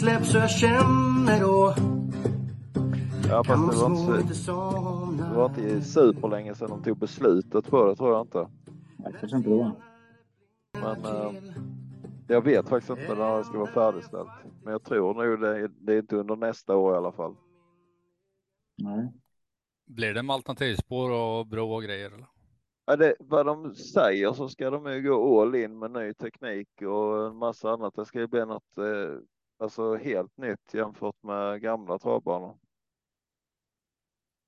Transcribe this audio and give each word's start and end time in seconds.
släpps 0.00 0.32
så 0.32 0.38
jag 0.38 0.50
känner 0.50 1.40
då 1.40 1.74
Ja, 3.28 3.44
fast 3.44 3.70
det 3.70 3.76
var 3.76 3.90
inte, 3.90 4.34
det 5.28 5.34
var 5.34 5.48
inte 5.48 5.82
superlänge 5.82 6.54
sedan 6.54 6.68
de 6.70 6.82
tog 6.82 6.98
beslutet 6.98 7.70
på 7.70 7.84
det, 7.84 7.96
tror 7.96 8.12
jag 8.12 8.20
inte. 8.20 8.48
Jag 9.04 9.14
kanske 9.20 9.36
inte 9.36 9.50
det 9.50 9.56
var. 9.56 9.72
Men 10.72 11.04
eh, 11.04 11.42
jag 12.28 12.44
vet 12.44 12.68
faktiskt 12.68 12.90
inte 12.90 13.14
när 13.14 13.38
det 13.38 13.44
ska 13.44 13.58
vara 13.58 13.70
färdigställt. 13.70 14.28
Men 14.62 14.72
jag 14.72 14.82
tror 14.82 15.14
nog 15.14 15.40
det, 15.40 15.68
det 15.68 15.94
är 15.94 15.98
inte 15.98 16.16
under 16.16 16.36
nästa 16.36 16.76
år 16.76 16.94
i 16.94 16.96
alla 16.96 17.12
fall. 17.12 17.36
Nej. 18.82 19.12
Blir 19.86 20.14
det 20.14 20.22
med 20.22 20.34
alternativspår 20.34 21.10
och 21.10 21.46
bro 21.46 21.72
och 21.72 21.82
grejer? 21.82 22.06
Eller? 22.06 22.26
Ja, 22.86 22.96
det, 22.96 23.14
vad 23.20 23.46
de 23.46 23.74
säger 23.74 24.32
så 24.32 24.48
ska 24.48 24.70
de 24.70 24.92
ju 24.92 25.02
gå 25.02 25.42
all 25.42 25.54
in 25.54 25.78
med 25.78 25.90
ny 25.90 26.14
teknik 26.14 26.68
och 26.82 27.26
en 27.26 27.36
massa 27.36 27.70
annat. 27.70 27.94
Det 27.94 28.04
ska 28.04 28.20
ju 28.20 28.26
bli 28.26 28.46
något 28.46 28.78
eh, 28.78 29.18
alltså 29.60 29.94
helt 29.96 30.36
nytt 30.36 30.74
jämfört 30.74 31.22
med 31.22 31.60
gamla 31.60 31.98
travbanor. 31.98 32.58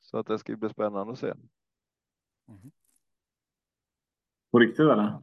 Så 0.01 0.19
att 0.19 0.27
det 0.27 0.39
ska 0.39 0.53
ju 0.53 0.57
bli 0.57 0.69
spännande 0.69 1.13
att 1.13 1.19
se. 1.19 1.35
På 4.51 4.59
riktigt 4.59 4.81
eller? 4.81 5.23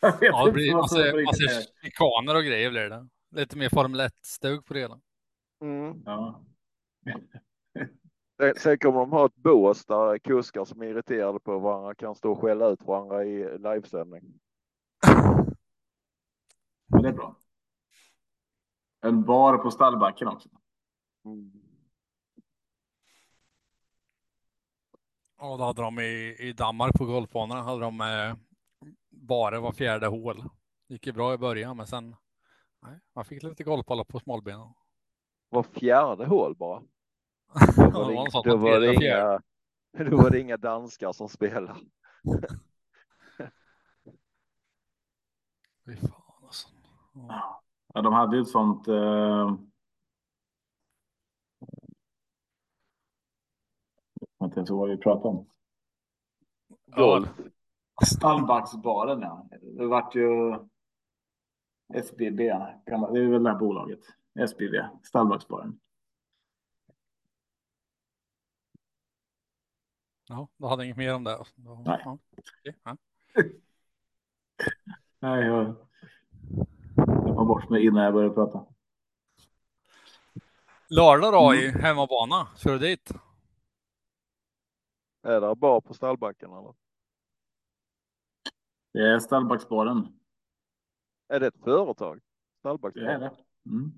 Jag 0.00 0.12
vet 0.12 0.22
Ja, 0.22 0.46
det 0.46 0.52
blir 0.52 0.72
vad 0.72 0.82
massa, 0.82 0.98
riktigt. 0.98 1.24
massa 1.26 1.72
chikaner 1.82 2.36
och 2.36 2.44
grejer 2.44 2.70
blir 2.70 2.90
det. 2.90 3.08
Lite 3.30 3.56
mer 3.58 3.68
Formel 3.68 4.00
1-stug 4.00 4.64
på 4.64 4.74
det 4.74 4.80
hela. 4.80 5.00
Mm. 5.60 6.02
Ja. 6.04 6.44
Sen 8.56 8.78
kommer 8.78 9.00
de 9.00 9.12
ha 9.12 9.26
ett 9.26 9.36
bås 9.36 9.84
där 9.86 10.18
kuskar 10.18 10.64
som 10.64 10.82
är 10.82 10.86
irriterade 10.86 11.40
på 11.40 11.58
varandra 11.58 11.94
kan 11.94 12.14
stå 12.14 12.32
och 12.32 12.40
skälla 12.40 12.68
ut 12.68 12.82
varandra 12.82 13.24
i 13.24 13.58
livesändning. 13.58 14.40
Men 16.88 17.02
det 17.02 17.08
är 17.08 17.12
bra. 17.12 17.36
En 19.00 19.24
bar 19.24 19.58
på 19.58 19.70
stallbacken 19.70 20.28
också. 20.28 20.48
Mm. 21.24 21.52
Ja, 25.38 25.56
då 25.56 25.64
hade 25.64 25.82
de 25.82 25.98
i, 25.98 26.36
i 26.38 26.52
Danmark 26.52 26.94
på 26.94 27.04
golfbanorna 27.04 27.62
hade 27.62 27.80
de 27.80 28.00
eh, 28.00 28.34
bara 29.10 29.60
var 29.60 29.72
fjärde 29.72 30.06
hål. 30.06 30.44
Gick 30.88 31.06
ju 31.06 31.12
bra 31.12 31.34
i 31.34 31.38
början, 31.38 31.76
men 31.76 31.86
sen 31.86 32.16
nej, 32.82 33.00
man 33.14 33.24
fick 33.24 33.42
lite 33.42 33.64
golfbollar 33.64 34.04
på 34.04 34.20
smalbenen. 34.20 34.74
Var 35.48 35.62
fjärde 35.62 36.26
hål 36.26 36.56
bara. 36.56 36.80
Då 36.80 36.86
Ja, 37.76 37.90
var 37.90 38.10
det, 38.10 38.12
det 38.12 38.12
var 38.12 38.12
inga, 38.12 38.22
något 38.22 38.32
sånt, 38.32 38.46
då 38.46 38.56
var 38.56 38.80
det 38.80 38.94
inga, 38.94 39.40
då 40.10 40.16
var 40.16 40.30
det 40.30 40.40
inga 40.40 40.56
danskar 40.56 41.12
som 41.12 41.28
spelade. 41.28 41.74
Fy 45.86 45.96
fan. 45.96 46.27
Ja. 47.28 47.62
Ja, 47.94 48.02
de 48.02 48.12
hade 48.12 48.36
ju 48.36 48.42
ett 48.42 48.48
sånt. 48.48 48.88
Eh... 48.88 48.94
Jag 54.38 54.46
vet 54.46 54.50
inte 54.50 54.56
ens 54.56 54.70
vad 54.70 54.88
vi 54.88 54.96
pratade 54.96 55.28
om. 55.28 55.46
Golf. 56.86 57.28
Stallbacksbaren 58.06 59.20
ja. 59.20 59.48
Det 59.60 59.86
vart 59.86 60.14
ju 60.14 60.54
SBB. 61.94 62.36
Det 62.44 62.90
är 62.90 63.30
väl 63.30 63.42
det 63.42 63.50
här 63.50 63.58
bolaget. 63.58 64.00
SBB. 64.38 64.84
Stallbacksbaren. 65.02 65.80
ja, 70.28 70.48
då 70.56 70.66
hade 70.66 70.84
inget 70.84 70.96
mer 70.96 71.14
om 71.14 71.24
det. 71.24 71.44
Då, 71.54 71.82
Nej. 71.86 72.02
Ja, 72.04 72.18
okej, 72.36 72.76
ja. 72.82 72.96
Nej, 75.20 75.46
jag 75.46 75.87
bort 77.48 77.70
mig 77.70 77.86
innan 77.86 78.04
jag 78.04 78.12
började 78.14 78.34
prata. 78.34 78.64
Lördag 80.90 81.32
då 81.32 81.52
Mm. 81.52 81.64
i 81.64 81.68
hemmabana. 81.82 82.46
Ska 82.56 82.70
du 82.72 82.78
dit? 82.78 83.10
Är 85.22 85.40
det 85.40 85.54
bara 85.54 85.80
på 85.80 85.94
stallbacken 85.94 86.52
eller? 86.52 86.74
Det 88.92 88.98
är 89.08 89.18
Stallbacksbaren. 89.18 90.08
Är 91.28 91.40
det 91.40 91.46
ett 91.46 91.64
företag? 91.64 92.16
Det 92.16 92.20
är 92.20 92.58
Stallbacksbaren? 92.60 93.20
det. 93.20 93.30
Mm. 93.70 93.92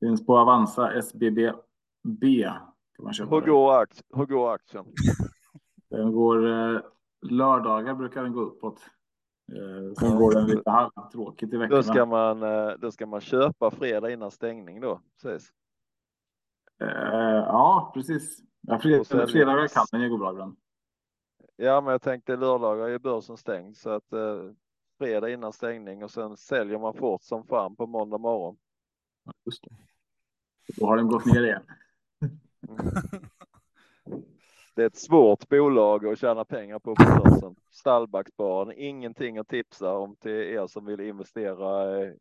Finns 0.00 0.26
på 0.26 0.38
Avanza 0.38 0.92
SBB 0.92 1.52
B. 2.02 2.44
Kan 2.96 3.04
man 3.04 3.12
köpa 3.14 3.34
Hur 3.34 3.40
det. 3.40 3.50
går, 3.50 3.82
akt, 3.82 4.02
hur 4.14 4.26
går 4.26 4.54
aktien? 4.54 4.86
Den 5.90 6.12
går 6.12 6.46
eh, 6.46 6.80
lördagar 7.22 7.94
brukar 7.94 8.22
den 8.22 8.32
gå 8.32 8.40
uppåt. 8.40 8.80
Eh, 9.52 9.92
sen 10.00 10.16
går 10.16 10.34
den 10.34 10.46
lite 10.46 10.70
halvtråkigt 10.70 11.52
i 11.52 11.56
Då 11.56 11.60
veckorna. 11.60 11.82
ska 11.82 12.06
man, 12.06 12.42
eh, 12.42 12.70
då 12.78 12.90
ska 12.90 13.06
man 13.06 13.20
köpa 13.20 13.70
fredag 13.70 14.10
innan 14.10 14.30
stängning 14.30 14.80
då. 14.80 15.00
Precis. 15.22 15.52
Eh, 16.80 16.88
ja, 17.46 17.90
precis. 17.94 18.38
Ja, 18.60 18.78
fred, 18.78 19.00
Och 19.00 19.06
sälja. 19.06 19.26
fredagar 19.26 19.68
kan 19.68 19.86
den 19.92 20.00
ju 20.00 20.08
gå 20.08 20.18
bra 20.18 20.30
ibland. 20.30 20.56
Ja, 21.56 21.80
men 21.80 21.90
jag 21.92 22.02
tänkte 22.02 22.36
lördagar 22.36 22.84
är 22.84 22.88
ju 22.88 22.98
börsen 22.98 23.36
stängd 23.36 23.76
så 23.76 23.90
att 23.90 24.12
eh, 24.12 24.50
fredag 24.98 25.30
innan 25.30 25.52
stängning 25.52 26.04
och 26.04 26.10
sen 26.10 26.36
säljer 26.36 26.78
man 26.78 26.94
fort 26.94 27.22
som 27.22 27.46
fan 27.46 27.76
på 27.76 27.86
måndag 27.86 28.18
morgon. 28.18 28.56
Just 29.44 29.62
det. 29.64 29.70
Då 30.76 30.86
har 30.86 30.96
den 30.96 31.06
gått 31.08 31.26
ner 31.26 31.42
igen. 31.42 31.62
Det 34.78 34.84
är 34.84 34.86
ett 34.86 34.96
svårt 34.96 35.48
bolag 35.48 36.06
att 36.06 36.18
tjäna 36.18 36.44
pengar 36.44 36.78
på 36.78 36.94
på 36.94 37.04
börsen. 37.04 37.56
Stallbacksbaren, 37.70 38.72
ingenting 38.76 39.38
att 39.38 39.48
tipsa 39.48 39.94
om 39.94 40.16
till 40.16 40.32
er 40.32 40.66
som 40.66 40.84
vill 40.84 41.00
investera 41.00 41.98
i 42.02 42.16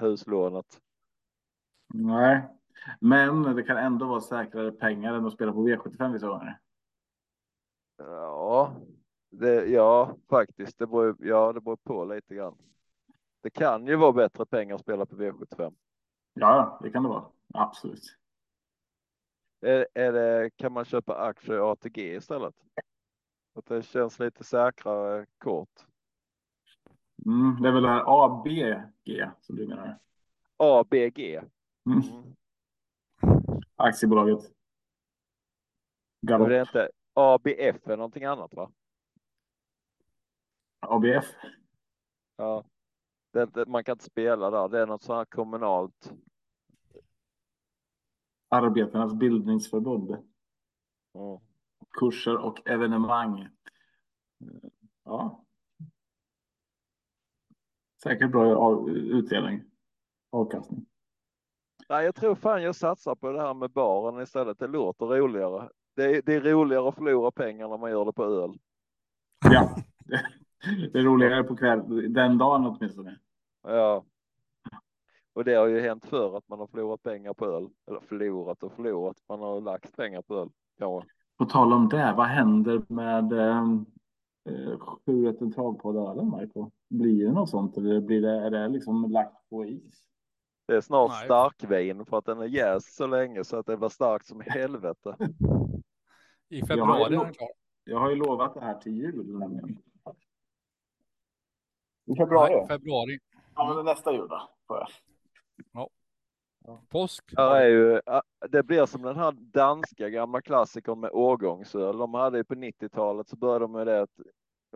huslånet. 0.00 0.80
Nej, 1.94 2.42
men 3.00 3.42
det 3.42 3.62
kan 3.62 3.76
ändå 3.76 4.06
vara 4.06 4.20
säkrare 4.20 4.72
pengar 4.72 5.14
än 5.14 5.26
att 5.26 5.32
spela 5.32 5.52
på 5.52 5.68
V75 5.68 6.12
vissa 6.12 6.26
gånger. 6.26 6.58
Ja, 7.98 8.74
det, 9.30 9.66
ja, 9.66 10.16
faktiskt. 10.30 10.78
Det 10.78 10.86
beror, 10.86 11.16
ja, 11.18 11.52
det 11.52 11.60
beror 11.60 11.76
på 11.76 12.04
lite 12.04 12.34
grann. 12.34 12.56
Det 13.42 13.50
kan 13.50 13.86
ju 13.86 13.96
vara 13.96 14.12
bättre 14.12 14.46
pengar 14.46 14.74
att 14.74 14.80
spela 14.80 15.06
på 15.06 15.16
V75. 15.16 15.74
Ja, 16.34 16.78
det 16.82 16.90
kan 16.90 17.02
det 17.02 17.08
vara. 17.08 17.24
Absolut. 17.54 18.16
Är, 19.60 19.86
är 19.94 20.12
det, 20.12 20.50
kan 20.56 20.72
man 20.72 20.84
köpa 20.84 21.14
aktier 21.16 21.56
i 21.56 21.60
ATG 21.60 22.14
istället? 22.14 22.54
Att 23.54 23.66
det 23.66 23.82
känns 23.82 24.18
lite 24.18 24.44
säkrare 24.44 25.26
kort. 25.38 25.86
Mm, 27.26 27.62
det 27.62 27.68
är 27.68 27.72
väl 27.72 27.82
det 27.82 27.88
här 27.88 28.24
ABG 28.24 29.30
som 29.40 29.56
du 29.56 29.68
menar? 29.68 29.98
ABG. 30.56 31.18
Mm. 31.86 32.00
Mm. 32.02 32.34
Aktiebolaget. 33.76 34.52
Galopp. 36.20 36.48
det 36.48 36.56
är 36.56 36.60
inte 36.60 36.90
ABF 37.14 37.88
är 37.88 37.96
någonting 37.96 38.24
annat 38.24 38.54
va? 38.54 38.70
ABF. 40.80 41.34
Ja. 42.36 42.64
Det, 43.32 43.46
det, 43.46 43.66
man 43.66 43.84
kan 43.84 43.92
inte 43.92 44.04
spela 44.04 44.50
där. 44.50 44.68
Det 44.68 44.80
är 44.80 44.86
något 44.86 45.02
sånt 45.02 45.16
här 45.16 45.24
kommunalt. 45.24 46.12
Arbetarnas 48.48 49.14
bildningsförbund. 49.14 50.10
Mm. 50.10 51.38
Kurser 52.00 52.36
och 52.36 52.68
evenemang. 52.68 53.48
Ja. 55.04 55.44
Säkert 58.02 58.30
bra 58.30 58.90
utdelning. 58.90 59.62
Avkastning. 60.32 60.86
Nej, 61.88 62.04
jag 62.04 62.14
tror 62.14 62.34
fan 62.34 62.62
jag 62.62 62.74
satsar 62.74 63.14
på 63.14 63.32
det 63.32 63.40
här 63.40 63.54
med 63.54 63.70
baren 63.70 64.22
istället. 64.22 64.58
Det 64.58 64.66
låter 64.66 65.06
roligare. 65.06 65.68
Det 65.96 66.04
är, 66.04 66.22
det 66.22 66.34
är 66.34 66.40
roligare 66.40 66.88
att 66.88 66.94
förlora 66.94 67.30
pengar 67.30 67.68
när 67.68 67.78
man 67.78 67.90
gör 67.90 68.04
det 68.04 68.12
på 68.12 68.24
öl. 68.24 68.58
Ja. 69.50 69.76
Det 70.92 70.98
är 70.98 71.02
roligare 71.02 71.44
på 71.44 71.56
kväll, 71.56 72.12
den 72.12 72.38
dagen 72.38 72.66
åtminstone. 72.66 73.18
Ja. 73.62 74.04
Och 75.36 75.44
det 75.44 75.54
har 75.54 75.66
ju 75.66 75.80
hänt 75.80 76.06
förr 76.06 76.36
att 76.36 76.48
man 76.48 76.58
har 76.58 76.66
förlorat 76.66 77.02
pengar 77.02 77.34
på 77.34 77.46
öl. 77.46 77.68
Eller 77.88 78.00
förlorat 78.00 78.62
och 78.62 78.72
förlorat. 78.72 79.16
Man 79.28 79.40
har 79.40 79.60
lagt 79.60 79.96
pengar 79.96 80.22
på 80.22 80.34
öl. 80.36 80.48
Ja. 80.76 81.02
På 81.38 81.44
tal 81.44 81.72
om 81.72 81.88
det, 81.88 82.14
vad 82.16 82.26
händer 82.26 82.82
med 82.88 83.32
ehm, 83.32 83.86
eh, 84.48 84.78
sju 84.78 85.26
rätt 85.26 85.40
en 85.40 85.52
travpodd 85.52 85.96
ölen, 85.96 86.28
Marco? 86.28 86.70
Blir 86.88 87.26
det 87.26 87.32
något 87.32 87.50
sånt 87.50 87.76
eller 87.76 88.00
blir 88.00 88.22
det, 88.22 88.30
är 88.30 88.50
det 88.50 88.68
liksom 88.68 89.10
lagt 89.10 89.48
på 89.50 89.64
is? 89.64 90.08
Det 90.66 90.76
är 90.76 90.80
snart 90.80 91.10
Nej. 91.10 91.24
starkvin 91.24 92.04
för 92.04 92.18
att 92.18 92.24
den 92.24 92.40
är 92.40 92.46
jäst 92.46 92.96
så 92.96 93.06
länge 93.06 93.44
så 93.44 93.56
att 93.56 93.66
det 93.66 93.76
var 93.76 93.88
starkt 93.88 94.26
som 94.26 94.42
helvete. 94.46 95.16
I 96.48 96.62
februari 96.66 97.14
är 97.14 97.18
den 97.24 97.32
klar. 97.32 97.48
Jag 97.84 97.98
har 97.98 98.10
ju 98.10 98.16
lovat 98.16 98.54
det 98.54 98.60
här 98.60 98.74
till 98.74 98.96
jul 98.96 99.38
nämligen. 99.38 99.68
I 99.68 99.78
Nej, 102.04 102.16
februari. 102.68 103.18
Ja, 103.54 103.74
men 103.74 103.84
nästa 103.84 104.12
jul 104.12 104.28
då. 104.28 104.50
får 104.66 104.76
jag. 104.76 104.88
Påsk. 106.88 107.24
Här 107.36 107.60
är 107.60 107.68
ju, 107.68 108.00
det 108.48 108.62
blir 108.62 108.86
som 108.86 109.02
den 109.02 109.16
här 109.16 109.32
danska 109.32 110.08
gamla 110.08 110.40
klassikern 110.42 111.00
med 111.00 111.10
årgångsöl. 111.12 111.98
De 111.98 112.14
hade 112.14 112.38
ju 112.38 112.44
på 112.44 112.54
90-talet 112.54 113.28
så 113.28 113.36
började 113.36 113.64
de 113.64 113.72
med 113.72 113.86
det 113.86 114.00
att 114.02 114.20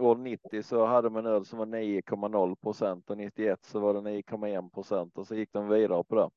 år 0.01 0.17
90 0.17 0.63
så 0.63 0.85
hade 0.87 1.11
man 1.11 1.27
öl 1.27 1.45
som 1.45 1.59
var 1.59 1.67
9,0 1.67 2.57
procent 2.57 3.11
och 3.11 3.17
91 3.17 3.65
så 3.65 3.81
var 3.81 3.95
det 3.95 4.01
9,1 4.01 4.71
procent 4.71 5.19
och 5.19 5.27
så 5.27 5.35
gick 5.35 5.53
de 5.53 5.69
vidare 5.69 6.05
på 6.05 6.15
det. 6.15 6.31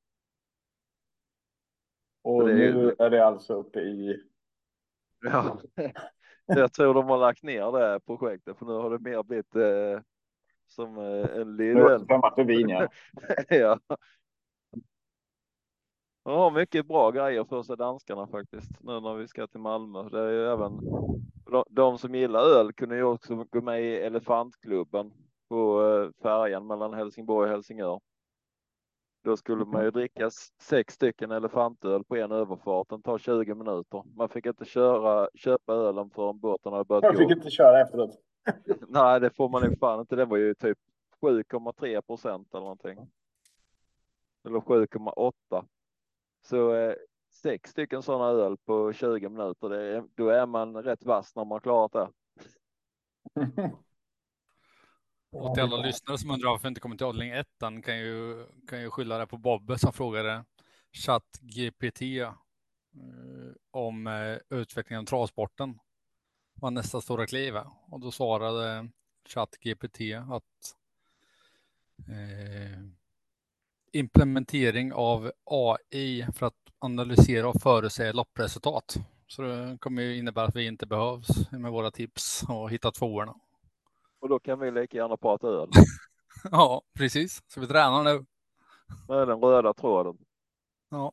Och 2.22 2.48
det 2.48 2.52
är- 2.68 2.72
nu 2.74 2.94
är 2.98 3.10
det 3.10 3.26
alltså 3.26 3.54
uppe 3.54 3.80
i... 3.80 4.22
Ja, 5.22 5.58
jag 6.46 6.72
tror 6.72 6.94
de 6.94 7.04
har 7.08 7.18
lagt 7.18 7.42
ner 7.42 7.72
det 7.72 8.00
projektet 8.00 8.56
för 8.58 8.66
nu 8.66 8.72
har 8.72 8.90
det 8.90 8.98
mer 8.98 9.22
blivit 9.22 9.56
eh, 9.56 10.00
som 10.66 10.98
eh, 10.98 11.36
en 11.40 11.56
liten. 11.56 12.06
ja. 13.48 13.78
De 16.24 16.30
har 16.38 16.50
mycket 16.50 16.86
bra 16.86 17.10
grejer 17.10 17.44
för 17.44 17.62
sig 17.62 17.76
danskarna 17.76 18.26
faktiskt 18.26 18.70
nu 18.80 19.00
när 19.00 19.14
vi 19.14 19.28
ska 19.28 19.46
till 19.46 19.60
Malmö. 19.60 20.08
Det 20.08 20.20
är 20.20 20.30
ju 20.30 20.46
även 20.46 20.80
de, 21.70 21.98
som 21.98 22.14
gillar 22.14 22.40
öl 22.40 22.72
kunde 22.72 22.96
ju 22.96 23.02
också 23.02 23.44
gå 23.50 23.60
med 23.60 23.82
i 23.82 23.96
Elefantklubben 23.96 25.12
på 25.48 25.82
eh, 25.86 26.22
färjan 26.22 26.66
mellan 26.66 26.94
Helsingborg 26.94 27.44
och 27.48 27.52
Helsingör. 27.54 28.00
Då 29.24 29.36
skulle 29.36 29.64
man 29.64 29.84
ju 29.84 29.90
dricka 29.90 30.26
s- 30.26 30.48
sex 30.60 30.94
stycken 30.94 31.30
elefantöl 31.30 32.04
på 32.04 32.16
en 32.16 32.32
överfart. 32.32 32.88
Den 32.88 33.02
tar 33.02 33.18
20 33.18 33.54
minuter. 33.54 34.02
Man 34.16 34.28
fick 34.28 34.46
inte 34.46 34.64
köra, 34.64 35.28
köpa 35.34 35.72
ölen 35.74 36.10
förrän 36.10 36.38
båten 36.38 36.72
hade 36.72 36.84
börjat 36.84 37.02
gå. 37.12 37.18
fick 37.18 37.30
inte 37.36 37.50
köra 37.50 37.80
efteråt. 37.80 38.18
Nej, 38.88 39.20
det 39.20 39.30
får 39.30 39.48
man 39.48 39.62
ju 39.70 39.76
fan 39.76 40.00
inte. 40.00 40.16
Det 40.16 40.24
var 40.24 40.36
ju 40.36 40.54
typ 40.54 40.78
7,3 41.22 42.00
procent 42.02 42.48
eller 42.54 42.60
någonting. 42.62 42.98
Eller 44.46 44.60
7,8. 44.60 45.64
Så 46.48 46.74
eh, 46.74 46.94
sex 47.30 47.70
stycken 47.70 48.02
sådana 48.02 48.24
öl 48.24 48.56
på 48.56 48.92
20 48.92 49.28
minuter, 49.28 49.68
det 49.68 50.04
då 50.14 50.28
är 50.28 50.46
man 50.46 50.82
rätt 50.82 51.04
vass 51.04 51.36
när 51.36 51.44
man 51.44 51.60
klarat 51.60 51.92
det. 51.92 52.08
Och 55.34 55.54
till 55.54 55.62
alla 55.62 55.76
lyssnare 55.76 56.18
som 56.18 56.30
undrar 56.30 56.50
varför 56.50 56.68
inte 56.68 56.80
kommer 56.80 56.96
till 56.96 57.06
avdelning 57.06 57.30
1 57.30 57.46
kan 57.84 57.98
ju, 57.98 58.46
kan 58.68 58.80
ju 58.80 58.90
skylla 58.90 59.18
det 59.18 59.26
på 59.26 59.36
Bobbe 59.36 59.78
som 59.78 59.92
frågade 59.92 60.44
ChatGPT 60.92 62.02
eh, 62.02 62.32
om 63.70 64.06
eh, 64.06 64.58
utvecklingen 64.58 65.00
av 65.00 65.06
travsporten. 65.06 65.78
Vad 66.54 66.72
nästa 66.72 67.00
stora 67.00 67.26
kliv 67.26 67.56
är. 67.56 67.66
Och 67.86 68.00
då 68.00 68.10
svarade 68.10 68.88
ChatGPT 69.28 70.00
att 70.30 70.76
eh, 72.08 72.80
implementering 73.94 74.92
av 74.92 75.32
AI 75.44 76.26
för 76.36 76.46
att 76.46 76.54
analysera 76.78 77.48
och 77.48 77.62
förutsäga 77.62 78.12
loppresultat. 78.12 78.96
Så 79.26 79.42
det 79.42 79.78
kommer 79.80 80.02
ju 80.02 80.18
innebära 80.18 80.44
att 80.44 80.56
vi 80.56 80.66
inte 80.66 80.86
behövs 80.86 81.50
med 81.50 81.72
våra 81.72 81.90
tips 81.90 82.44
och 82.48 82.70
hitta 82.70 82.90
tvåorna. 82.90 83.34
Och 84.20 84.28
då 84.28 84.38
kan 84.38 84.58
vi 84.58 84.70
lika 84.70 84.96
gärna 84.96 85.16
prata 85.16 85.46
öl. 85.46 85.68
Ja, 86.50 86.82
precis. 86.94 87.42
Så 87.46 87.60
vi 87.60 87.66
tränar 87.66 88.04
nu. 88.04 88.24
Med 89.08 89.28
den 89.28 89.40
röda 89.40 89.74
tråden. 89.74 90.16
Ja. 90.88 91.12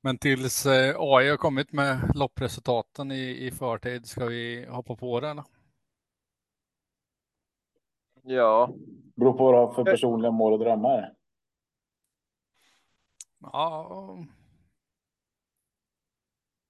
Men 0.00 0.18
tills 0.18 0.66
eh, 0.66 0.96
AI 0.98 1.30
har 1.30 1.36
kommit 1.36 1.72
med 1.72 2.10
loppresultaten 2.14 3.12
i, 3.12 3.46
i 3.46 3.50
förtid, 3.50 4.06
ska 4.06 4.26
vi 4.26 4.66
hoppa 4.70 4.96
på 4.96 5.20
det 5.20 5.28
eller? 5.28 5.44
Ja, 8.22 8.74
Beror 9.14 9.32
på 9.32 9.44
vad 9.44 9.54
du 9.54 9.58
har 9.58 9.72
för 9.72 9.84
personliga 9.84 10.30
mål 10.30 10.52
och 10.52 10.58
drömmar. 10.58 11.14
Ja, 13.40 14.18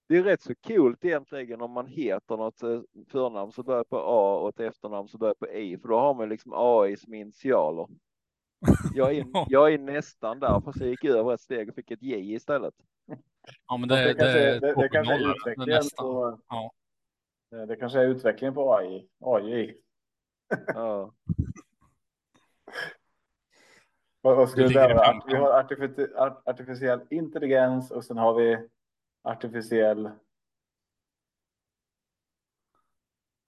det 0.08 0.16
är 0.16 0.22
rätt 0.22 0.42
så 0.42 0.54
coolt 0.54 1.04
egentligen 1.04 1.60
om 1.60 1.70
man 1.70 1.86
heter 1.86 2.36
något 2.36 2.62
eh, 2.62 2.80
förnamn 3.08 3.52
som 3.52 3.64
börjar 3.64 3.84
på 3.84 3.96
A 3.96 4.40
och 4.40 4.48
ett 4.48 4.60
efternamn 4.60 5.08
som 5.08 5.18
börjar 5.18 5.34
på 5.34 5.48
I, 5.48 5.78
för 5.78 5.88
då 5.88 5.98
har 5.98 6.14
man 6.14 6.28
liksom 6.28 6.52
AI 6.54 6.96
som 6.96 7.14
initialer. 7.14 7.86
Jag 8.94 9.16
är, 9.16 9.24
jag 9.48 9.72
är 9.72 9.78
nästan 9.78 10.40
där, 10.40 10.60
fast 10.60 10.80
jag 10.80 10.88
gick 10.88 11.04
över 11.04 11.34
ett 11.34 11.40
steg 11.40 11.68
och 11.68 11.74
fick 11.74 11.90
ett 11.90 12.02
J 12.02 12.34
istället. 12.34 12.74
ja 13.66 13.76
men 13.76 13.88
Det, 13.88 13.96
det, 13.96 14.04
det, 14.04 14.14
kanske, 14.14 14.38
det, 14.38 14.60
det, 14.60 14.74
det 14.82 14.88
kanske 14.88 15.14
är 15.14 15.18
2.0, 15.18 15.24
det 15.24 15.30
utvecklingen 15.30 15.76
nästa. 15.76 16.02
på... 16.02 16.40
Ja. 16.48 16.72
Det 17.50 17.66
det 17.66 17.76
kanske 17.76 17.98
är 17.98 18.04
utvecklingen 18.06 18.54
på 18.54 18.74
AI. 18.74 19.08
AI. 19.20 19.76
Ja. 20.66 21.12
Vad, 24.22 24.36
vad 24.36 24.50
ska 24.50 24.60
Det 24.62 24.70
framkant. 24.70 25.24
Vi 25.26 25.34
har 25.36 25.62
artifici- 25.62 26.14
art- 26.16 26.42
artificiell 26.48 27.06
intelligens 27.10 27.90
och 27.90 28.04
sen 28.04 28.16
har 28.18 28.34
vi 28.34 28.68
artificiell... 29.22 30.10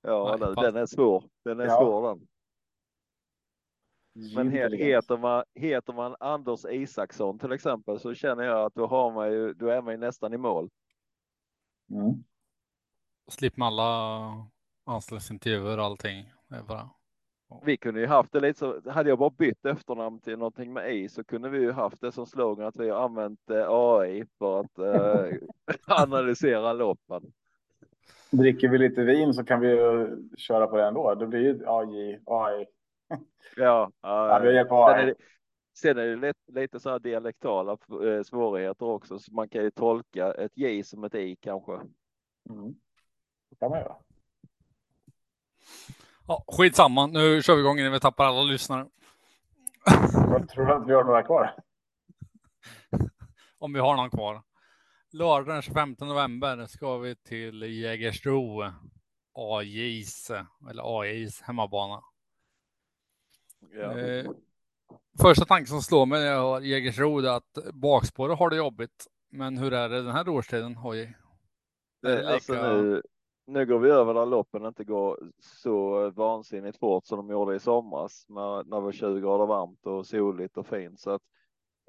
Ja, 0.03 0.37
Nej, 0.41 0.55
den, 0.57 0.77
är 0.77 0.87
svår. 0.87 1.25
Den 1.45 1.61
är 1.61 1.65
Ja. 1.65 1.77
svår 1.81 2.09
den. 2.09 2.29
Men 4.35 4.51
heter, 4.51 5.17
man, 5.17 5.45
heter 5.55 5.93
man 5.93 6.17
Anders 6.21 6.65
Isaksson 6.65 7.39
till 7.39 7.53
exempel 7.53 8.01
så 8.01 8.15
känner 8.15 8.45
jag 8.45 8.65
att 8.67 8.75
då 8.75 8.87
har 8.87 9.13
man 9.13 9.33
ju, 9.33 9.53
då 9.55 9.69
är 9.69 9.83
man 9.83 9.93
ju 9.95 9.99
nästan 9.99 10.33
i 10.35 10.37
mål. 10.37 10.71
Mm. 11.91 12.25
Slipper 13.31 13.59
man 13.59 13.73
alla 13.73 14.47
anställningsintervjuer 14.85 15.79
och 15.79 15.85
allting. 15.85 16.33
Är 16.53 16.63
bara... 16.63 16.91
Vi 17.65 17.77
kunde 17.77 18.01
ju 18.01 18.07
haft 18.07 18.33
det 18.33 18.41
lite 18.41 18.59
så, 18.59 18.91
hade 18.91 19.09
jag 19.09 19.19
bara 19.19 19.31
bytt 19.31 19.65
efternamn 19.67 20.21
till 20.21 20.39
någonting 20.39 20.73
med 20.73 20.95
i 20.97 21.09
så 21.09 21.25
kunde 21.25 21.49
vi 21.49 21.59
ju 21.59 21.73
haft 21.73 22.01
det 22.01 22.13
som 22.13 22.27
slogan 22.27 22.67
att 22.67 22.77
vi 22.77 22.91
har 22.91 23.05
använt 23.05 23.51
eh, 23.51 23.67
AI 23.69 24.25
för 24.39 24.61
att 24.61 24.79
eh, 24.79 25.39
analysera 25.87 26.73
loppen. 26.73 27.33
Dricker 28.31 28.69
vi 28.69 28.79
lite 28.79 29.03
vin 29.03 29.35
så 29.35 29.45
kan 29.45 29.61
vi 29.61 29.69
ju 29.69 30.17
köra 30.37 30.67
på 30.67 30.77
det 30.77 30.85
ändå. 30.85 31.15
Det 31.15 31.27
blir 31.27 31.41
ju 31.41 31.63
AI. 31.67 32.21
AI. 32.27 32.67
Ja, 33.57 33.91
Ja, 34.01 34.39
vi 34.43 34.49
eh, 34.49 34.55
hjälper 34.55 34.87
sen 34.87 34.97
är 34.97 35.03
AI. 35.03 35.07
det, 35.07 35.15
sen 35.79 35.99
är 35.99 36.07
det 36.07 36.17
lite, 36.17 36.61
lite 36.61 36.81
så 36.81 36.91
här 36.91 36.99
dialektala 36.99 37.73
eh, 38.05 38.23
svårigheter 38.23 38.87
också, 38.87 39.19
så 39.19 39.35
man 39.35 39.49
kan 39.49 39.63
ju 39.63 39.71
tolka 39.71 40.33
ett 40.33 40.53
J 40.55 40.85
som 40.85 41.05
ett 41.05 41.15
I 41.15 41.37
kanske. 41.37 41.73
Mm. 42.51 42.75
Det 43.51 43.57
kan 43.59 43.71
man 43.71 43.79
göra. 43.81 43.97
Ja, 46.33 46.45
skitsamma, 46.47 47.07
nu 47.07 47.43
kör 47.43 47.55
vi 47.55 47.61
igång 47.61 47.79
innan 47.79 47.93
vi 47.93 48.01
tappar 48.01 48.25
alla 48.25 48.43
lyssnare. 48.43 48.87
Jag 50.15 50.49
tror 50.49 50.71
att 50.71 50.89
vi 50.89 50.93
har 50.93 51.05
några 51.05 51.23
kvar. 51.23 51.55
Om 53.59 53.73
vi 53.73 53.81
har 53.81 53.97
någon 53.97 54.11
kvar. 54.11 54.43
Lördag 55.13 55.55
den 55.55 55.63
25 55.63 55.97
november 56.01 56.67
ska 56.67 56.99
vi 56.99 57.17
till 57.17 57.63
Jägersro. 57.63 58.63
AJs, 59.35 60.31
eller 60.71 61.01
AIs 61.01 61.41
hemmabana. 61.43 62.03
Ja. 63.73 63.99
Eh, 63.99 64.31
första 65.23 65.45
tanken 65.45 65.67
som 65.67 65.83
slår 65.83 66.07
mig 66.07 66.21
när 66.21 66.27
jag 66.27 66.41
har 66.43 66.61
Jägersro 66.61 67.19
är 67.19 67.37
att 67.37 67.59
bakspåret 67.73 68.39
har 68.39 68.51
det 68.51 68.57
jobbigt. 68.57 69.07
Men 69.31 69.59
hur 69.59 69.73
är 69.73 69.89
det 69.89 70.03
den 70.03 70.13
här 70.15 70.29
årstiden, 70.29 70.77
Hoj? 70.77 71.01
Är 71.03 72.11
det 72.11 72.17
Det, 72.23 72.35
alltså 72.35 72.53
lika- 72.53 72.73
nu, 72.73 73.03
nu 73.47 73.67
går 73.67 73.79
vi 73.79 73.91
över 73.91 74.15
där 74.15 74.27
loppen 74.27 74.67
inte 74.67 74.85
går 74.85 75.31
så 75.39 76.11
vansinnigt 76.11 76.79
fort 76.79 77.07
som 77.07 77.17
de 77.17 77.31
gjorde 77.31 77.55
i 77.55 77.61
somras 77.61 78.25
när, 78.29 78.65
när 78.65 78.77
det 78.77 78.83
var 78.83 78.93
20 78.93 79.21
grader 79.21 79.47
varmt 79.47 79.87
och 79.87 80.07
soligt 80.07 80.57
och 80.57 80.67
fint. 80.67 81.01
Så 81.01 81.11
att 81.11 81.23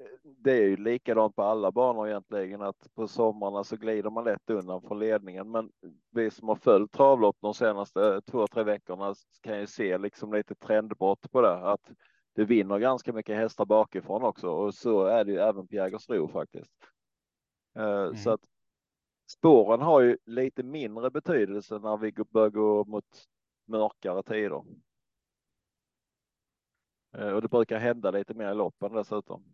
eh, 0.00 0.06
det 0.24 0.52
är 0.52 0.62
ju 0.62 0.76
likadant 0.76 1.36
på 1.36 1.42
alla 1.42 1.72
banor 1.72 2.08
egentligen 2.08 2.62
att 2.62 2.94
på 2.94 3.08
sommarna 3.08 3.64
så 3.64 3.76
glider 3.76 4.10
man 4.10 4.24
lätt 4.24 4.50
undan 4.50 4.82
från 4.82 4.98
ledningen. 4.98 5.50
Men 5.50 5.70
vi 6.10 6.30
som 6.30 6.48
har 6.48 6.56
följt 6.56 6.92
travlopp 6.92 7.36
de 7.40 7.54
senaste 7.54 8.20
två, 8.20 8.46
tre 8.46 8.62
veckorna 8.62 9.14
kan 9.42 9.60
ju 9.60 9.66
se 9.66 9.98
liksom 9.98 10.32
lite 10.32 10.54
trendbrott 10.54 11.30
på 11.32 11.40
det. 11.40 11.56
Att 11.56 11.90
det 12.36 12.44
vinner 12.44 12.78
ganska 12.78 13.12
mycket 13.12 13.36
hästar 13.36 13.64
bakifrån 13.66 14.22
också 14.22 14.48
och 14.50 14.74
så 14.74 15.04
är 15.04 15.24
det 15.24 15.32
ju 15.32 15.38
även 15.38 15.68
på 15.68 15.74
Jägersro 15.74 16.28
faktiskt. 16.28 16.72
Eh, 17.76 18.12
Så 18.14 18.30
Mm. 18.30 18.34
att 18.34 18.40
spåren 19.26 19.80
har 19.80 20.00
ju 20.00 20.18
lite 20.24 20.62
mindre 20.62 21.10
betydelse 21.10 21.78
när 21.78 21.96
vi 21.96 22.12
börjar 22.12 22.50
gå 22.50 22.84
mot 22.84 23.28
mörkare 23.66 24.22
tider. 24.22 24.64
Eh, 27.12 27.28
Och 27.28 27.42
det 27.42 27.48
brukar 27.48 27.78
hända 27.78 28.10
lite 28.10 28.34
mer 28.34 28.50
i 28.50 28.54
loppen 28.54 28.92
dessutom. 28.92 29.44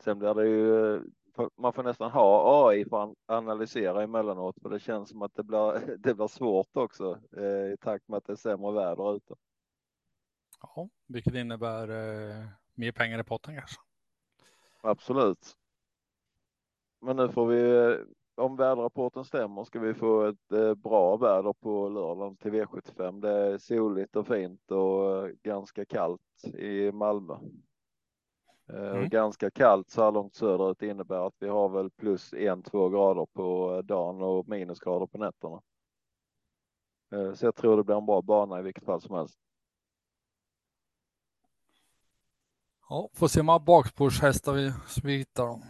Sen 0.00 0.18
blir 0.18 0.34
det 0.34 0.46
ju, 0.48 0.94
eh, 0.96 1.02
man 1.56 1.72
får 1.72 1.82
nästan 1.82 2.10
ha 2.10 2.68
AI 2.68 2.84
för 2.84 3.02
att 3.04 3.16
analysera 3.26 4.02
emellanåt, 4.02 4.56
för 4.62 4.68
det 4.68 4.80
känns 4.80 5.08
som 5.08 5.22
att 5.22 5.34
det 5.34 5.42
blir, 5.42 5.72
det 5.98 6.14
blir 6.14 6.28
svårt 6.28 6.76
också 6.76 7.20
eh, 7.36 7.72
i 7.72 7.76
takt 7.80 8.08
med 8.08 8.16
att 8.18 8.24
det 8.24 8.32
är 8.32 8.36
sämre 8.36 8.72
väder 8.72 9.16
ute. 9.16 9.34
Ja, 10.62 10.88
vilket 11.06 11.34
innebär 11.34 11.88
eh, 11.88 12.46
mer 12.74 12.92
pengar 12.92 13.18
i 13.20 13.24
potten 13.24 13.54
kanske. 13.56 13.80
Absolut. 14.80 15.56
Men 17.02 17.16
nu 17.16 17.28
får 17.28 17.46
vi, 17.46 17.96
om 18.34 18.56
väderrapporten 18.56 19.24
stämmer, 19.24 19.64
ska 19.64 19.80
vi 19.80 19.94
få 19.94 20.24
ett 20.24 20.52
eh, 20.52 20.74
bra 20.74 21.16
väder 21.16 21.52
på 21.52 21.88
lördagen 21.88 22.36
till 22.36 22.52
V75. 22.52 23.20
Det 23.20 23.30
är 23.30 23.58
soligt 23.58 24.16
och 24.16 24.26
fint 24.26 24.70
och 24.70 25.26
eh, 25.26 25.32
ganska 25.42 25.84
kallt 25.84 26.44
i 26.54 26.92
Malmö. 26.92 27.34
Eh, 27.34 27.42
Mm. 28.72 29.08
Ganska 29.08 29.50
kallt 29.50 29.90
så 29.90 30.02
här 30.02 30.12
långt 30.12 30.34
söderut 30.34 30.82
innebär 30.82 31.26
att 31.26 31.36
vi 31.38 31.48
har 31.48 31.68
väl 31.68 31.90
plus 31.90 32.34
en, 32.34 32.62
två 32.62 32.88
grader 32.88 33.26
på 33.32 33.82
dagen 33.84 34.22
och 34.22 34.48
minusgrader 34.48 35.06
på 35.06 35.18
nätterna. 35.18 35.62
Så 37.34 37.46
jag 37.46 37.54
tror 37.54 37.76
det 37.76 37.84
blir 37.84 37.96
en 37.96 38.06
bra 38.06 38.22
bana 38.22 38.58
i 38.58 38.62
vilket 38.62 38.84
fall 38.84 39.00
som 39.00 39.16
helst. 39.16 39.38
Ja, 42.88 43.08
får 43.14 43.28
se 43.28 43.40
hur 43.40 43.44
många 43.44 43.58
bakspårshästar 43.58 44.52
vi, 44.52 44.72
vi 45.04 45.16
hittar 45.16 45.46
då. 45.46 45.60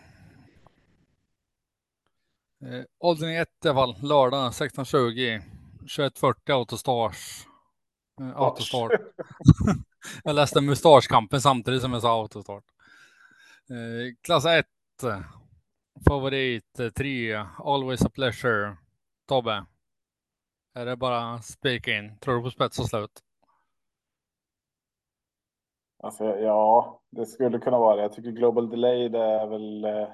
Eh, 2.63 2.85
åldring 2.99 3.37
1 3.37 3.49
i 3.65 3.69
alla 3.69 3.75
fall, 3.75 3.97
lördag 4.03 4.51
16.20. 4.51 5.43
21.40 5.87 6.53
autostars. 6.53 7.47
Eh, 8.21 8.37
autostart. 8.37 8.93
jag 10.25 10.35
läste 10.35 10.61
mustaschkampen 10.61 11.41
samtidigt 11.41 11.83
som 11.83 11.93
jag 11.93 12.03
sa 12.03 12.21
autostart. 12.21 12.65
Eh, 13.71 14.15
klass 14.23 14.47
1. 14.47 14.67
Favorit 16.09 16.81
3. 16.97 17.35
Always 17.59 18.05
a 18.05 18.11
pleasure. 18.15 18.77
Tobbe. 19.29 19.65
Är 20.75 20.87
det 20.87 20.97
bara 20.97 21.39
spika 21.39 21.99
in? 21.99 22.19
Tror 22.19 22.37
du 22.37 22.43
på 22.43 22.51
spets 22.51 22.79
och 22.79 22.87
slut? 22.87 23.21
Alltså, 26.03 26.25
ja, 26.25 27.01
det 27.11 27.27
skulle 27.27 27.59
kunna 27.59 27.79
vara 27.79 27.97
det. 27.97 28.03
Jag 28.03 28.13
tycker 28.13 28.31
Global 28.31 28.71
Delay 28.71 29.09
det 29.09 29.25
är 29.25 29.47
väl 29.47 29.85
eh, 29.85 30.09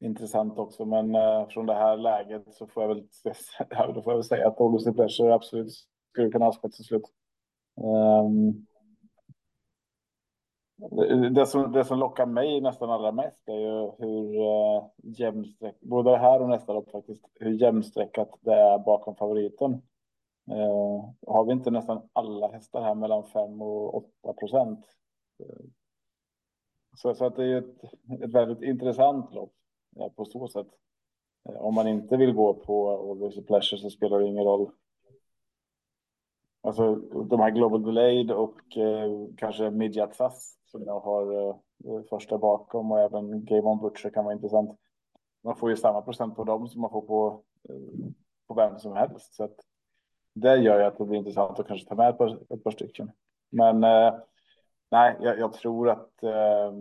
intressant 0.00 0.58
också, 0.58 0.84
men 0.84 1.14
eh, 1.14 1.48
från 1.48 1.66
det 1.66 1.74
här 1.74 1.96
läget 1.96 2.54
så 2.54 2.66
får 2.66 2.82
jag 2.82 2.88
väl, 2.88 3.04
ja, 3.70 3.92
då 3.92 4.02
får 4.02 4.12
jag 4.12 4.18
väl 4.18 4.24
säga 4.24 4.48
att 4.48 4.60
August 4.60 4.96
Pleasure 4.96 5.34
absolut 5.34 5.72
skulle 6.10 6.30
kunna 6.30 6.44
ha 6.44 6.52
spets 6.52 6.76
till 6.76 6.84
slut. 6.84 7.12
Um, 7.76 8.66
det, 11.34 11.46
som, 11.46 11.72
det 11.72 11.84
som 11.84 11.98
lockar 11.98 12.26
mig 12.26 12.60
nästan 12.60 12.90
allra 12.90 13.12
mest 13.12 13.48
är 13.48 13.54
ju 13.54 13.90
hur 13.98 14.36
eh, 14.36 14.76
uh, 14.76 14.84
jämnsträckat, 15.02 15.80
både 15.80 16.10
det 16.10 16.18
här 16.18 16.42
och 16.42 16.48
nästa 16.48 16.72
lopp 16.72 16.90
faktiskt, 16.90 17.24
hur 17.34 17.50
jämnsträckat 17.50 18.30
det 18.40 18.54
är 18.54 18.78
bakom 18.78 19.16
favoriten. 19.16 19.72
Uh, 20.50 21.10
har 21.26 21.44
vi 21.44 21.52
inte 21.52 21.70
nästan 21.70 22.08
alla 22.12 22.52
hästar 22.52 22.82
här 22.82 22.94
mellan 22.94 23.24
5 23.24 23.62
och 23.62 23.94
8 23.94 24.32
procent? 24.32 24.86
Uh, 25.40 25.66
så, 26.96 27.14
så 27.14 27.24
att 27.24 27.36
det 27.36 27.44
är 27.44 27.58
ett, 27.58 27.84
ett 28.22 28.34
väldigt 28.34 28.62
intressant 28.62 29.34
lopp 29.34 29.52
Eh, 29.96 30.08
på 30.08 30.24
så 30.24 30.48
sätt. 30.48 30.68
Eh, 31.48 31.56
om 31.56 31.74
man 31.74 31.88
inte 31.88 32.16
vill 32.16 32.32
gå 32.32 32.54
på 32.54 32.90
Always 32.90 33.38
a 33.38 33.42
Pleasure 33.46 33.80
så 33.80 33.90
spelar 33.90 34.20
det 34.20 34.26
ingen 34.26 34.44
roll 34.44 34.70
Alltså 36.62 36.94
de 37.24 37.40
här 37.40 37.50
Global 37.50 37.82
Delayed 37.82 38.30
och 38.30 38.76
eh, 38.76 39.10
kanske 39.36 39.70
Midjat 39.70 40.14
SAS 40.14 40.56
som 40.64 40.82
jag 40.84 41.00
har 41.00 41.32
eh, 41.32 41.56
eh, 41.84 42.02
första 42.10 42.38
bakom 42.38 42.92
och 42.92 43.00
även 43.00 43.44
Game 43.44 43.62
On 43.62 43.80
Butcher 43.80 44.10
kan 44.10 44.24
vara 44.24 44.34
intressant. 44.34 44.78
Man 45.44 45.56
får 45.56 45.70
ju 45.70 45.76
samma 45.76 46.02
procent 46.02 46.36
på 46.36 46.44
dem 46.44 46.68
som 46.68 46.80
man 46.80 46.90
får 46.90 47.02
på, 47.02 47.42
eh, 47.68 48.10
på 48.48 48.54
vem 48.54 48.78
som 48.78 48.92
helst. 48.92 49.34
Så 49.34 49.44
att 49.44 49.56
det 50.34 50.56
gör 50.56 50.78
ju 50.78 50.84
att 50.84 50.98
det 50.98 51.04
blir 51.04 51.18
intressant 51.18 51.58
att 51.58 51.66
kanske 51.66 51.88
ta 51.88 51.94
med 51.94 52.08
ett 52.08 52.18
par, 52.18 52.54
ett 52.54 52.64
par 52.64 52.70
stycken. 52.70 53.10
Men 53.50 53.84
eh, 53.84 54.14
nej, 54.90 55.16
jag, 55.20 55.38
jag, 55.38 55.52
tror 55.52 55.90
att, 55.90 56.22
eh, 56.22 56.72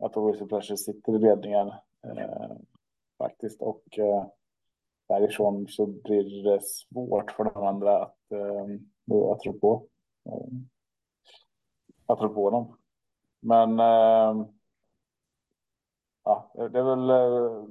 att 0.00 0.16
Always 0.16 0.48
Pleasure 0.48 0.76
sitter 0.76 1.14
i 1.14 1.18
ledningen 1.18 1.72
eh, 2.02 2.56
faktiskt. 3.18 3.62
Och 3.62 3.98
eh, 3.98 4.26
därifrån 5.08 5.68
så 5.68 5.86
blir 5.86 6.44
det 6.44 6.62
svårt 6.62 7.30
för 7.30 7.44
de 7.44 7.66
andra 7.66 8.02
att 8.02 8.32
eh, 8.32 8.64
att 9.32 9.40
tror 9.40 9.58
på. 9.60 9.86
Eh, 10.26 10.48
jag 12.06 12.18
tror 12.18 12.34
på 12.34 12.50
dem. 12.50 12.76
Men 13.40 13.80
eh, 13.80 14.46
ja, 16.24 16.52
det 16.54 16.78
är 16.78 16.82
väl. 16.96 17.10
Eh, 17.10 17.64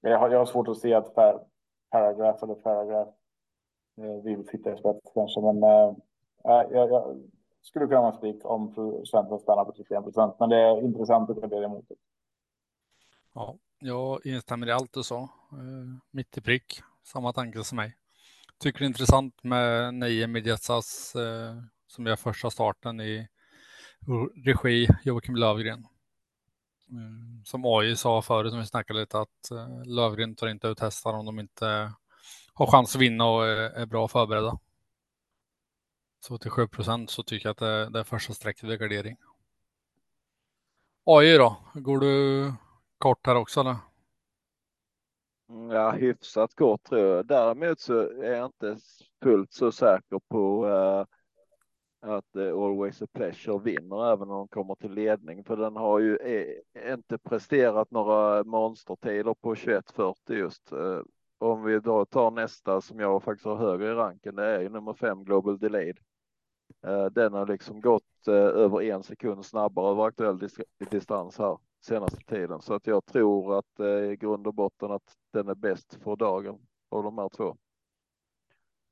jag 0.00 0.18
har, 0.18 0.30
jag 0.30 0.38
har 0.38 0.46
svårt 0.46 0.68
att 0.68 0.78
se 0.78 0.94
att 0.94 1.14
paragraf 1.90 2.42
eller 2.42 2.54
paragraf. 2.54 3.08
eh, 3.96 4.22
vill 4.22 4.46
sitta 4.48 4.72
i 4.74 4.76
spets 4.76 5.12
kanske, 5.14 5.40
men 5.40 5.62
eh, 5.62 5.94
jag, 6.44 6.72
jag 6.72 7.20
skulle 7.62 7.86
kunna 7.86 8.00
vara 8.00 8.12
spik 8.12 8.44
om 8.44 8.74
procenten 8.74 9.38
stannar 9.38 9.64
på 9.64 9.72
31 9.72 10.02
procent. 10.04 10.34
Men 10.40 10.48
det 10.48 10.56
är 10.56 10.84
intressant 10.84 11.30
att 11.30 11.36
gardera 11.36 11.64
emot 11.64 11.84
det. 11.88 11.94
Ja, 13.34 13.58
jag 13.78 14.26
instämmer 14.26 14.66
i 14.66 14.72
allt 14.72 14.92
du 14.92 15.02
sa. 15.02 15.22
Eh, 15.52 15.98
mitt 16.10 16.38
i 16.38 16.40
prick, 16.40 16.82
samma 17.02 17.32
tanke 17.32 17.64
som 17.64 17.76
mig 17.76 17.96
tycker 18.62 18.78
det 18.78 18.84
är 18.84 18.86
intressant 18.86 19.42
med 19.42 19.94
Neje 19.94 20.26
Midjetsas 20.26 21.14
eh, 21.14 21.62
som 21.86 22.06
gör 22.06 22.16
första 22.16 22.50
starten 22.50 23.00
i 23.00 23.28
regi 24.44 24.88
Joakim 25.04 25.36
Lövgren. 25.36 25.86
Eh, 26.90 27.44
som 27.44 27.64
AI 27.64 27.96
sa 27.96 28.22
förut, 28.22 28.50
som 28.50 28.60
vi 28.60 28.66
snackade 28.66 29.00
lite, 29.00 29.20
att 29.20 29.50
Lövgren 29.84 30.34
tar 30.34 30.46
inte 30.46 30.68
ut 30.68 30.80
hästar 30.80 31.12
om 31.12 31.26
de 31.26 31.38
inte 31.38 31.92
har 32.54 32.66
chans 32.66 32.94
att 32.94 33.02
vinna 33.02 33.24
och 33.24 33.46
är, 33.46 33.86
bra 33.86 34.08
förberedda. 34.08 34.58
Så 36.20 36.38
till 36.38 36.50
7 36.50 36.68
procent 36.68 37.10
så 37.10 37.22
tycker 37.22 37.46
jag 37.46 37.50
att 37.50 37.58
det, 37.58 37.90
det 37.90 38.00
är 38.00 38.04
första 38.04 38.32
strecket 38.32 38.64
vid 38.64 38.80
gardering. 38.80 39.16
AI 41.04 41.36
då, 41.36 41.56
går 41.74 42.00
du 42.00 42.54
kort 43.02 43.26
här 43.26 43.36
också 43.36 43.60
eller? 43.60 43.76
Mm, 45.48 45.70
ja, 45.70 45.90
hyfsat 45.90 46.54
kort 46.54 46.84
tror 46.84 47.00
jag. 47.00 47.26
Däremot 47.26 47.80
så 47.80 47.98
är 48.00 48.32
jag 48.32 48.46
inte 48.46 48.76
fullt 49.22 49.52
så 49.52 49.72
säker 49.72 50.20
på 50.28 50.66
uh, 50.66 51.04
att 52.00 52.36
uh, 52.36 52.62
Always 52.62 53.02
a 53.02 53.06
Pleasure 53.12 53.58
vinner 53.58 54.12
även 54.12 54.30
om 54.30 54.36
de 54.36 54.48
kommer 54.48 54.74
till 54.74 54.92
ledning. 54.92 55.44
För 55.44 55.56
den 55.56 55.76
har 55.76 55.98
ju 55.98 56.16
är, 56.16 56.92
inte 56.92 57.18
presterat 57.18 57.90
några 57.90 58.44
monstertider 58.44 59.34
på 59.34 59.54
21.40 59.54 60.14
just. 60.32 60.72
Uh, 60.72 61.00
om 61.38 61.64
vi 61.64 61.80
då 61.80 62.04
tar 62.04 62.30
nästa 62.30 62.80
som 62.80 63.00
jag 63.00 63.22
faktiskt 63.22 63.46
har 63.46 63.56
högre 63.56 63.90
i 63.90 63.94
ranken, 63.94 64.34
det 64.34 64.44
är 64.44 64.60
ju 64.60 64.68
nummer 64.68 64.94
fem 64.94 65.24
Global 65.24 65.58
Delayed. 65.58 65.98
Den 67.10 67.32
har 67.32 67.46
liksom 67.46 67.80
gått 67.80 68.28
över 68.28 68.82
en 68.82 69.02
sekund 69.02 69.44
snabbare 69.44 69.90
över 69.90 70.04
aktuell 70.04 70.48
distans 70.90 71.38
här 71.38 71.58
senaste 71.84 72.18
tiden. 72.18 72.60
Så 72.60 72.74
att 72.74 72.86
jag 72.86 73.04
tror 73.04 73.58
att 73.58 73.80
eh, 73.80 73.86
i 73.86 74.16
grund 74.16 74.46
och 74.46 74.54
botten 74.54 74.90
att 74.90 75.16
den 75.32 75.48
är 75.48 75.54
bäst 75.54 75.94
för 75.94 76.16
dagen 76.16 76.58
av 76.88 77.02
de 77.02 77.18
här 77.18 77.28
två. 77.28 77.56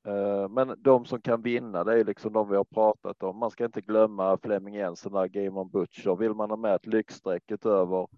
Eh, 0.06 0.49
men 0.49 0.75
de 0.78 1.04
som 1.04 1.20
kan 1.20 1.42
vinna, 1.42 1.85
det 1.85 2.00
är 2.00 2.04
liksom 2.04 2.32
de 2.32 2.49
vi 2.49 2.56
har 2.56 2.64
pratat 2.64 3.23
om. 3.23 3.38
Man 3.38 3.50
ska 3.50 3.64
inte 3.64 3.80
glömma 3.80 4.38
Flemming 4.42 4.75
Jensen, 4.75 5.12
där 5.12 5.26
Game 5.26 5.61
on 5.61 5.70
Butcher. 5.70 6.16
Vill 6.16 6.35
man 6.35 6.50
ha 6.50 6.56
med 6.56 6.75
ett 6.75 6.87
lyxstreck 6.87 7.50
över 7.64 8.09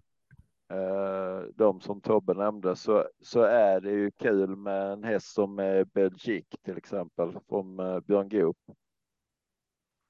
eh, 0.69 1.41
de 1.55 1.81
som 1.81 2.01
Tobbe 2.01 2.33
nämnde 2.33 2.75
så, 2.75 3.07
så 3.21 3.41
är 3.41 3.81
det 3.81 3.91
ju 3.91 4.11
kul 4.11 4.55
med 4.55 4.91
en 4.91 5.03
häst 5.03 5.33
som 5.33 5.59
eh, 5.59 5.85
Belgique 5.85 6.57
till 6.63 6.77
exempel 6.77 7.37
från 7.49 7.79
eh, 7.79 7.99
Björn 7.99 8.29
Goop 8.29 8.57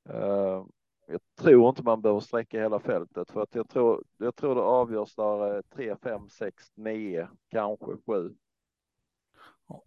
eh, 0.10 0.66
jag 1.08 1.20
tror 1.36 1.70
inte 1.70 1.84
man 1.84 2.02
behöver 2.02 2.20
sträcka 2.20 2.62
hela 2.62 2.80
fältet 2.80 3.32
för 3.32 3.42
att 3.42 3.56
jag 3.56 3.70
tror, 3.70 4.04
jag 4.18 4.36
tror 4.36 4.56
det 4.56 4.62
avgörs 4.62 5.16
där 5.16 5.62
3, 5.76 5.96
5, 6.04 6.30
6, 6.30 6.72
9, 6.76 7.28
kanske 7.50 7.86
7. 8.06 8.36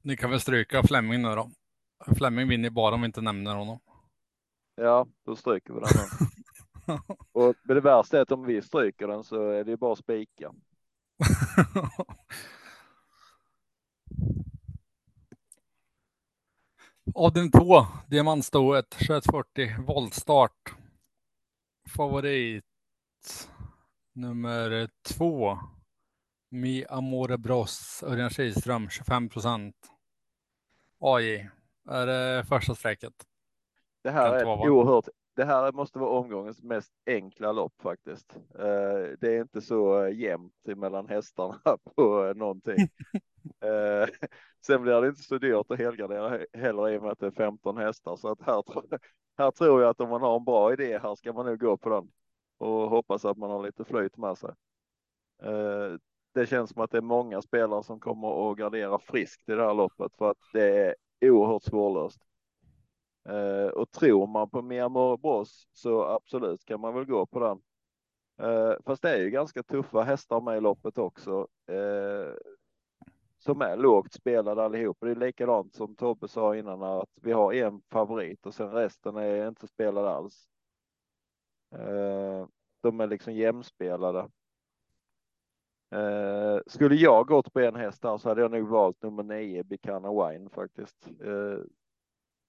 ni 0.03 0.17
kan 0.17 0.31
väl 0.31 0.41
stryka 0.41 0.83
Flemming 0.83 1.23
nu 1.23 1.29
då. 1.29 1.51
Flemming 2.17 2.49
vinner 2.49 2.71
bara 2.71 2.95
om 2.95 3.01
vi 3.01 3.07
inte 3.07 3.21
nämner 3.21 3.55
honom. 3.55 3.79
Ja, 4.75 5.07
då 5.25 5.37
stryker 5.37 5.75
vi 5.75 5.81
den. 5.81 5.89
Och 7.33 7.55
det 7.65 7.81
värsta 7.81 8.19
är 8.19 8.23
att 8.23 8.33
om 8.33 8.47
vi 8.47 8.63
stryker 8.63 9.09
den 9.09 9.25
så 9.25 9.51
är 9.51 9.65
det 9.65 9.71
ju 9.71 9.77
bara 9.77 9.93
att 9.93 9.99
spika. 9.99 10.53
Avdelning 17.15 17.51
2, 17.51 17.87
diamantstoet, 18.07 18.91
2140, 18.91 19.83
voltstart 19.87 20.77
favorit 21.89 22.65
nummer 24.13 24.89
två. 25.09 25.59
Mi 26.51 26.85
Amore 26.89 27.39
Bros, 27.39 28.03
Örjan 28.07 28.31
Kihlström, 28.31 28.89
25 28.89 29.29
procent. 29.29 29.77
AI, 30.99 31.49
är 31.89 32.07
det 32.07 32.45
första 32.45 32.75
strecket? 32.75 33.15
Det 34.03 34.11
här 34.11 34.35
är 34.35 34.71
oerhört. 34.71 35.09
Det 35.37 35.45
här 35.45 35.73
måste 35.73 35.99
vara 35.99 36.11
omgångens 36.11 36.63
mest 36.63 36.93
enkla 37.07 37.53
lopp 37.53 37.83
faktiskt. 37.83 38.37
Eh, 38.59 39.19
det 39.21 39.37
är 39.37 39.41
inte 39.41 39.61
så 39.61 40.09
jämnt 40.09 40.67
mellan 40.77 41.09
hästarna 41.09 41.61
på 41.97 42.33
någonting. 42.37 42.77
Eh, 43.61 44.09
sen 44.67 44.83
blir 44.83 45.01
det 45.01 45.09
inte 45.09 45.23
så 45.23 45.39
dyrt 45.39 45.71
att 45.71 45.79
helgardera 45.79 46.39
heller 46.53 46.91
i 46.91 46.99
och 46.99 47.03
med 47.03 47.13
att 47.13 47.19
det 47.19 47.27
är 47.27 47.31
15 47.31 47.77
hästar 47.77 48.17
så 48.17 48.29
att 48.29 48.43
här 48.43 48.63
här 49.39 49.51
tror 49.51 49.83
jag 49.83 49.91
att 49.91 50.01
om 50.01 50.09
man 50.09 50.23
har 50.23 50.37
en 50.37 50.45
bra 50.45 50.73
idé 50.73 50.99
här 50.99 51.15
ska 51.15 51.33
man 51.33 51.47
nog 51.47 51.61
gå 51.61 51.77
på 51.77 51.89
den 51.89 52.11
och 52.59 52.91
hoppas 52.91 53.25
att 53.25 53.37
man 53.37 53.51
har 53.51 53.63
lite 53.63 53.85
flyt 53.85 54.17
med 54.17 54.39
sig. 54.39 54.51
Eh, 55.43 55.99
det 56.35 56.47
känns 56.47 56.71
som 56.71 56.83
att 56.83 56.91
det 56.91 56.99
är 56.99 57.03
många 57.03 57.43
spelare 57.43 57.83
som 57.83 58.01
kommer 58.01 58.51
att 58.51 58.59
gardera 58.59 58.99
friskt 58.99 59.49
i 59.49 59.53
det 59.53 59.63
här 59.65 59.75
loppet 59.75 60.17
för 60.17 60.31
att 60.31 60.39
det 60.53 60.95
är 61.21 61.31
oerhört 61.31 61.63
svårlöst. 61.63 62.21
Eh, 63.29 63.69
och 63.69 63.91
tror 63.91 64.27
man 64.27 64.51
på 64.51 64.63
mer 64.63 65.17
Bros 65.17 65.69
så 65.73 66.05
absolut 66.05 66.65
kan 66.65 66.81
man 66.81 66.95
väl 66.95 67.05
gå 67.05 67.27
på 67.27 67.41
den. 67.41 67.63
Eh, 68.49 68.75
fast 68.87 69.03
det 69.03 69.11
är 69.11 69.19
ju 69.19 69.31
ganska 69.31 69.63
tuffa 69.63 70.03
hästar 70.03 70.41
med 70.41 70.57
i 70.57 70.61
loppet 70.61 70.99
också. 70.99 71.49
Eh, 71.67 72.56
som 73.47 73.61
är 73.61 73.77
lågt 73.77 74.13
spelade 74.13 74.65
allihop. 74.65 74.97
Det 75.01 75.11
är 75.11 75.15
likadant 75.15 75.75
som 75.75 75.97
Tobbe 75.97 76.29
sa 76.29 76.57
innan 76.57 76.83
att 76.83 77.11
vi 77.23 77.33
har 77.33 77.53
en 77.53 77.83
favorit 77.91 78.47
och 78.47 78.55
sen 78.55 78.71
resten 78.71 79.17
är 79.17 79.49
inte 79.49 79.67
spelade 79.67 80.11
alls. 80.11 80.49
Eh, 81.75 82.47
de 82.81 83.01
är 83.01 83.07
liksom 83.07 83.33
jämspelade. 83.33 84.29
Eh, 85.91 86.59
skulle 86.67 86.95
jag 86.95 87.27
gått 87.27 87.53
på 87.53 87.61
en 87.61 87.77
häst 87.77 88.03
där 88.03 88.19
så 88.19 88.29
hade 88.29 88.41
jag 88.41 88.51
nog 88.51 88.69
valt 88.69 89.03
nummer 89.03 89.23
nio, 89.23 89.65
Bicana 89.65 90.29
Wine 90.29 90.51
faktiskt. 90.51 91.09
Eh, 91.21 91.59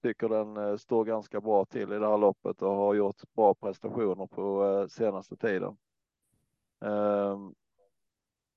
tycker 0.02 0.28
den 0.28 0.78
står 0.78 1.04
ganska 1.04 1.40
bra 1.40 1.64
till 1.64 1.92
i 1.92 1.98
det 1.98 2.08
här 2.08 2.18
loppet 2.18 2.62
och 2.62 2.74
har 2.74 2.94
gjort 2.94 3.22
bra 3.34 3.54
prestationer 3.54 4.26
på 4.26 4.86
senaste 4.90 5.36
tiden. 5.36 5.76
Ehm, 6.84 7.54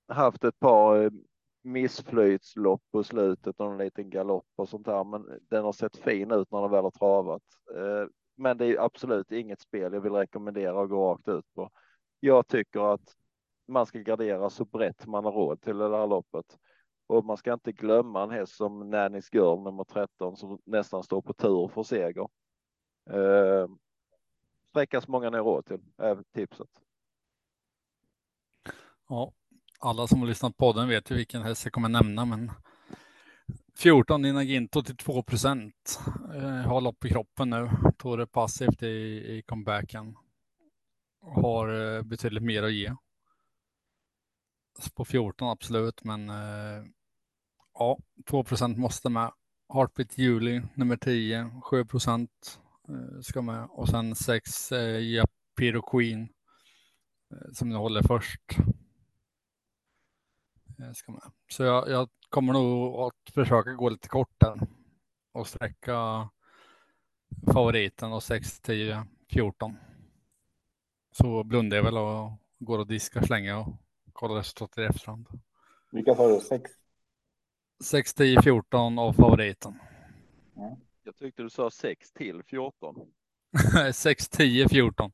haft 0.08 0.44
ett 0.44 0.60
par 0.60 1.12
eh, 1.64 1.70
missflytslopp 1.70 2.82
på 2.92 3.04
slutet 3.04 3.60
och 3.60 3.72
en 3.72 3.78
liten 3.78 4.10
galopp 4.10 4.48
och 4.56 4.70
sånt 4.70 4.86
där, 4.86 5.04
men 5.04 5.40
den 5.50 5.64
har 5.64 5.72
sett 5.72 5.98
fin 5.98 6.32
ut 6.32 6.52
när 6.52 6.62
den 6.62 6.72
väl 6.72 6.84
har 6.84 6.92
travat. 6.92 7.44
Eh, 7.76 8.08
men 8.36 8.58
det 8.58 8.66
är 8.66 8.80
absolut 8.80 9.32
inget 9.32 9.62
spel 9.62 9.94
jag 9.94 10.02
vill 10.02 10.12
rekommendera 10.12 10.82
att 10.82 10.90
gå 10.90 11.12
rakt 11.12 11.28
ut 11.28 11.46
på. 11.54 11.70
Jag 12.20 12.48
tycker 12.48 12.94
att 12.94 13.16
man 13.68 13.86
ska 13.86 14.00
gardera 14.00 14.50
så 14.50 14.66
brett 14.66 15.08
man 15.08 15.26
har 15.26 15.32
råd 15.32 15.62
till 15.62 15.78
det 15.78 15.98
här 15.98 16.08
loppet. 16.08 16.58
Och 17.08 17.26
man 17.26 17.38
ska 17.38 17.54
inte 17.54 17.72
glömma 17.72 18.24
en 18.24 18.32
häst 18.32 18.56
som 18.56 18.90
Nannys 18.90 19.34
Girl 19.34 19.64
nummer 19.64 19.84
13 19.84 20.38
som 20.38 20.60
nästan 20.66 21.04
står 21.04 21.22
på 21.22 21.34
tur 21.34 21.68
för 21.68 21.84
seger. 21.84 22.28
Eh, 23.10 23.68
många 25.08 25.30
ner 25.30 25.40
råd 25.40 25.66
till 25.66 25.80
är 25.98 26.24
tipset. 26.34 26.70
Ja, 29.08 29.34
alla 29.82 30.08
som 30.08 30.20
har 30.20 30.28
lyssnat 30.28 30.58
på 30.58 30.74
den 30.74 30.88
vet 30.88 31.12
ju 31.12 31.16
vilken 31.16 31.42
häst 31.42 31.66
jag 31.66 31.74
kommer 31.74 31.90
nämna, 31.90 32.26
men 32.26 32.52
14 33.78 34.26
Inaginto 34.26 34.84
till 34.84 34.98
2 34.98 35.24
procent. 35.24 36.00
Eh, 36.36 36.44
har 36.44 36.82
lopp 36.82 37.06
i 37.06 37.10
kroppen 37.10 37.50
nu. 37.50 37.70
Tog 37.98 38.18
det 38.18 38.28
passivt 38.28 38.84
i, 38.84 38.88
i 38.88 39.44
comebacken. 39.48 40.16
Har 41.22 41.96
eh, 41.98 42.02
betydligt 42.02 42.44
mer 42.44 42.64
att 42.64 42.74
ge. 42.74 42.96
På 44.96 45.06
14 45.06 45.50
absolut, 45.50 46.04
men 46.04 46.30
eh, 46.30 46.86
ja, 47.74 47.98
2 48.30 48.44
procent 48.44 48.78
måste 48.78 49.10
med. 49.10 49.32
Heartbeat 49.74 50.18
Juli 50.18 50.62
nummer 50.76 50.98
10, 50.98 51.62
7 51.64 51.86
procent 51.86 52.60
ska 53.22 53.42
med 53.42 53.68
och 53.70 53.90
sen 53.90 54.16
6 54.16 54.72
Japiro 55.02 55.82
Queen 55.82 56.30
som 57.54 57.70
nu 57.70 57.76
håller 57.76 58.04
först. 58.04 58.42
Ska 60.94 61.12
med. 61.12 61.22
Så 61.50 61.64
jag, 61.64 61.90
jag 61.90 62.10
kommer 62.30 62.54
nog 62.54 62.96
att 63.00 63.34
försöka 63.34 63.74
gå 63.74 63.90
lite 63.90 64.08
kort 64.08 64.34
där 64.38 64.60
och 65.32 65.48
sträcka 65.48 66.30
favoriten 67.54 68.14
och 68.14 68.24
6, 68.24 68.60
10, 68.60 69.06
14. 69.30 69.78
Så 71.12 71.44
blundar 71.44 71.78
jag 71.78 71.84
väl 71.84 71.98
och 71.98 72.32
går 72.60 72.80
och 72.80 72.88
diskar, 72.88 73.22
slänga 73.22 73.60
och 73.60 73.74
kollar 74.14 74.36
resultatet 74.36 74.78
i 74.78 74.82
efterhand. 74.82 75.28
Vilka 75.92 76.16
sa 76.16 76.28
du? 76.28 76.40
6? 76.40 76.72
6, 77.84 78.14
10, 78.14 78.42
14 78.42 79.00
av 79.00 79.14
favoriten. 79.14 79.80
Mm. 80.58 80.76
Jag 81.04 81.16
tyckte 81.16 81.44
du 81.44 81.50
sa 81.50 81.70
6 81.70 82.12
till 82.12 82.44
14. 82.44 82.96
6, 83.94 84.30
10, 84.30 84.70
14. 84.70 85.12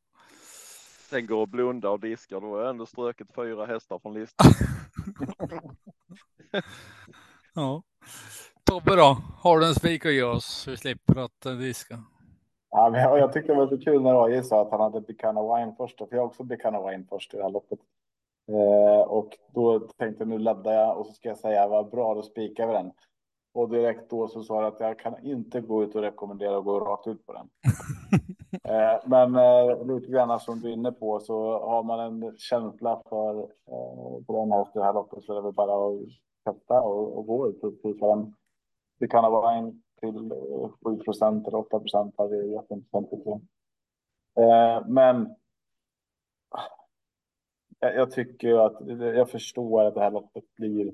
Sen 1.10 1.26
går 1.26 1.42
och 1.42 1.50
blunda 1.50 1.90
och 1.90 2.00
diskar, 2.00 2.42
då 2.42 2.48
har 2.48 2.62
jag 2.62 2.70
ändå 2.70 2.86
ströket 2.86 3.28
fyra 3.36 3.66
hästar 3.66 4.00
från 4.00 4.14
listan. 4.14 4.52
ja. 7.56 7.84
Tobbe 8.64 8.96
då, 8.96 9.18
har 9.40 9.60
du 9.60 9.68
en 9.68 9.76
spik 9.76 10.06
att 10.06 10.14
ge 10.14 10.24
oss? 10.24 10.68
Vi 10.68 10.78
slipper 10.78 11.20
att 11.20 11.46
uh, 11.46 11.58
diska. 11.58 12.04
Ja, 12.70 12.90
men 12.90 13.02
jag, 13.02 13.20
jag 13.20 13.34
tyckte 13.34 13.52
det 13.52 13.58
var 13.58 13.68
så 13.68 13.78
kul 13.78 14.02
när 14.02 14.26
AJ 14.26 14.44
sa 14.44 14.62
att 14.62 14.72
han 14.72 14.82
hade 14.82 15.02
Bicana 15.02 15.42
Wine 15.42 15.76
först, 15.78 15.98
för 15.98 16.16
jag 16.16 16.26
också 16.26 16.44
Bicana 16.44 16.90
Wine 16.90 17.06
först 17.10 17.34
i 17.34 17.38
det 17.38 17.44
här 17.44 17.50
loppet. 17.50 17.80
Eh, 18.48 19.02
och 19.02 19.38
då 19.54 19.80
tänkte 19.80 20.24
jag 20.24 20.28
nu 20.28 20.40
laddar 20.40 20.74
jag 20.74 20.98
och 20.98 21.06
så 21.06 21.14
ska 21.14 21.30
jag 21.30 21.38
säga 21.38 21.68
vad 21.68 21.90
bra, 21.90 22.14
då 22.14 22.22
spikar 22.22 22.68
vi 22.68 22.74
den. 22.74 22.92
Och 23.54 23.70
direkt 23.70 24.10
då 24.10 24.28
så 24.28 24.44
sa 24.44 24.62
jag 24.62 24.74
att 24.74 24.80
jag 24.80 25.00
kan 25.00 25.26
inte 25.26 25.62
gå 25.62 25.84
ut 25.84 25.96
och 25.96 26.02
rekommendera 26.02 26.58
att 26.58 26.64
gå 26.64 26.80
rakt 26.80 27.08
ut 27.08 27.26
på 27.26 27.34
den. 27.34 27.50
eh, 28.64 29.00
men 29.06 29.36
eh, 29.36 29.86
lite 29.88 30.12
grann 30.12 30.40
som 30.40 30.60
du 30.60 30.70
är 30.70 30.74
inne 30.74 30.92
på 30.92 31.20
så 31.20 31.60
har 31.60 31.84
man 31.84 32.00
en 32.00 32.38
känsla 32.38 33.02
för 33.10 33.40
eh, 33.44 34.26
på 34.28 34.40
den 34.40 34.52
här, 34.52 34.68
det 34.74 34.84
här 34.84 34.94
loppet 34.94 35.24
så 35.24 35.32
är 35.32 35.36
det 35.36 35.42
väl 35.42 35.54
bara 35.54 35.88
att 35.88 36.02
testa 36.44 36.82
och, 36.82 37.18
och 37.18 37.28
gå 37.28 37.50
ut. 37.50 37.62
Det 39.00 39.08
kan 39.08 39.32
vara 39.32 39.54
en 39.54 39.84
till 40.00 40.32
eh, 40.32 40.70
7 40.86 40.98
procent 40.98 41.48
eller 41.48 41.58
8 41.58 41.80
procent 41.80 42.16
hade 42.18 42.46
jätteintressant. 42.46 43.10
Eh, 44.40 44.88
men 44.88 45.36
jag, 47.80 47.96
jag 47.96 48.12
tycker 48.12 48.58
att 48.58 48.88
jag 49.16 49.30
förstår 49.30 49.84
att 49.84 49.94
det 49.94 50.02
här 50.02 50.12
loppet 50.12 50.56
blir 50.56 50.94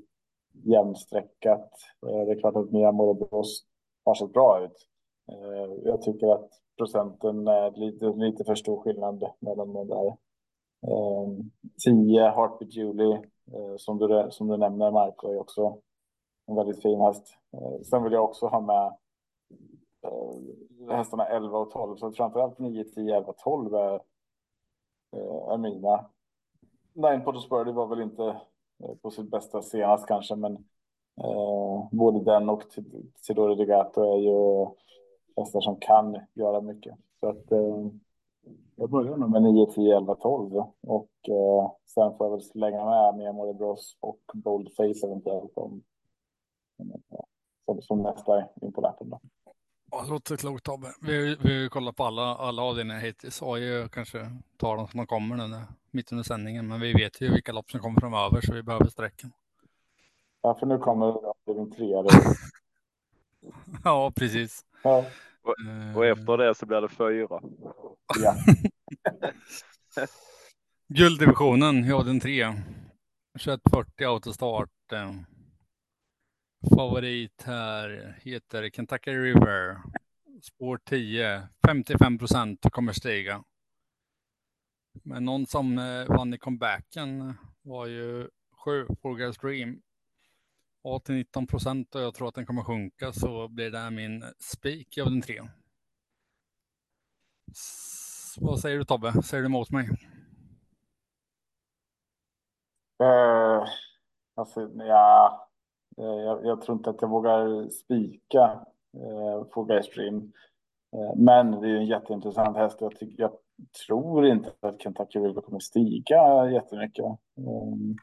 jämnsträckat. 0.51 1.71
Eh, 2.07 2.25
det 2.25 2.31
är 2.31 2.39
klart 2.39 2.55
att 2.55 2.71
Mia 2.71 2.91
Morobos 2.91 3.65
har 4.05 4.15
sett 4.15 4.33
bra 4.33 4.63
ut. 4.65 4.89
Eh, 5.31 5.71
jag 5.83 6.01
tycker 6.01 6.27
att 6.27 6.49
procenten 6.77 7.47
är 7.47 7.71
lite, 7.71 8.05
lite 8.05 8.43
för 8.43 8.55
stor 8.55 8.81
skillnad 8.81 9.25
mellan 9.39 9.73
de 9.73 9.87
där. 9.87 10.07
Eh, 10.87 11.27
10 11.85 12.21
Heartbeat 12.21 12.73
Julie 12.73 13.13
eh, 13.53 13.75
som 13.77 13.97
du, 13.97 14.27
som 14.29 14.47
du 14.47 14.57
nämner 14.57 14.91
Marco 14.91 15.31
är 15.31 15.39
också 15.39 15.77
en 16.47 16.55
väldigt 16.55 16.81
fin 16.81 17.01
häst. 17.01 17.37
Sen 17.89 18.03
vill 18.03 18.13
jag 18.13 18.23
också 18.23 18.47
ha 18.47 18.61
med 18.61 18.97
hästarna 20.89 21.25
11 21.27 21.57
och 21.57 21.71
12 21.71 21.95
så 21.95 22.11
framförallt 22.11 22.59
9, 22.59 22.83
10, 22.83 23.15
11, 23.17 23.33
12 23.33 23.73
är, 23.73 24.01
är 25.51 25.57
mina. 25.57 26.05
Nine 26.93 27.23
Potters 27.23 27.49
Birdie 27.49 27.71
var 27.71 27.87
väl 27.87 28.01
inte 28.01 28.41
på 29.01 29.11
sitt 29.11 29.31
bästa 29.31 29.61
senast 29.61 30.07
kanske, 30.07 30.35
men 30.35 30.53
eh, 31.23 31.87
både 31.91 32.23
den 32.23 32.49
och 32.49 32.63
Tidore 33.27 33.55
Degato 33.55 34.13
är 34.13 34.17
ju 34.17 34.67
hästar 35.37 35.61
som 35.61 35.75
kan 35.79 36.19
göra 36.33 36.61
mycket. 36.61 36.95
Så 37.19 37.29
att 37.29 37.51
eh, 37.51 37.87
jag 38.75 38.89
börjar 38.89 39.17
nog 39.17 39.29
med 39.31 39.43
9, 39.43 39.65
10, 39.65 39.97
11, 39.97 40.15
12 40.15 40.55
och 40.81 41.11
eh, 41.29 41.71
sen 41.85 42.17
får 42.17 42.25
jag 42.25 42.31
väl 42.31 42.41
slänga 42.41 42.85
med 42.85 43.15
Memory 43.17 43.53
Bros 43.53 43.97
och 43.99 44.19
Boldface 44.33 45.07
eventuellt 45.07 45.57
om, 45.57 45.83
som, 47.65 47.81
som 47.81 48.01
nästa 48.01 48.43
in 48.61 48.73
på 48.73 48.81
lappen. 48.81 49.09
Då. 49.09 49.19
Ja, 49.91 50.01
det 50.03 50.09
låter 50.09 50.37
klokt 50.37 50.65
Tobbe. 50.65 50.87
Vi, 51.01 51.37
vi 51.43 51.69
kollar 51.69 51.91
på 51.91 52.03
alla, 52.03 52.35
alla 52.35 52.61
avdelningar 52.61 52.99
hittills. 52.99 53.41
AJ 53.43 53.89
kanske 53.89 54.31
tar 54.57 54.77
dem 54.77 54.87
som 54.87 54.97
de 54.97 55.07
kommer 55.07 55.47
nu 55.47 55.57
mitt 55.91 56.11
under 56.11 56.23
sändningen, 56.23 56.67
men 56.67 56.81
vi 56.81 56.93
vet 56.93 57.21
ju 57.21 57.31
vilka 57.31 57.51
lopp 57.51 57.71
som 57.71 57.79
kommer 57.79 57.99
framöver 57.99 58.41
så 58.41 58.53
vi 58.53 58.63
behöver 58.63 58.85
sträcken. 58.85 59.31
Ja, 60.41 60.55
för 60.59 60.65
nu 60.65 60.77
kommer 60.77 61.05
avdelning 61.05 61.71
tre. 61.71 62.03
ja, 63.83 64.11
precis. 64.15 64.65
Ja. 64.83 65.05
Och, 65.41 65.55
och, 65.95 66.05
efter 66.05 66.37
det 66.37 66.55
så 66.55 66.65
blir 66.65 66.81
det 66.81 66.89
fyra. 66.89 67.41
Ja. 68.19 68.35
Gulddivisionen 70.87 71.85
i 71.85 71.91
avdelning 71.91 72.19
tre. 72.19 72.53
2140 73.39 74.07
autostart. 74.07 74.69
Favorit 76.75 77.43
här 77.45 78.17
heter 78.21 78.69
Kentucky 78.69 79.11
River. 79.11 79.77
Spår 80.41 80.79
10, 80.85 81.47
55 81.67 82.17
procent 82.17 82.59
kommer 82.71 82.93
stiga. 82.93 83.43
Men 85.03 85.25
någon 85.25 85.45
som 85.45 85.77
eh, 85.77 86.07
vann 86.07 86.33
i 86.33 86.37
comebacken 86.37 87.33
var 87.61 87.85
ju 87.85 88.29
7, 88.65 88.87
Forgas 89.01 89.37
Dream. 89.37 89.81
18-19 90.83 91.47
procent 91.47 91.95
och 91.95 92.01
jag 92.01 92.13
tror 92.13 92.27
att 92.27 92.35
den 92.35 92.45
kommer 92.45 92.63
sjunka 92.63 93.11
så 93.11 93.47
blir 93.47 93.71
det 93.71 93.77
här 93.77 93.91
min 93.91 94.23
spik 94.39 94.97
av 94.97 95.05
den 95.05 95.21
tre. 95.21 95.41
vad 98.37 98.59
säger 98.59 98.77
du 98.77 98.85
Tobbe? 98.85 99.23
Säger 99.23 99.41
du 99.41 99.47
emot 99.47 99.71
mig? 99.71 99.89
Uh, 103.03 103.65
alltså, 104.35 104.69
ja, 104.75 105.47
eh, 105.97 106.05
jag, 106.05 106.45
jag, 106.45 106.61
tror 106.61 106.77
inte 106.77 106.89
att 106.89 107.01
jag 107.01 107.09
vågar 107.09 107.69
spika 107.69 108.65
uh, 108.97 109.43
på 109.43 109.81
Stream. 109.83 110.15
Uh, 110.95 111.15
men 111.15 111.51
det 111.51 111.69
är 111.69 111.75
en 111.75 111.85
jätteintressant 111.85 112.57
häst. 112.57 112.77
Jag, 112.81 112.95
tycker, 112.95 113.23
jag 113.23 113.31
tror 113.87 114.25
inte 114.25 114.51
att 114.59 114.81
Kentucky 114.81 115.19
River 115.19 115.41
kommer 115.41 115.59
stiga 115.59 116.49
jättemycket. 116.51 117.05
Um, 117.35 117.97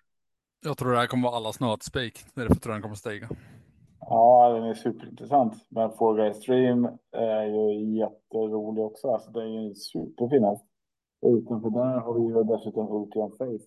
jag 0.65 0.79
tror 0.79 0.93
det 0.93 0.99
här 0.99 1.07
kommer 1.07 1.29
vara 1.29 1.37
allas 1.37 1.61
nötspik. 1.61 2.19
Därför 2.35 2.55
tror 2.55 2.73
jag 2.73 2.77
den 2.77 2.83
kommer 2.83 2.95
stiga. 2.95 3.29
Ja, 4.01 4.53
den 4.55 4.65
är 4.65 4.75
superintressant. 4.75 5.55
Men 5.69 5.91
Four 5.91 6.17
Guys 6.17 6.37
Stream 6.37 6.89
är 7.13 7.45
ju 7.45 7.99
jätterolig 7.99 8.85
också. 8.85 9.09
Alltså, 9.09 9.31
det 9.31 9.43
är 9.43 9.47
ju 9.47 9.69
en 9.69 9.75
superfin 9.75 10.45
häst. 10.45 10.65
Utanför 11.27 11.71
där 11.71 11.99
har 12.01 12.15
vi 12.15 12.21
ju 12.21 12.45
dessutom 12.45 12.93
Ultian 12.93 13.31
Face. 13.31 13.67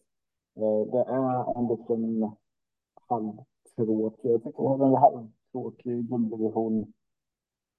Eh, 0.62 0.82
det 0.92 1.00
är 1.00 1.58
en 1.60 1.68
liten 1.68 2.32
halvtråkig. 3.10 4.32
Jag 4.32 4.44
tycker 4.44 4.62
det 4.62 4.78
var 4.78 4.88
en 4.88 4.96
halvtråkig 4.96 6.10
gulddivision 6.10 6.94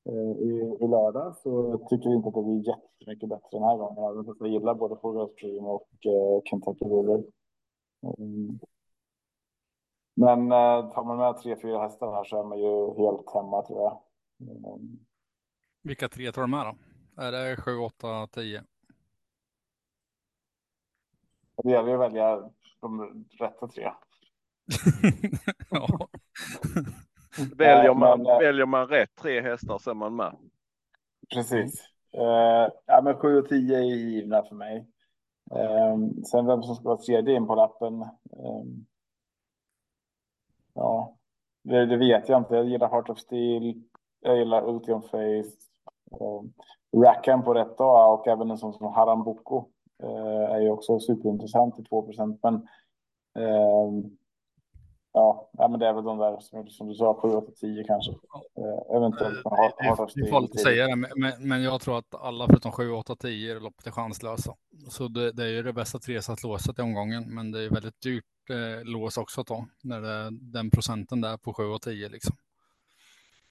eh, 0.08 0.32
i, 0.48 0.76
i 0.80 0.86
lördag. 0.88 1.36
Så 1.36 1.50
jag 1.70 1.88
tycker 1.88 2.14
inte 2.14 2.28
att 2.28 2.34
det 2.34 2.42
blir 2.42 2.68
jättemycket 2.68 3.28
bättre 3.28 3.58
den 3.58 3.62
här 3.62 3.76
gången. 3.76 4.04
Även 4.04 4.24
fast 4.24 4.40
jag 4.40 4.48
gillar 4.48 4.74
både 4.74 4.96
Forward 4.96 5.30
Stream 5.30 5.64
och 5.64 5.88
eh, 6.06 6.42
Kentucky 6.44 6.84
River. 6.84 7.24
Mm. 8.18 8.58
Men 10.14 10.52
eh, 10.52 10.92
tar 10.92 11.04
man 11.04 11.16
med 11.16 11.36
tre, 11.36 11.56
fyra 11.62 11.82
hästar 11.82 12.12
här 12.12 12.24
så 12.24 12.40
är 12.40 12.44
man 12.44 12.58
ju 12.58 13.04
helt 13.04 13.34
hemma 13.34 13.62
tror 13.62 13.80
jag. 13.80 14.00
Mm. 14.40 14.98
Vilka 15.82 16.08
tre 16.08 16.32
tar 16.32 16.42
du 16.42 16.48
med 16.48 16.66
då? 16.66 16.76
Är 17.22 17.32
det 17.32 17.56
7, 17.56 17.76
8, 17.78 18.26
10? 18.26 18.62
Det 21.62 21.70
gäller 21.70 21.88
ju 21.88 21.94
att 21.94 22.00
välja 22.00 22.50
de 22.80 23.24
rätta 23.40 23.68
tre. 23.68 23.82
ja. 25.70 26.08
Väljer 27.56 27.94
man, 27.94 28.22
men, 28.22 28.32
eh, 28.32 28.38
väljer 28.38 28.66
man 28.66 28.88
rätt 28.88 29.14
tre 29.14 29.40
hästar 29.40 29.78
så 29.78 29.90
är 29.90 29.94
man 29.94 30.16
med. 30.16 30.36
Precis. 31.34 31.88
Uh, 32.16 32.68
ja, 32.86 33.00
men 33.04 33.16
7 33.16 33.38
och 33.38 33.48
10 33.48 33.78
är 33.78 33.82
givna 33.82 34.42
för 34.42 34.54
mig. 34.54 34.86
Um, 35.50 36.24
sen 36.24 36.46
vem 36.46 36.62
som 36.62 36.74
ska 36.74 36.84
vara 36.84 36.98
tredje 36.98 37.36
in 37.36 37.46
på 37.46 37.54
lappen. 37.54 37.94
Um, 38.30 38.86
ja, 40.74 41.16
det, 41.62 41.86
det, 41.86 41.96
vet 41.96 42.28
jag 42.28 42.40
inte. 42.40 42.54
Jag 42.54 42.68
gillar 42.68 42.90
Heart 42.90 43.10
of 43.10 43.18
Steel. 43.18 43.82
Jag 44.20 44.38
gillar 44.38 44.68
Ultium 44.68 45.02
Face. 45.02 45.18
Eh, 46.20 46.20
um, 46.20 46.52
Rackham 47.04 47.44
på 47.44 47.54
rätt 47.54 47.78
dag 47.78 48.14
och 48.14 48.28
även 48.28 48.50
en 48.50 48.58
sån 48.58 48.72
som 48.72 48.92
Haram 48.92 49.24
Boko 49.24 49.68
eh, 50.02 50.54
är 50.54 50.60
ju 50.60 50.70
också 50.70 50.98
superintressant 50.98 51.78
i 51.78 51.84
2 51.84 52.08
men 52.42 52.54
eh, 53.38 53.90
Ja, 55.16 55.50
ja, 55.52 55.68
men 55.68 55.80
det 55.80 55.86
är 55.86 55.92
väl 55.92 56.04
de 56.04 56.18
där 56.18 56.40
som, 56.40 56.68
som 56.68 56.88
du 56.88 56.94
sa, 56.94 57.14
7, 57.14 57.28
8, 57.28 57.52
10 57.60 57.84
kanske. 57.84 58.12
Eh, 58.58 58.96
eventuellt. 58.96 59.46
Eh, 59.46 60.06
vi 60.14 60.30
får 60.30 60.42
inte 60.42 60.58
säga 60.58 60.86
det, 60.86 60.96
men, 60.96 61.32
men 61.38 61.62
jag 61.62 61.80
tror 61.80 61.98
att 61.98 62.14
alla 62.14 62.46
förutom 62.46 62.72
7, 62.72 62.90
8, 62.90 63.16
10 63.16 63.56
är 63.56 63.60
loppet 63.60 63.86
är 63.86 63.90
chanslösa. 63.90 64.54
Så 64.88 65.08
det, 65.08 65.32
det, 65.32 65.44
är 65.44 65.48
ju 65.48 65.62
det 65.62 65.72
bästa 65.72 65.98
treset 65.98 66.42
låset 66.42 66.78
i 66.78 66.82
omgången, 66.82 67.34
men 67.34 67.50
det 67.50 67.62
är 67.62 67.70
väldigt 67.70 68.00
dyrt 68.00 68.24
eh, 68.50 68.84
lås 68.84 69.16
också 69.16 69.40
att 69.40 69.46
ta 69.46 69.66
när 69.82 70.00
det 70.00 70.08
är 70.08 70.30
den 70.30 70.70
procenten 70.70 71.20
där 71.20 71.36
på 71.36 71.54
7 71.54 71.64
och 71.64 71.82
10 71.82 72.08
liksom. 72.08 72.36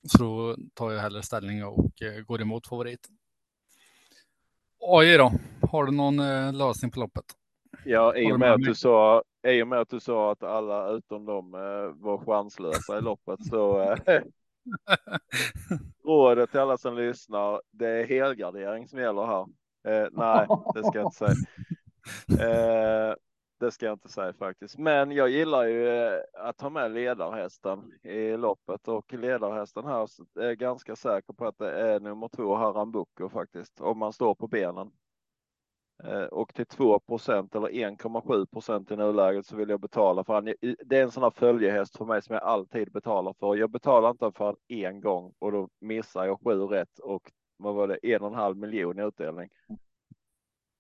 Så 0.08 0.18
då 0.18 0.56
tar 0.74 0.92
jag 0.92 1.02
hellre 1.02 1.22
ställning 1.22 1.66
och 1.66 2.02
eh, 2.02 2.24
går 2.26 2.42
emot 2.42 2.68
favoriten. 2.68 3.12
AI 4.80 5.18
då, 5.18 5.32
har 5.72 5.86
du 5.86 5.92
någon 5.92 6.20
eh, 6.20 6.54
lösning 6.54 6.92
på 6.92 7.00
loppet? 7.00 7.26
Ja, 7.86 8.16
i 8.16 8.32
och 8.32 8.40
med 8.40 8.54
att 8.54 8.64
du 8.64 8.76
sa 8.76 9.24
i 9.48 9.64
och 9.64 9.68
med 9.68 9.80
att 9.80 9.90
du 9.90 10.00
sa 10.00 10.32
att 10.32 10.44
alla 10.44 10.90
utom 10.90 11.26
dem 11.26 11.54
eh, 11.54 12.04
var 12.04 12.26
chanslösa 12.26 12.98
i 12.98 13.02
loppet 13.02 13.46
så 13.46 13.82
eh, 13.82 13.98
rådet 16.04 16.52
till 16.52 16.60
alla 16.60 16.78
som 16.78 16.96
lyssnar. 16.96 17.62
Det 17.72 17.88
är 17.88 18.08
helgardering 18.08 18.88
som 18.88 19.00
gäller 19.00 19.26
här. 19.26 19.48
Eh, 19.88 20.08
nej, 20.12 20.48
det 20.74 20.84
ska 20.84 20.98
jag 21.00 21.08
inte 21.08 21.18
säga. 21.18 21.36
Eh, 22.40 23.16
det 23.60 23.72
ska 23.72 23.86
jag 23.86 23.96
inte 23.96 24.10
säga 24.10 24.34
faktiskt, 24.34 24.78
men 24.78 25.12
jag 25.12 25.30
gillar 25.30 25.64
ju 25.64 25.88
eh, 25.88 26.20
att 26.34 26.62
ha 26.62 26.70
med 26.70 26.92
ledarhästen 26.92 27.92
i 28.04 28.38
loppet 28.38 28.88
och 28.88 29.14
ledarhästen 29.14 29.86
här 29.86 30.08
är 30.40 30.54
ganska 30.54 30.96
säker 30.96 31.34
på 31.34 31.46
att 31.46 31.58
det 31.58 31.72
är 31.72 32.00
nummer 32.00 32.28
två 32.28 32.56
Harambuco 32.56 33.30
faktiskt 33.30 33.82
om 33.82 33.98
man 33.98 34.14
står 34.14 34.36
på 34.36 34.48
benen. 34.48 34.92
Eh, 36.06 36.24
och 36.24 36.54
till 36.54 36.66
2% 36.66 37.56
eller 37.56 37.70
1,7 37.70 38.46
procent 38.46 38.92
i 38.92 38.96
nuläget 38.96 39.46
så 39.46 39.56
vill 39.56 39.70
jag 39.70 39.80
betala 39.80 40.24
för 40.24 40.34
han. 40.34 40.46
Det 40.86 40.98
är 40.98 41.04
en 41.04 41.12
sån 41.12 41.24
här 41.24 41.32
följehäst 41.32 41.98
för 41.98 42.06
mig 42.06 42.22
som 42.22 42.34
jag 42.34 42.44
alltid 42.44 42.92
betalar 42.92 43.34
för. 43.34 43.56
Jag 43.56 43.70
betalar 43.70 44.10
inte 44.10 44.32
för 44.32 44.46
han 44.46 44.56
en 44.68 45.02
gång 45.02 45.34
och 45.40 45.52
då 45.52 45.70
missar 45.80 46.26
jag 46.26 46.40
sju 46.44 46.60
rätt 46.60 47.00
och 47.00 47.32
vad 47.58 47.76
var 47.76 47.88
det 47.88 48.00
en 48.04 48.22
och 48.22 48.28
en 48.28 48.34
halv 48.34 48.58
miljon 48.58 49.00
i 49.00 49.04
utdelning. 49.04 49.50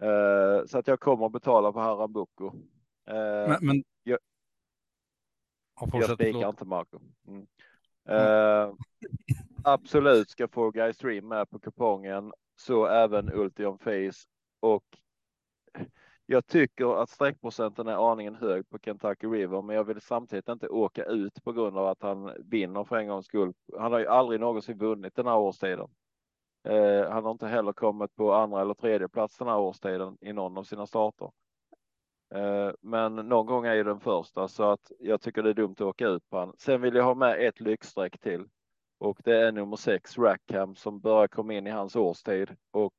Uh, 0.03 0.65
så 0.65 0.77
att 0.77 0.88
jag 0.88 0.99
kommer 0.99 1.25
att 1.25 1.31
betala 1.31 1.73
för 1.73 1.79
Harambuco. 1.79 2.45
Uh, 2.45 2.53
men, 3.47 3.57
men... 3.62 3.83
Jag, 4.03 4.19
jag 5.93 6.09
spikar 6.09 6.49
inte 6.49 6.65
Marco. 6.65 6.99
Mm. 7.27 7.47
Uh, 8.09 8.75
absolut 9.63 10.29
ska 10.29 10.47
få 10.47 10.71
Guy 10.71 10.93
Stream 10.93 11.27
med 11.27 11.49
på 11.49 11.59
kupongen, 11.59 12.33
så 12.55 12.86
även 12.86 13.33
Ultium 13.33 13.77
Face 13.77 14.27
och 14.59 14.83
jag 16.25 16.47
tycker 16.47 17.01
att 17.01 17.09
sträckprocenten 17.09 17.88
är 17.88 18.12
aningen 18.12 18.36
hög 18.36 18.69
på 18.69 18.79
Kentucky 18.79 19.27
River, 19.27 19.62
men 19.62 19.75
jag 19.75 19.83
vill 19.83 20.01
samtidigt 20.01 20.49
inte 20.49 20.67
åka 20.67 21.05
ut 21.05 21.43
på 21.43 21.51
grund 21.51 21.77
av 21.77 21.88
att 21.88 22.01
han 22.01 22.31
vinner 22.39 22.83
för 22.83 22.95
en 22.95 23.07
gångs 23.07 23.25
skull. 23.25 23.53
Han 23.77 23.91
har 23.91 23.99
ju 23.99 24.07
aldrig 24.07 24.39
någonsin 24.39 24.77
vunnit 24.77 25.15
den 25.15 25.27
här 25.27 25.38
årstiden. 25.38 25.88
Eh, 26.67 27.09
han 27.09 27.23
har 27.23 27.31
inte 27.31 27.47
heller 27.47 27.73
kommit 27.73 28.15
på 28.15 28.33
andra 28.33 28.62
eller 28.62 28.73
tredje 28.73 29.07
plats 29.07 29.38
den 29.38 29.47
här 29.47 29.59
årstiden 29.59 30.17
i 30.21 30.33
någon 30.33 30.57
av 30.57 30.63
sina 30.63 30.88
starter. 30.88 31.31
Eh, 32.36 32.71
men 32.81 33.15
någon 33.15 33.45
gång 33.45 33.65
är 33.65 33.73
ju 33.73 33.83
den 33.83 33.99
första 33.99 34.47
så 34.47 34.63
att 34.63 34.91
jag 34.99 35.21
tycker 35.21 35.43
det 35.43 35.49
är 35.49 35.53
dumt 35.53 35.75
att 35.77 35.81
åka 35.81 36.07
ut 36.07 36.29
på 36.29 36.38
han. 36.38 36.53
Sen 36.57 36.81
vill 36.81 36.95
jag 36.95 37.03
ha 37.03 37.15
med 37.15 37.47
ett 37.47 37.59
lyxstreck 37.59 38.19
till 38.19 38.45
och 38.97 39.19
det 39.23 39.38
är 39.38 39.51
nummer 39.51 39.75
sex 39.75 40.17
Rackham 40.17 40.75
som 40.75 40.99
börjar 40.99 41.27
komma 41.27 41.53
in 41.53 41.67
i 41.67 41.69
hans 41.69 41.95
årstid 41.95 42.55
och 42.71 42.93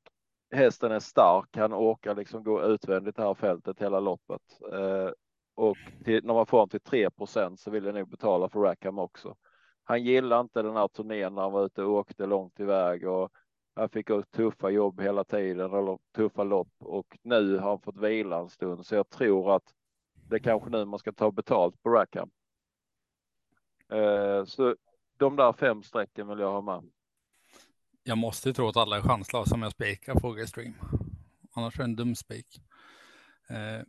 hästen 0.51 0.91
är 0.91 0.99
stark, 0.99 1.51
kan 1.51 1.73
åka 1.73 2.13
liksom 2.13 2.43
gå 2.43 2.63
utvändigt 2.63 3.15
det 3.15 3.23
här 3.23 3.33
fältet 3.33 3.81
hela 3.81 3.99
loppet. 3.99 4.41
Eh, 4.73 5.09
och 5.55 5.77
till, 6.03 6.25
när 6.25 6.33
man 6.33 6.45
får 6.45 6.57
honom 6.57 6.69
till 6.69 6.79
3% 6.79 7.55
så 7.55 7.71
vill 7.71 7.85
jag 7.85 7.95
nog 7.95 8.09
betala 8.09 8.49
för 8.49 8.59
Rackham 8.59 8.99
också. 8.99 9.35
Han 9.83 10.03
gillar 10.03 10.41
inte 10.41 10.61
den 10.61 10.75
här 10.75 10.87
turnén 10.87 11.35
när 11.35 11.41
han 11.41 11.51
var 11.51 11.65
ute 11.65 11.83
och 11.83 11.93
åkte 11.93 12.25
långt 12.25 12.59
iväg 12.59 13.07
och 13.07 13.31
han 13.75 13.89
fick 13.89 14.09
ut 14.09 14.31
tuffa 14.31 14.69
jobb 14.69 15.01
hela 15.01 15.23
tiden 15.23 15.73
eller 15.73 15.99
tuffa 16.15 16.43
lopp 16.43 16.73
och 16.79 17.17
nu 17.21 17.57
har 17.57 17.69
han 17.69 17.79
fått 17.79 17.97
vila 17.97 18.39
en 18.39 18.49
stund 18.49 18.85
så 18.85 18.95
jag 18.95 19.09
tror 19.09 19.55
att 19.55 19.73
det 20.13 20.35
är 20.35 20.39
kanske 20.39 20.69
nu 20.69 20.85
man 20.85 20.99
ska 20.99 21.11
ta 21.11 21.31
betalt 21.31 21.83
på 21.83 21.89
Rackham. 21.89 22.29
Eh, 23.89 24.45
så 24.45 24.75
de 25.17 25.35
där 25.35 25.53
fem 25.53 25.83
strecken 25.83 26.27
vill 26.27 26.39
jag 26.39 26.51
ha 26.51 26.61
med 26.61 26.91
jag 28.07 28.17
måste 28.17 28.53
tro 28.53 28.67
att 28.67 28.77
alla 28.77 28.97
är 28.97 29.01
chanslösa 29.01 29.55
om 29.55 29.61
jag 29.61 29.71
spikar 29.71 30.19
Fågel 30.19 30.47
Stream. 30.47 30.73
Annars 31.53 31.75
är 31.75 31.77
det 31.77 31.83
en 31.83 31.95
dum 31.95 32.15
spik. 32.15 32.61
Eh, 33.49 33.85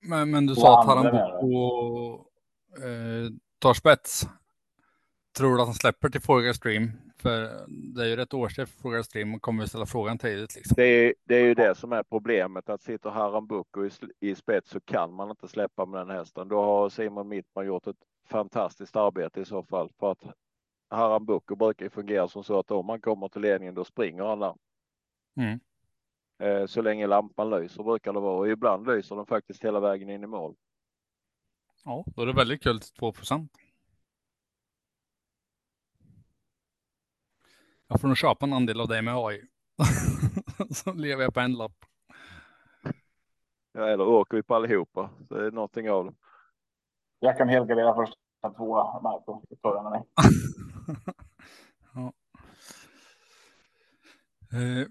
men, 0.00 0.30
men 0.30 0.46
du 0.46 0.54
sa 0.54 0.80
att 0.80 0.86
Harambuco 0.86 2.14
eh, 2.76 3.30
tar 3.58 3.74
spets. 3.74 4.26
Tror 5.36 5.56
du 5.56 5.60
att 5.60 5.68
han 5.68 5.74
släpper 5.74 6.08
till 6.08 6.20
Fågel 6.20 6.54
Stream? 6.54 6.92
För 7.18 7.66
det 7.68 8.02
är 8.02 8.06
ju 8.06 8.16
rätt 8.16 8.34
årstid 8.34 8.68
för 8.68 8.80
Fågel 8.80 9.04
Stream 9.04 9.34
och 9.34 9.42
kommer 9.42 9.62
vi 9.62 9.68
ställa 9.68 9.86
frågan 9.86 10.18
tidigt. 10.18 10.54
Liksom. 10.54 10.74
Det, 10.76 10.84
är, 10.84 11.14
det 11.24 11.36
är 11.36 11.44
ju 11.44 11.54
det 11.54 11.74
som 11.74 11.92
är 11.92 12.02
problemet. 12.02 12.68
Att 12.68 12.82
sitter 12.82 13.10
Harambuco 13.10 13.86
i, 13.86 13.90
i 14.20 14.34
spets 14.34 14.70
så 14.70 14.80
kan 14.80 15.12
man 15.12 15.30
inte 15.30 15.48
släppa 15.48 15.86
med 15.86 16.00
den 16.00 16.16
hästen. 16.16 16.48
Då 16.48 16.62
har 16.62 16.88
Simon 16.88 17.28
Mittman 17.28 17.66
gjort 17.66 17.86
ett 17.86 17.96
fantastiskt 18.28 18.96
arbete 18.96 19.40
i 19.40 19.44
så 19.44 19.62
fall. 19.62 19.90
För 19.98 20.12
att 20.12 20.24
Haram 20.92 21.24
Boko 21.24 21.56
brukar 21.56 21.86
ju 21.86 21.90
fungera 21.90 22.28
som 22.28 22.44
så 22.44 22.58
att 22.58 22.70
om 22.70 22.88
han 22.88 23.00
kommer 23.00 23.28
till 23.28 23.42
ledningen 23.42 23.74
då 23.74 23.84
springer 23.84 24.24
han 24.24 24.38
där. 24.38 24.54
Mm. 25.36 25.60
Eh, 26.38 26.66
så 26.66 26.82
länge 26.82 27.06
lampan 27.06 27.50
lyser 27.50 27.82
brukar 27.82 28.12
det 28.12 28.20
vara 28.20 28.38
och 28.38 28.48
ibland 28.48 28.86
lyser 28.86 29.16
den 29.16 29.26
faktiskt 29.26 29.64
hela 29.64 29.80
vägen 29.80 30.10
in 30.10 30.24
i 30.24 30.26
mål. 30.26 30.54
Ja, 31.84 32.04
då 32.16 32.22
är 32.22 32.26
det 32.26 32.32
väldigt 32.32 32.62
kul 32.62 32.80
till 32.80 32.92
2 32.92 33.12
procent. 33.12 33.52
Jag 37.88 38.00
får 38.00 38.08
nog 38.08 38.16
köpa 38.16 38.46
en 38.46 38.52
andel 38.52 38.80
av 38.80 38.88
dig 38.88 39.02
med 39.02 39.14
AI. 39.16 39.42
så 40.70 40.92
lever 40.92 41.22
jag 41.22 41.34
på 41.34 41.40
en 41.40 41.52
lapp. 41.52 41.84
Ja, 43.72 43.88
eller 43.88 44.06
åker 44.06 44.36
vi 44.36 44.42
på 44.42 44.54
allihopa. 44.54 45.10
Så 45.28 45.34
det 45.34 45.46
är 45.46 45.50
någonting 45.50 45.90
av 45.90 46.04
det. 46.04 46.14
Jag 47.18 47.38
kan 47.38 47.48
helgardera 47.48 47.94
först 47.94 48.14
två 48.56 49.00
Marco 49.00 49.42
förra 49.62 49.82
med 49.82 49.92
mig. 49.92 50.02
ja. 51.94 52.12
eh, 54.52 54.86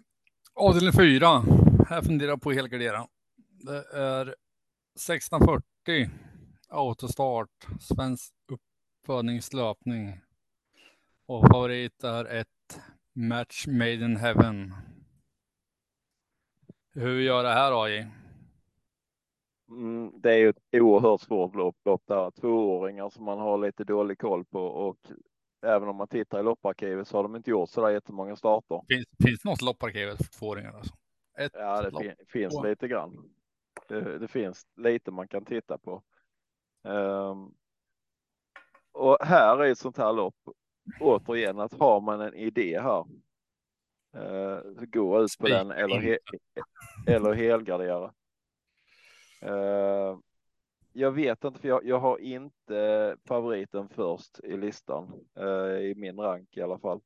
avdelning 0.53 0.93
fyra. 0.93 1.43
Här 1.89 2.01
funderar 2.01 2.29
jag 2.29 2.41
på 2.41 2.49
att 2.49 2.55
helgardera. 2.55 3.07
Det 3.37 3.85
är 3.93 4.35
1640 4.95 6.09
autostart, 6.69 7.67
svensk 7.79 8.33
uppfödningslöpning. 8.47 10.19
Och 11.25 11.47
favorit 11.47 12.03
är 12.03 12.25
ett 12.25 12.81
match 13.13 13.67
made 13.67 13.93
in 13.93 14.17
heaven. 14.17 14.73
Hur 16.93 17.19
gör 17.19 17.43
det 17.43 17.53
här 17.53 17.83
AJ? 17.83 18.07
Mm, 19.69 20.21
det 20.21 20.33
är 20.33 20.37
ju 20.37 20.49
ett 20.49 20.63
oerhört 20.71 21.21
svårt 21.21 21.55
lopp, 21.55 21.75
lopp 21.85 22.03
där. 22.07 22.31
Tvååringar 22.31 23.09
som 23.09 23.25
man 23.25 23.39
har 23.39 23.57
lite 23.57 23.83
dålig 23.83 24.19
koll 24.19 24.45
på 24.45 24.59
och 24.59 24.97
även 25.61 25.89
om 25.89 25.95
man 25.95 26.07
tittar 26.07 26.39
i 26.39 26.43
lopparkivet 26.43 27.07
så 27.07 27.17
har 27.17 27.23
de 27.23 27.35
inte 27.35 27.49
gjort 27.49 27.69
så 27.69 27.81
där 27.81 27.89
jättemånga 27.89 28.35
starter. 28.35 28.81
Finns, 28.87 29.05
finns 29.23 29.45
något 29.45 29.61
lopparkivet 29.61 30.17
för 30.17 30.39
tvååringar? 30.39 30.73
Alltså? 30.73 30.93
Ett 31.37 31.51
ja, 31.55 31.81
det 31.81 31.91
fin 31.91 32.15
finns 32.27 32.55
oh. 32.55 32.67
lite 32.67 32.87
grann. 32.87 33.33
Det, 33.87 34.19
det, 34.19 34.27
finns 34.27 34.67
lite 34.75 35.11
man 35.11 35.27
kan 35.27 35.45
titta 35.45 35.77
på. 35.77 36.03
Um, 36.83 37.53
här 39.21 39.57
är 39.57 39.71
ett 39.71 39.77
sånt 39.77 39.97
här 39.97 40.13
lopp. 40.13 40.35
Återigen 40.99 41.59
att 41.59 41.73
har 41.73 42.01
man 42.01 42.21
en 42.21 42.33
idé 42.33 42.79
här. 42.81 43.05
Eh, 44.15 44.59
gå 44.85 45.23
ut 45.23 45.37
på 45.39 45.47
den 45.47 45.71
eller, 45.71 45.99
he, 45.99 46.17
eller 47.07 47.33
helgardera. 47.33 48.13
Eh, 49.41 50.17
jag 50.93 51.11
vet 51.11 51.43
inte, 51.43 51.59
för 51.59 51.67
jag, 51.67 51.85
jag 51.85 51.99
har 51.99 52.17
inte 52.17 53.15
favoriten 53.27 53.89
först 53.89 54.39
i 54.43 54.57
listan 54.57 55.25
eh, 55.39 55.81
i 55.81 55.93
min 55.97 56.19
rank 56.19 56.57
i 56.57 56.61
alla 56.61 56.79
fall. 56.79 57.01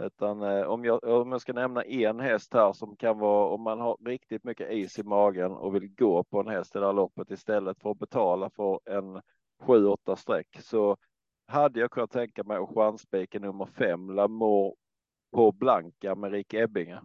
Utan 0.00 0.42
eh, 0.42 0.62
om, 0.62 0.84
jag, 0.84 1.04
om 1.04 1.32
jag 1.32 1.40
ska 1.40 1.52
nämna 1.52 1.82
en 1.82 2.20
häst 2.20 2.54
här 2.54 2.72
som 2.72 2.96
kan 2.96 3.18
vara 3.18 3.48
om 3.48 3.62
man 3.62 3.80
har 3.80 3.96
riktigt 4.04 4.44
mycket 4.44 4.72
is 4.72 4.98
i 4.98 5.02
magen 5.02 5.52
och 5.52 5.74
vill 5.74 5.94
gå 5.94 6.24
på 6.24 6.40
en 6.40 6.48
häst 6.48 6.76
i 6.76 6.78
det 6.78 6.86
här 6.86 6.92
loppet 6.92 7.30
istället 7.30 7.80
för 7.82 7.90
att 7.90 7.98
betala 7.98 8.50
för 8.50 8.80
en 8.84 9.20
7-8 9.62 10.16
streck 10.16 10.58
så 10.60 10.96
hade 11.46 11.80
jag 11.80 11.90
kunnat 11.90 12.10
tänka 12.10 12.44
mig 12.44 12.56
att 12.56 12.74
chanspika 12.74 13.38
nummer 13.38 13.66
fem 13.66 14.10
Lamour 14.10 14.74
på 15.32 15.52
Blanka 15.52 16.14
med 16.14 16.32
Rick 16.32 16.54
Ebbinge. 16.54 17.00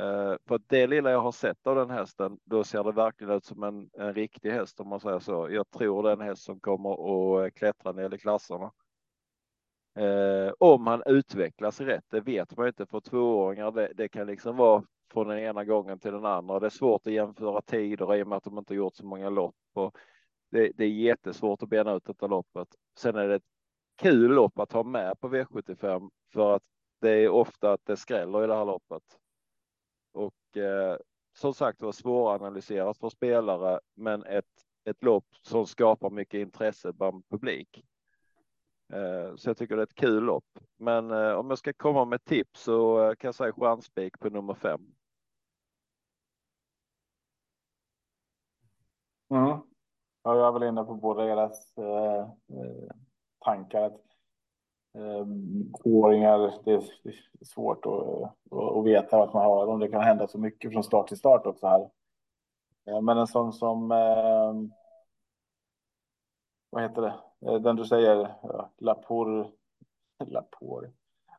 Eh, 0.00 0.36
för 0.46 0.60
det 0.66 0.86
lilla 0.86 1.10
jag 1.10 1.20
har 1.20 1.32
sett 1.32 1.66
av 1.66 1.76
den 1.76 1.90
hästen, 1.90 2.38
då 2.44 2.64
ser 2.64 2.84
det 2.84 2.92
verkligen 2.92 3.32
ut 3.32 3.44
som 3.44 3.62
en, 3.62 3.90
en 3.92 4.14
riktig 4.14 4.50
häst 4.50 4.80
om 4.80 4.88
man 4.88 5.00
säger 5.00 5.18
så. 5.18 5.48
Jag 5.50 5.70
tror 5.70 6.02
det 6.02 6.08
är 6.08 6.12
en 6.12 6.20
häst 6.20 6.42
som 6.42 6.60
kommer 6.60 6.92
att 6.92 7.46
eh, 7.46 7.50
klättra 7.58 7.92
ner 7.92 8.14
i 8.14 8.18
klasserna. 8.18 8.72
Eh, 9.98 10.52
om 10.58 10.86
han 10.86 11.02
utvecklas 11.06 11.80
rätt, 11.80 12.04
det 12.10 12.20
vet 12.20 12.56
man 12.56 12.66
inte 12.66 12.86
för 12.86 13.00
tvååringar. 13.00 13.70
Det, 13.70 13.92
det, 13.94 14.08
kan 14.08 14.26
liksom 14.26 14.56
vara 14.56 14.84
från 15.12 15.28
den 15.28 15.38
ena 15.38 15.64
gången 15.64 15.98
till 15.98 16.12
den 16.12 16.24
andra. 16.24 16.60
Det 16.60 16.66
är 16.66 16.70
svårt 16.70 17.06
att 17.06 17.12
jämföra 17.12 17.62
tider 17.62 18.16
i 18.16 18.22
och 18.22 18.28
med 18.28 18.36
att 18.36 18.44
de 18.44 18.58
inte 18.58 18.74
gjort 18.74 18.96
så 18.96 19.06
många 19.06 19.30
lopp. 19.30 19.56
Och 19.74 19.96
det, 20.50 20.72
det 20.76 20.84
är 20.84 20.88
jättesvårt 20.88 21.62
att 21.62 21.68
bena 21.68 21.92
ut 21.92 22.04
detta 22.04 22.26
loppet. 22.26 22.68
Sen 22.98 23.16
är 23.16 23.28
det 23.28 23.34
ett 23.34 23.42
kul 23.96 24.30
lopp 24.30 24.58
att 24.58 24.72
ha 24.72 24.82
med 24.82 25.20
på 25.20 25.28
V75 25.28 26.10
för 26.32 26.54
att 26.54 26.62
det 27.00 27.10
är 27.10 27.28
ofta 27.28 27.72
att 27.72 27.86
det 27.86 27.96
skräller 27.96 28.44
i 28.44 28.46
det 28.46 28.54
här 28.54 28.64
loppet. 28.64 29.19
Och 30.12 30.56
eh, 30.56 30.96
som 31.32 31.54
sagt 31.54 31.82
var 31.82 31.92
svåranalyserat 31.92 32.98
för 32.98 33.08
spelare, 33.08 33.80
men 33.94 34.24
ett, 34.24 34.44
ett 34.84 35.02
lopp 35.04 35.26
som 35.42 35.66
skapar 35.66 36.10
mycket 36.10 36.40
intresse 36.40 36.92
bland 36.92 37.28
publik. 37.28 37.84
Eh, 38.92 39.36
så 39.36 39.48
jag 39.48 39.56
tycker 39.56 39.76
det 39.76 39.82
är 39.82 39.86
ett 39.86 39.94
kul 39.94 40.24
lopp. 40.24 40.58
Men 40.76 41.10
eh, 41.10 41.32
om 41.32 41.50
jag 41.50 41.58
ska 41.58 41.72
komma 41.72 42.04
med 42.04 42.24
tips 42.24 42.62
så 42.62 43.04
eh, 43.04 43.14
kan 43.14 43.28
jag 43.28 43.34
säga 43.34 43.52
chanspik 43.52 44.18
på 44.18 44.30
nummer 44.30 44.54
fem. 44.54 44.80
Mm. 49.30 49.60
Ja, 50.22 50.36
jag 50.36 50.48
är 50.48 50.52
väl 50.52 50.62
inne 50.62 50.84
på 50.84 50.94
båda 50.94 51.24
deras 51.24 51.78
eh, 51.78 52.20
eh 52.20 52.90
tankar. 53.44 54.09
Att 54.92 55.82
tvååringar, 55.82 56.44
ehm, 56.44 56.52
det 56.64 56.72
är 56.72 56.82
svårt 57.44 57.86
att, 57.86 58.32
att 58.78 58.84
veta 58.84 59.18
vart 59.18 59.34
man 59.34 59.44
har 59.44 59.66
dem. 59.66 59.78
Det 59.78 59.88
kan 59.88 60.02
hända 60.02 60.26
så 60.26 60.38
mycket 60.38 60.72
från 60.72 60.84
start 60.84 61.08
till 61.08 61.18
start 61.18 61.46
också 61.46 61.66
här. 61.66 61.90
Eh, 62.86 63.00
men 63.00 63.18
en 63.18 63.26
sån 63.26 63.52
som, 63.52 63.92
ehm, 63.92 64.72
vad 66.70 66.82
heter 66.82 67.02
det, 67.02 67.14
eh, 67.46 67.60
den 67.60 67.76
du 67.76 67.84
säger, 67.84 68.34
Lapor, 68.78 69.50
Lapor, 70.24 70.92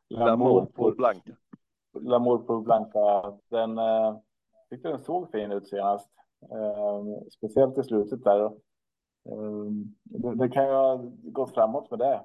Lamour 0.08 0.66
på 0.66 0.90
Blanca. 0.90 1.32
Lamour 2.00 2.38
på 2.38 2.60
Blanca, 2.60 3.38
den 3.48 3.78
eh, 3.78 4.16
tyckte 4.70 4.88
den 4.88 5.04
såg 5.04 5.30
fin 5.30 5.52
ut 5.52 5.68
senast. 5.68 6.10
Ehm, 6.42 7.30
speciellt 7.30 7.78
i 7.78 7.82
slutet 7.82 8.24
där. 8.24 8.52
Det, 10.02 10.34
det 10.34 10.48
kan 10.48 10.64
ju 10.64 10.72
ha 10.72 11.00
gått 11.22 11.54
framåt 11.54 11.90
med 11.90 11.98
det. 11.98 12.20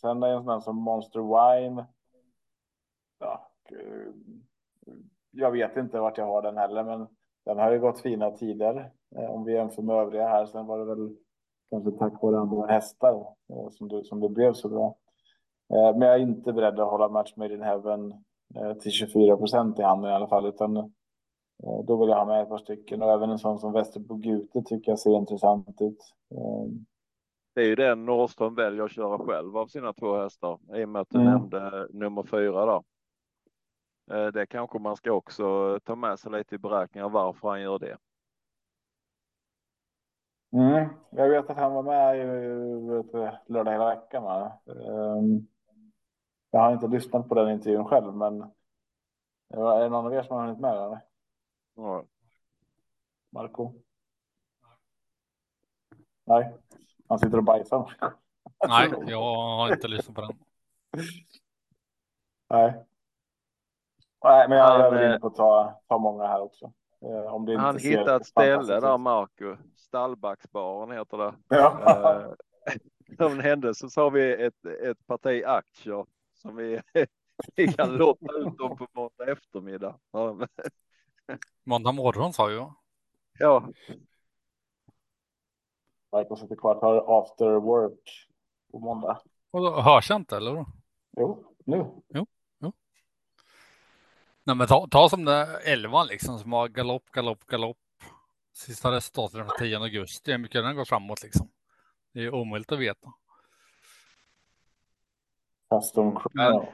Sen 0.00 0.22
är 0.22 0.28
en 0.28 0.42
sån 0.42 0.52
här 0.52 0.60
som 0.60 0.76
Monster 0.76 1.20
Wine. 1.20 1.86
Ja, 3.18 3.50
eh, 3.70 4.12
jag 5.30 5.50
vet 5.50 5.76
inte 5.76 6.00
vart 6.00 6.18
jag 6.18 6.26
har 6.26 6.42
den 6.42 6.56
heller, 6.56 6.84
men 6.84 7.06
den 7.44 7.58
har 7.58 7.72
ju 7.72 7.80
gått 7.80 8.00
fina 8.00 8.30
tider 8.30 8.92
eh, 9.16 9.30
om 9.30 9.44
vi 9.44 9.52
jämför 9.52 9.82
med 9.82 9.96
övriga 9.96 10.28
här. 10.28 10.46
Sen 10.46 10.66
var 10.66 10.78
det 10.78 10.84
väl 10.84 11.16
kanske 11.70 11.90
tack 11.90 12.22
vare 12.22 12.38
andra 12.38 12.66
hästar 12.66 13.34
eh, 13.50 13.68
som 13.70 13.88
det, 13.88 14.04
som 14.04 14.20
det 14.20 14.28
blev 14.28 14.52
så 14.52 14.68
bra. 14.68 14.96
Men 15.68 16.00
jag 16.00 16.14
är 16.14 16.18
inte 16.18 16.52
beredd 16.52 16.80
att 16.80 16.90
hålla 16.90 17.08
Match 17.08 17.36
Made 17.36 17.54
in 17.54 17.62
Heaven 17.62 18.24
till 18.80 18.90
24 18.90 19.36
procent 19.36 19.78
i 19.78 19.82
handen 19.82 20.10
i 20.10 20.14
alla 20.14 20.28
fall, 20.28 20.46
utan 20.46 20.92
då 21.84 21.96
vill 21.96 22.08
jag 22.08 22.16
ha 22.16 22.24
med 22.24 22.42
ett 22.42 22.48
par 22.48 22.58
stycken 22.58 23.02
och 23.02 23.12
även 23.12 23.30
en 23.30 23.38
sån 23.38 23.58
som 23.58 23.72
Västerbo 23.72 24.14
Gute 24.14 24.62
tycker 24.62 24.92
jag 24.92 24.98
ser 24.98 25.16
intressant 25.16 25.82
ut. 25.82 25.98
Det 27.56 27.62
är 27.62 27.66
ju 27.66 27.74
den 27.74 28.04
Norrström 28.04 28.54
väljer 28.54 28.84
att 28.84 28.92
köra 28.92 29.18
själv 29.18 29.56
av 29.56 29.66
sina 29.66 29.92
två 29.92 30.16
hästar 30.16 30.58
i 30.74 30.84
och 30.84 30.88
med 30.88 31.02
att 31.02 31.10
du 31.10 31.20
mm. 31.20 31.32
nämnde 31.32 31.88
nummer 31.90 32.22
fyra 32.22 32.66
då. 32.66 32.84
Eh, 34.14 34.26
det 34.26 34.46
kanske 34.46 34.78
man 34.78 34.96
ska 34.96 35.12
också 35.12 35.78
ta 35.84 35.94
med 35.94 36.18
sig 36.18 36.32
lite 36.32 36.54
i 36.54 36.58
beräkningar 36.58 37.08
varför 37.08 37.48
han 37.48 37.60
gör 37.60 37.78
det. 37.78 37.98
Mm, 40.52 40.88
jag 41.10 41.28
vet 41.28 41.50
att 41.50 41.56
han 41.56 41.72
var 41.72 41.82
med 41.82 42.18
i 42.18 42.24
lördag 43.52 43.72
hela 43.72 43.94
veckan. 43.94 44.22
Va? 44.22 44.60
Ehm, 44.66 45.46
jag 46.50 46.60
har 46.60 46.72
inte 46.72 46.88
lyssnat 46.88 47.28
på 47.28 47.34
den 47.34 47.50
intervjun 47.50 47.84
själv, 47.84 48.14
men 48.14 48.42
är 49.48 49.80
det 49.80 49.88
någon 49.88 50.06
av 50.06 50.14
er 50.14 50.22
som 50.22 50.36
har 50.36 50.46
hunnit 50.46 50.60
med? 50.60 50.76
Eller? 50.76 51.00
Ja. 51.74 52.04
Marco? 53.30 53.72
Nej. 56.24 56.54
Han 57.08 57.18
sitter 57.18 57.38
och 57.38 57.44
bajsar. 57.44 57.96
Nej, 58.68 58.92
jag 59.06 59.34
har 59.34 59.72
inte 59.72 59.88
lyssnat 59.88 60.14
på 60.14 60.20
den. 60.20 60.38
Nej. 62.50 62.84
Nej, 64.24 64.48
men 64.48 64.58
jag, 64.58 64.96
är 64.96 65.06
inne 65.06 65.18
på 65.18 65.26
att 65.26 65.34
ta, 65.34 65.80
ta 65.88 65.98
många 65.98 66.26
här 66.26 66.42
också. 66.42 66.72
Eh, 67.02 67.34
om 67.34 67.46
det 67.46 67.52
inte 67.52 67.64
han 67.64 67.78
hittade 67.78 68.16
ett 68.16 68.26
ställe 68.26 68.80
där, 68.80 68.98
Marco. 68.98 69.56
Stallbacksbaren 69.76 70.90
heter 70.90 71.18
det. 71.18 71.34
Ja. 71.48 72.24
Eh, 73.18 73.26
om 73.26 73.40
händelse 73.40 73.90
så 73.90 74.00
har 74.00 74.10
vi 74.10 74.44
ett, 74.44 74.64
ett 74.64 75.06
parti 75.06 75.44
aktier 75.46 76.06
som 76.34 76.56
vi, 76.56 76.80
vi 77.56 77.72
kan 77.72 77.96
låta 77.96 78.32
ut 78.36 78.58
dem 78.58 78.76
på 78.76 78.86
måndag 78.92 79.32
eftermiddag. 79.32 79.98
måndag 81.64 81.92
morgon 81.92 82.32
sa 82.32 82.50
jag. 82.50 82.74
Ja. 83.38 83.68
Marcus 86.16 86.40
sitter 86.40 86.56
kvar 86.56 86.74
tar 86.74 87.20
after 87.20 87.60
work 87.60 88.28
på 88.72 88.78
måndag. 88.78 89.20
Och 89.50 89.60
då 89.60 89.80
hörs 89.80 90.10
jag 90.10 90.16
inte 90.16 90.36
eller? 90.36 90.64
Jo, 91.16 91.54
nu. 91.64 91.76
Jo, 92.08 92.26
jo. 92.58 92.72
Nej, 94.44 94.56
men 94.56 94.66
ta, 94.66 94.86
ta 94.90 95.08
som 95.08 95.24
det 95.24 95.60
elvan 95.64 96.06
liksom 96.06 96.38
som 96.38 96.52
har 96.52 96.68
galopp, 96.68 97.10
galopp, 97.10 97.46
galopp. 97.46 97.78
Sista 98.52 98.92
resultatet 98.92 99.38
den 99.38 99.48
10 99.58 99.78
augusti. 99.78 100.30
Hur 100.30 100.38
mycket 100.38 100.64
den 100.64 100.76
går 100.76 100.84
framåt 100.84 101.22
liksom. 101.22 101.48
Det 102.12 102.20
är 102.20 102.34
omöjligt 102.34 102.72
att 102.72 102.78
veta. 102.78 103.12
Custom 105.70 106.18
men, 106.32 106.66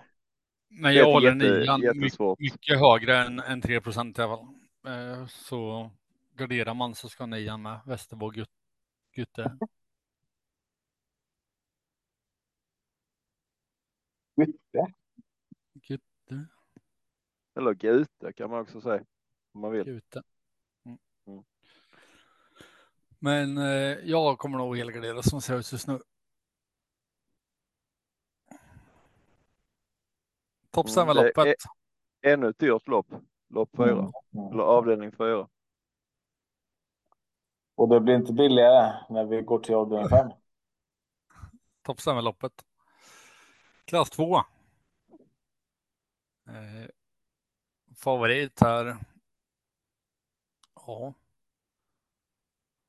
men 0.68 0.94
jag 0.94 1.12
håller 1.12 1.34
nian 1.34 1.80
mycket, 1.80 2.38
mycket 2.38 2.80
högre 2.80 3.18
än, 3.18 3.38
än 3.40 3.60
3 3.60 3.80
procent 3.80 4.18
i 4.18 4.22
alla 4.22 4.36
fall. 4.36 4.46
Eh, 4.86 5.26
så 5.26 5.90
garderar 6.36 6.74
man 6.74 6.94
så 6.94 7.08
ska 7.08 7.26
nian 7.26 7.62
med 7.62 7.80
Västerbo 7.86 8.30
Gutte. 9.12 9.58
Gutte. 14.36 14.94
Gutte. 15.74 16.48
Eller 17.54 17.74
Gute 17.74 18.32
kan 18.32 18.50
man 18.50 18.60
också 18.60 18.80
säga. 18.80 19.04
Om 19.52 19.60
man 19.60 19.72
vill. 19.72 19.84
Gute. 19.84 20.22
Mm. 20.84 20.98
Mm. 21.26 21.44
Men 23.18 23.58
eh, 23.58 23.98
jag 24.04 24.38
kommer 24.38 24.58
nog 24.58 24.76
helgardera 24.76 25.22
som 25.22 25.40
ser 25.40 25.58
ut 25.58 25.72
just 25.72 25.86
nu. 25.86 25.98
Toppstämmeloppet. 30.70 31.36
Mm, 31.38 31.54
ännu 32.22 32.48
ett 32.48 32.58
dyrt 32.58 32.88
lopp. 32.88 33.06
Lopp 33.48 33.76
fyra. 33.76 34.12
Mm. 34.34 34.52
Eller 34.52 34.62
avdelning 34.62 35.12
fyra. 35.12 35.48
Och 37.82 37.88
det 37.88 38.00
blir 38.00 38.14
inte 38.14 38.32
billigare 38.32 38.94
när 39.08 39.24
vi 39.24 39.42
går 39.42 39.58
till 39.58 39.74
avdelning 39.74 40.08
5. 40.08 40.30
Toppstämmeloppet. 41.82 42.52
Klass 43.84 44.10
2. 44.10 44.36
Eh, 44.36 44.42
favorit 47.96 48.60
här. 48.60 48.96
Ja. 50.74 51.14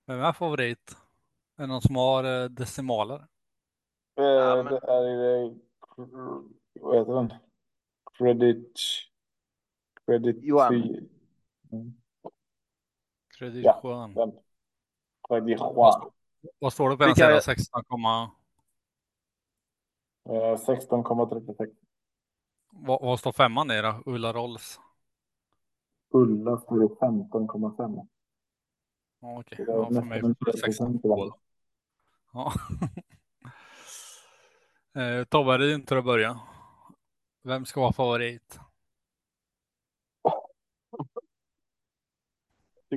Vem 0.06 0.20
är 0.20 0.34
favorit? 0.34 0.98
Är 1.58 1.62
det 1.62 1.68
någon 1.68 1.82
som 1.82 1.96
har 1.96 2.24
eh, 2.24 2.50
decimaler? 2.50 3.28
Eh, 4.16 4.24
ja, 4.24 4.64
men... 4.64 4.66
Det 4.66 4.80
är 4.88 5.46
eh, 5.46 5.52
vad 6.82 6.98
heter 6.98 7.14
den? 7.14 7.34
Credit. 8.18 8.80
Credit. 10.06 10.38
Johan. 10.44 10.74
Mm. 11.72 11.94
Credit 13.38 13.66
ja, 13.66 13.80
Juan. 13.84 14.14
Den. 14.14 14.44
Vad, 15.42 16.12
vad 16.60 16.74
står 16.74 16.90
det 16.90 16.98
på 16.98 17.06
den 17.06 17.16
sidan? 17.16 17.42
16, 17.42 17.84
Eh, 20.30 20.58
16,36. 20.58 21.76
Vad, 22.72 23.02
vad 23.02 23.20
står 23.20 23.32
femman 23.32 23.72
i 23.72 23.82
då? 23.82 24.04
Ulla 24.06 24.34
Rolls? 24.34 24.80
Ulla 26.14 26.58
står 26.58 26.84
i 26.84 26.88
15,5. 26.88 28.08
Ja, 29.20 29.40
okej. 29.40 29.66
Det 29.66 29.72
är 29.72 29.76
Ja, 29.76 29.86
för 29.86 30.02
mig 30.02 30.22
får 30.22 30.28
det 30.28 30.52
3% 30.52 30.58
16 30.66 30.96
i 31.04 31.12
alla 31.12 31.34
Ja. 32.34 32.54
eh, 35.02 35.24
Tobbe, 35.24 35.58
det 35.58 35.66
är 35.66 35.70
din 35.70 35.86
tur 35.86 35.98
att 35.98 36.06
börja. 36.06 36.40
Vem 37.44 37.66
ska 37.66 37.82
vara 37.82 37.94
favorit? 37.94 38.60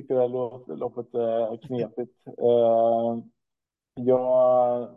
Tycker 0.01 0.15
det 0.15 0.21
här 0.21 0.75
loppet 0.75 1.13
är 1.13 1.57
knepigt. 1.57 2.27
Eh, 2.27 3.23
jag, 3.95 4.89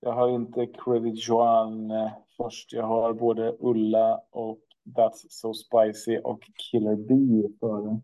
jag 0.00 0.12
har 0.12 0.28
inte 0.28 0.66
Credit 0.66 1.28
Joan 1.28 1.90
eh, 1.90 2.12
först. 2.36 2.72
Jag 2.72 2.86
har 2.86 3.12
både 3.12 3.56
Ulla 3.60 4.20
och 4.30 4.60
That's 4.84 5.26
So 5.28 5.54
Spicy 5.54 6.18
och 6.18 6.42
Killer 6.54 6.96
Bee 6.96 7.58
före. 7.60 8.00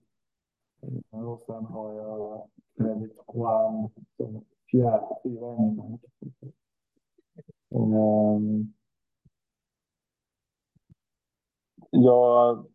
Eh, 1.13 1.29
och 1.29 1.41
sen 1.41 1.65
har 1.65 1.93
jag 1.93 2.49
Credit 2.77 3.13
Joan 3.35 3.91
som 4.17 4.45
fjärde 4.71 5.17
fyra. 5.23 5.99
Jag 11.91 12.67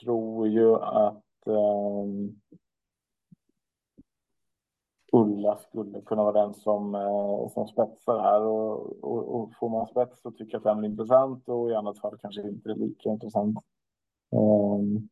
tror 0.00 0.48
ju 0.48 0.74
att 0.74 1.23
um, 1.46 2.40
Ulla 5.12 5.56
skulle 5.56 6.00
kunna 6.00 6.22
vara 6.22 6.42
den 6.42 6.54
som, 6.54 6.94
uh, 6.94 7.48
som 7.48 7.68
spetsar 7.68 8.18
här 8.18 8.40
och, 8.40 9.04
och, 9.04 9.34
och 9.34 9.56
får 9.56 9.68
man 9.68 9.86
spets 9.86 10.22
så 10.22 10.30
tycker 10.30 10.52
jag 10.52 10.58
att 10.58 10.76
den 10.76 10.84
är 10.84 10.88
intressant 10.88 11.48
och 11.48 11.70
i 11.70 11.74
annat 11.74 11.98
fall 11.98 12.18
kanske 12.18 12.42
inte 12.42 12.70
är 12.70 12.74
lika 12.74 13.08
intressant. 13.08 13.58
Um, 14.30 15.08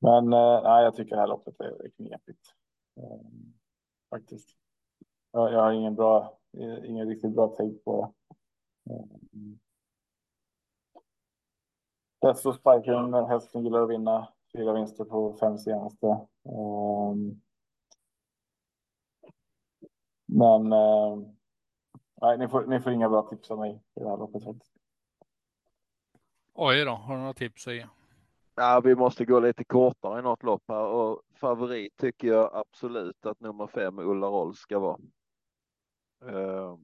men 0.00 0.24
uh, 0.24 0.62
nej, 0.62 0.84
jag 0.84 0.96
tycker 0.96 1.14
det 1.14 1.20
här 1.20 1.28
loppet 1.28 1.60
är, 1.60 1.84
är 1.84 1.88
knepigt. 1.88 2.54
Um, 2.96 3.54
faktiskt. 4.10 4.48
Jag, 5.32 5.52
jag 5.52 5.60
har 5.60 5.72
ingen 5.72 5.94
bra, 5.94 6.38
ingen 6.84 7.08
riktigt 7.08 7.34
bra 7.34 7.48
take 7.48 7.78
på 7.84 8.00
det. 8.02 8.12
Desto 12.20 12.20
Bäst 12.20 12.46
och 12.46 12.54
Spiken, 12.54 13.14
hästen 13.14 13.64
gillar 13.64 13.82
att 13.82 13.90
vinna. 13.90 14.28
Fyra 14.56 14.72
vinster 14.72 15.04
på 15.04 15.36
fem 15.40 15.58
senaste. 15.58 16.06
Um, 16.42 17.40
men 20.26 20.72
uh, 20.72 21.28
nej, 22.20 22.38
ni 22.38 22.48
får, 22.48 22.66
ni 22.66 22.80
får 22.80 22.92
inga 22.92 23.08
bra 23.08 23.22
tips 23.22 23.50
av 23.50 23.58
mig 23.58 23.82
i 23.94 24.00
det 24.00 24.08
här 24.08 24.16
loppet. 24.16 24.44
faktiskt. 24.44 24.72
Oj 26.54 26.84
då, 26.84 26.90
har 26.90 27.14
du 27.14 27.20
några 27.20 27.34
tips 27.34 27.66
att 27.66 27.74
ge? 27.74 27.86
Ja, 28.54 28.80
vi 28.84 28.94
måste 28.94 29.24
gå 29.24 29.40
lite 29.40 29.64
kortare 29.64 30.18
i 30.18 30.22
något 30.22 30.42
lopp 30.42 30.62
här 30.68 30.86
och 30.86 31.22
favorit 31.34 31.96
tycker 31.96 32.28
jag 32.28 32.50
absolut 32.54 33.26
att 33.26 33.40
nummer 33.40 33.66
fem 33.66 33.98
Ulla 33.98 34.26
Roll 34.26 34.54
ska 34.54 34.78
vara. 34.78 34.98
Eh, 36.26 36.76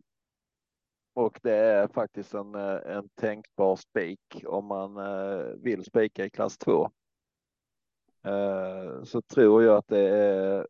och 1.14 1.40
det 1.42 1.56
är 1.56 1.88
faktiskt 1.88 2.34
en, 2.34 2.54
eh, 2.54 2.96
en 2.96 3.08
tänkbar 3.08 3.76
spik 3.76 4.44
om 4.46 4.66
man 4.66 4.96
eh, 4.96 5.44
vill 5.62 5.84
spika 5.84 6.24
i 6.24 6.30
klass 6.30 6.58
2. 6.58 6.90
Eh, 8.24 9.02
så 9.02 9.22
tror 9.22 9.62
jag 9.62 9.76
att 9.76 9.88
det 9.88 10.08
är 10.08 10.66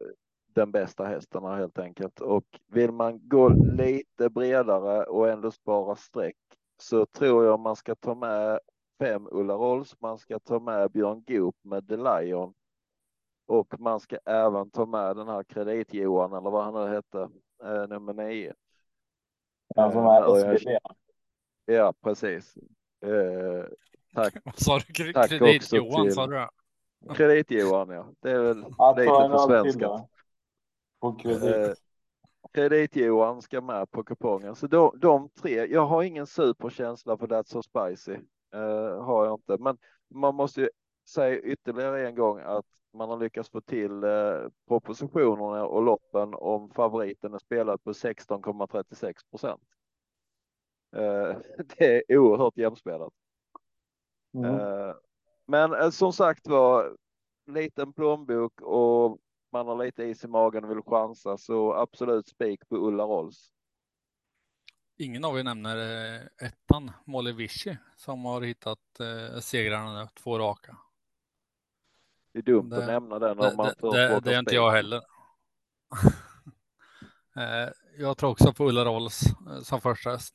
den 0.46 0.70
bästa 0.72 1.04
hästen 1.04 1.44
helt 1.44 1.78
enkelt. 1.78 2.20
Och 2.20 2.44
vill 2.66 2.92
man 2.92 3.28
gå 3.28 3.48
lite 3.48 4.30
bredare 4.30 5.04
och 5.04 5.28
ändå 5.28 5.50
spara 5.50 5.96
streck 5.96 6.36
så 6.82 7.06
tror 7.06 7.44
jag 7.44 7.60
man 7.60 7.76
ska 7.76 7.94
ta 7.94 8.14
med 8.14 8.60
fem 8.98 9.28
Ulla 9.30 9.54
Rolls, 9.54 10.00
man 10.00 10.18
ska 10.18 10.38
ta 10.38 10.58
med 10.58 10.90
Björn 10.90 11.24
Goop 11.26 11.56
med 11.62 11.88
The 11.88 11.96
Lion 11.96 12.54
och 13.46 13.80
man 13.80 14.00
ska 14.00 14.18
även 14.24 14.70
ta 14.70 14.86
med 14.86 15.16
den 15.16 15.28
här 15.28 15.42
kredit-Johan 15.42 16.32
eller 16.32 16.50
vad 16.50 16.64
han 16.64 16.74
nu 16.74 16.94
hette, 16.94 17.28
eh, 17.64 17.88
nummer 17.88 18.12
nio. 18.12 18.54
Den 19.74 19.92
som 19.92 20.00
Eh, 20.06 20.12
är 20.12 20.54
SVD. 20.56 20.78
Ja, 21.66 21.94
precis. 22.02 22.56
Eh, 23.06 23.64
tack. 24.14 24.34
Vad 24.44 24.58
sa 24.58 24.78
du? 24.78 24.92
Kre- 24.92 25.12
Tack 25.12 25.28
Kredit 25.28 25.62
också 25.62 25.76
Johan 25.76 26.02
till- 26.06 26.14
sa 26.14 26.26
du 26.26 26.36
Kredit-Johan, 27.10 27.88
ja. 27.88 28.06
Det 28.20 28.30
är 28.30 28.42
väl 28.42 28.64
Att 28.78 28.96
lite 28.96 29.10
för 29.10 29.38
svenskat. 29.38 30.10
Eh, 31.02 31.16
kredit. 31.22 31.78
Kredit-Johan 32.52 33.42
ska 33.42 33.60
med 33.60 33.90
på 33.90 34.04
kupongen. 34.04 34.54
Så 34.54 34.66
de, 34.66 34.92
de 34.96 35.28
tre, 35.28 35.66
jag 35.66 35.86
har 35.86 36.02
ingen 36.02 36.26
superkänsla 36.26 37.16
för 37.16 37.26
That's 37.26 37.44
So 37.44 37.62
Spicy. 37.62 38.18
Eh, 38.54 39.04
har 39.04 39.24
jag 39.24 39.34
inte. 39.34 39.58
Men 39.58 39.78
man 40.14 40.34
måste 40.34 40.60
ju 40.60 40.68
säga 41.08 41.38
ytterligare 41.38 42.08
en 42.08 42.14
gång 42.14 42.40
att 42.40 42.66
man 42.92 43.08
har 43.08 43.16
lyckats 43.16 43.50
få 43.50 43.60
till 43.60 44.04
eh, 44.04 44.48
propositionerna 44.68 45.66
och 45.66 45.82
loppen 45.82 46.34
om 46.34 46.70
favoriten 46.70 47.34
är 47.34 47.38
spelad 47.38 47.84
på 47.84 47.92
16,36 47.92 49.14
procent. 49.30 49.62
Eh, 50.96 51.36
det 51.78 52.12
är 52.12 52.18
oerhört 52.18 52.56
jämspelat. 52.56 53.12
Mm. 54.34 54.94
Men 55.46 55.72
eh, 55.72 55.90
som 55.90 56.12
sagt 56.12 56.46
var, 56.48 56.96
liten 57.46 57.92
plånbok 57.92 58.60
och 58.60 59.18
man 59.52 59.66
har 59.66 59.84
lite 59.84 60.04
is 60.04 60.24
i 60.24 60.28
magen 60.28 60.64
och 60.64 60.70
vill 60.70 60.82
chansa 60.82 61.38
så 61.38 61.74
absolut 61.74 62.28
spik 62.28 62.68
på 62.68 62.76
Ulla 62.76 63.04
Rolls. 63.04 63.50
Ingen 64.96 65.24
av 65.24 65.38
er 65.38 65.44
nämner 65.44 65.76
eh, 65.76 66.46
ettan, 66.46 66.90
Molly 67.04 67.32
Vichy, 67.32 67.76
som 67.96 68.24
har 68.24 68.40
hittat 68.42 69.00
eh, 69.00 69.40
segrarna 69.40 70.00
nu, 70.02 70.08
två 70.14 70.38
raka. 70.38 70.76
Det 72.32 72.38
är 72.38 72.42
dumt 72.42 72.70
Det- 72.70 72.76
att 72.78 72.86
nämna 72.86 73.18
den 73.18 73.36
Det, 73.36 73.50
om 73.50 73.56
man 73.56 73.66
det, 73.66 73.74
först 73.80 73.92
det, 73.92 74.08
råkar 74.08 74.20
det 74.20 74.34
är 74.34 74.38
inte 74.38 74.54
jag 74.54 74.70
heller. 74.70 75.02
Eh, 77.36 77.68
jag 77.98 78.16
tror 78.16 78.30
också 78.30 78.52
på 78.52 78.68
Ulla 78.68 78.84
Rolls 78.84 79.22
eh, 79.50 79.60
som 79.62 79.80
första 79.80 80.10
häst. 80.10 80.34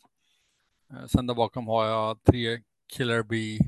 Sen 1.07 1.27
där 1.27 1.33
bakom 1.35 1.67
har 1.67 1.85
jag 1.85 2.23
tre 2.23 2.61
Killer 2.87 3.23
Bee 3.23 3.59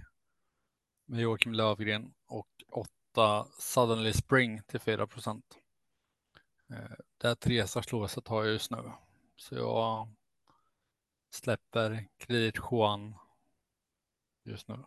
med 1.12 1.21
Joakim 1.21 1.54
Lövgren 1.54 2.13
och 2.28 2.47
8, 2.69 3.47
Suddenly 3.58 4.13
Spring 4.13 4.62
till 4.67 4.80
4 4.80 5.08
procent. 5.08 5.58
Eh, 6.69 6.91
det 7.17 7.28
här 7.28 7.36
trehästarslåset 7.36 8.28
har 8.28 8.43
jag 8.43 8.54
just 8.54 8.71
nu. 8.71 8.91
Så 9.36 9.56
jag 9.56 10.10
släpper 11.30 12.08
Kredit 12.17 12.56
Juan 12.71 13.15
just 14.43 14.67
nu. 14.67 14.78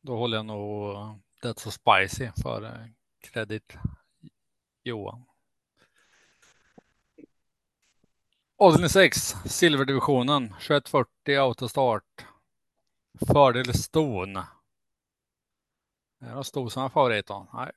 Då 0.00 0.16
håller 0.16 0.36
jag 0.36 0.46
nog 0.46 0.94
That's 1.42 1.58
So 1.58 1.70
Spicy 1.70 2.30
för 2.42 2.64
eh, 2.64 2.86
Kredit 3.20 3.76
Johan. 4.82 5.24
Avdelning 8.56 8.88
6, 8.88 9.34
silverdivisionen, 9.44 10.48
2140 10.48 11.38
autostart. 11.38 12.27
Fördel 13.26 13.74
Ston. 13.74 14.36
Är 16.20 16.34
det 16.34 16.38
är 16.84 16.88
favorit 16.88 17.26
då? 17.26 17.46
Nej. 17.52 17.70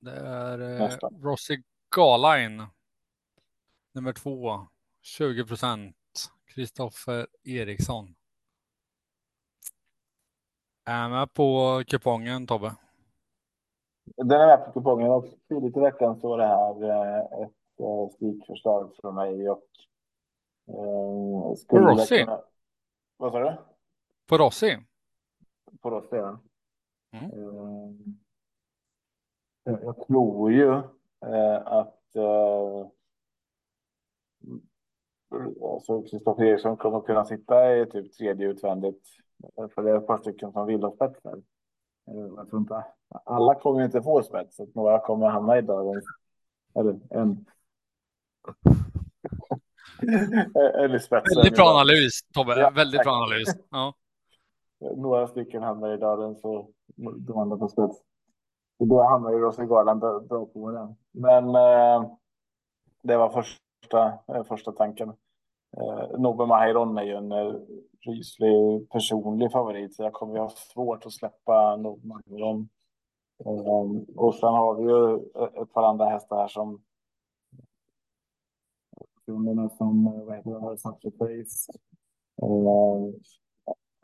Det 0.00 0.16
är 0.16 0.80
eh. 0.80 0.98
Rossi 1.22 1.62
Garline. 1.96 2.62
Nummer 3.92 4.12
två, 4.12 4.66
20 5.02 5.46
procent. 5.46 5.96
Kristoffer 6.46 7.26
Eriksson. 7.44 8.14
Är 10.84 11.08
med 11.08 11.32
på 11.34 11.82
kupongen 11.86 12.46
Tobbe? 12.46 12.74
Den 14.16 14.40
är 14.40 14.46
med 14.46 14.64
på 14.66 14.72
kupongen 14.72 15.10
och 15.10 15.24
tidigt 15.48 15.76
i 15.76 15.80
veckan 15.80 16.20
så 16.20 16.28
var 16.28 16.38
det 16.38 16.46
här 16.46 16.82
eh, 16.90 17.42
ett 17.42 17.80
eh, 17.80 18.08
spikförslag 18.16 18.92
från 19.00 19.14
mig 19.14 19.50
och 19.50 19.62
eh, 20.68 21.54
skulle 21.56 21.86
Rossi? 21.86 22.18
kunna- 22.18 22.42
Vad 23.16 23.32
sa 23.32 23.38
du? 23.38 23.56
På 24.26 24.38
Rossi? 24.38 24.78
På 25.80 25.90
Rossi, 25.90 26.16
ja. 26.16 26.40
Mm. 27.12 27.30
Eh, 29.66 29.78
jag- 29.82 30.06
tror 30.06 30.52
ju 30.52 30.68
eh, 31.26 31.66
att 31.66 32.16
eh, 32.16 32.86
alltså 35.62 36.02
Kristoffer 36.02 36.44
Eriksson 36.44 36.76
kommer 36.76 37.00
kunna 37.00 37.24
sitta 37.24 37.76
i 37.76 37.86
typ 37.86 38.12
tredje 38.12 38.48
utvändigt. 38.48 39.08
För 39.74 39.82
det 39.82 39.90
är 39.90 39.96
ett 39.98 40.06
par 40.06 40.18
stycken 40.18 40.52
som 40.52 40.66
vill 40.66 40.82
ha 40.82 40.94
spets 40.94 41.22
där. 41.22 41.42
Jag 42.36 42.50
tror 42.50 42.60
inte 42.60 42.84
alla 43.24 43.54
kommer 43.54 43.84
inte 43.84 44.02
få 44.02 44.22
spets, 44.22 44.56
så 44.56 44.62
att 44.62 44.74
några 44.74 44.98
kommer 44.98 45.28
hamna 45.28 45.58
i 45.58 45.62
dörren. 45.62 46.02
Eller 46.74 47.00
en. 47.10 47.46
Eller 50.74 50.98
spetsen. 50.98 51.36
Väldigt 51.36 51.56
bra 51.56 51.64
analys 51.64 52.20
Tobbe, 52.34 52.60
Ja, 52.60 52.70
väldigt 52.70 53.02
bra 53.02 53.12
analys. 53.12 53.48
Ja. 53.70 53.94
Några 54.80 55.26
stycken 55.26 55.62
hamnar 55.62 55.94
i 55.94 55.96
dörren 55.96 56.36
så 56.36 56.68
de 57.18 57.38
andra 57.38 57.56
på 57.56 57.68
spets. 57.68 58.02
Och 58.78 58.86
då 58.86 59.02
hamnar 59.02 59.30
ju 59.30 59.38
Rossi 59.38 59.66
Garland 59.66 60.00
bra 60.00 60.20
bra 60.20 60.46
på 60.46 60.70
den. 60.70 60.96
Men 61.12 61.48
eh, 61.48 62.10
det 63.02 63.16
var 63.16 63.28
första, 63.28 64.18
eh, 64.28 64.44
första 64.44 64.72
tanken. 64.72 65.08
Eh, 65.76 66.18
Nobbe 66.18 66.46
Mahiron 66.46 66.98
är 66.98 67.02
ju 67.02 67.14
en 67.14 67.32
eh, 67.32 67.54
ryslig 68.06 68.88
personlig 68.90 69.52
favorit, 69.52 69.94
så 69.94 70.02
jag 70.02 70.12
kommer 70.12 70.34
ju 70.34 70.40
ha 70.40 70.50
svårt 70.50 71.06
att 71.06 71.12
släppa 71.12 71.76
Nobbe 71.76 72.06
Mahiron. 72.08 72.68
Eh, 73.44 74.16
och 74.16 74.34
sen 74.34 74.52
har 74.54 74.74
vi 74.74 74.82
ju 74.82 75.16
ett 75.62 75.72
par 75.72 75.82
andra 75.82 76.04
hästar 76.08 76.36
här 76.36 76.48
som 76.48 76.82
personerna 79.14 79.68
som 79.68 80.06
eh, 80.06 80.24
vad 80.24 80.36
heter 80.36 80.70
det, 80.70 80.78
satt 80.78 81.02
face. 81.18 81.72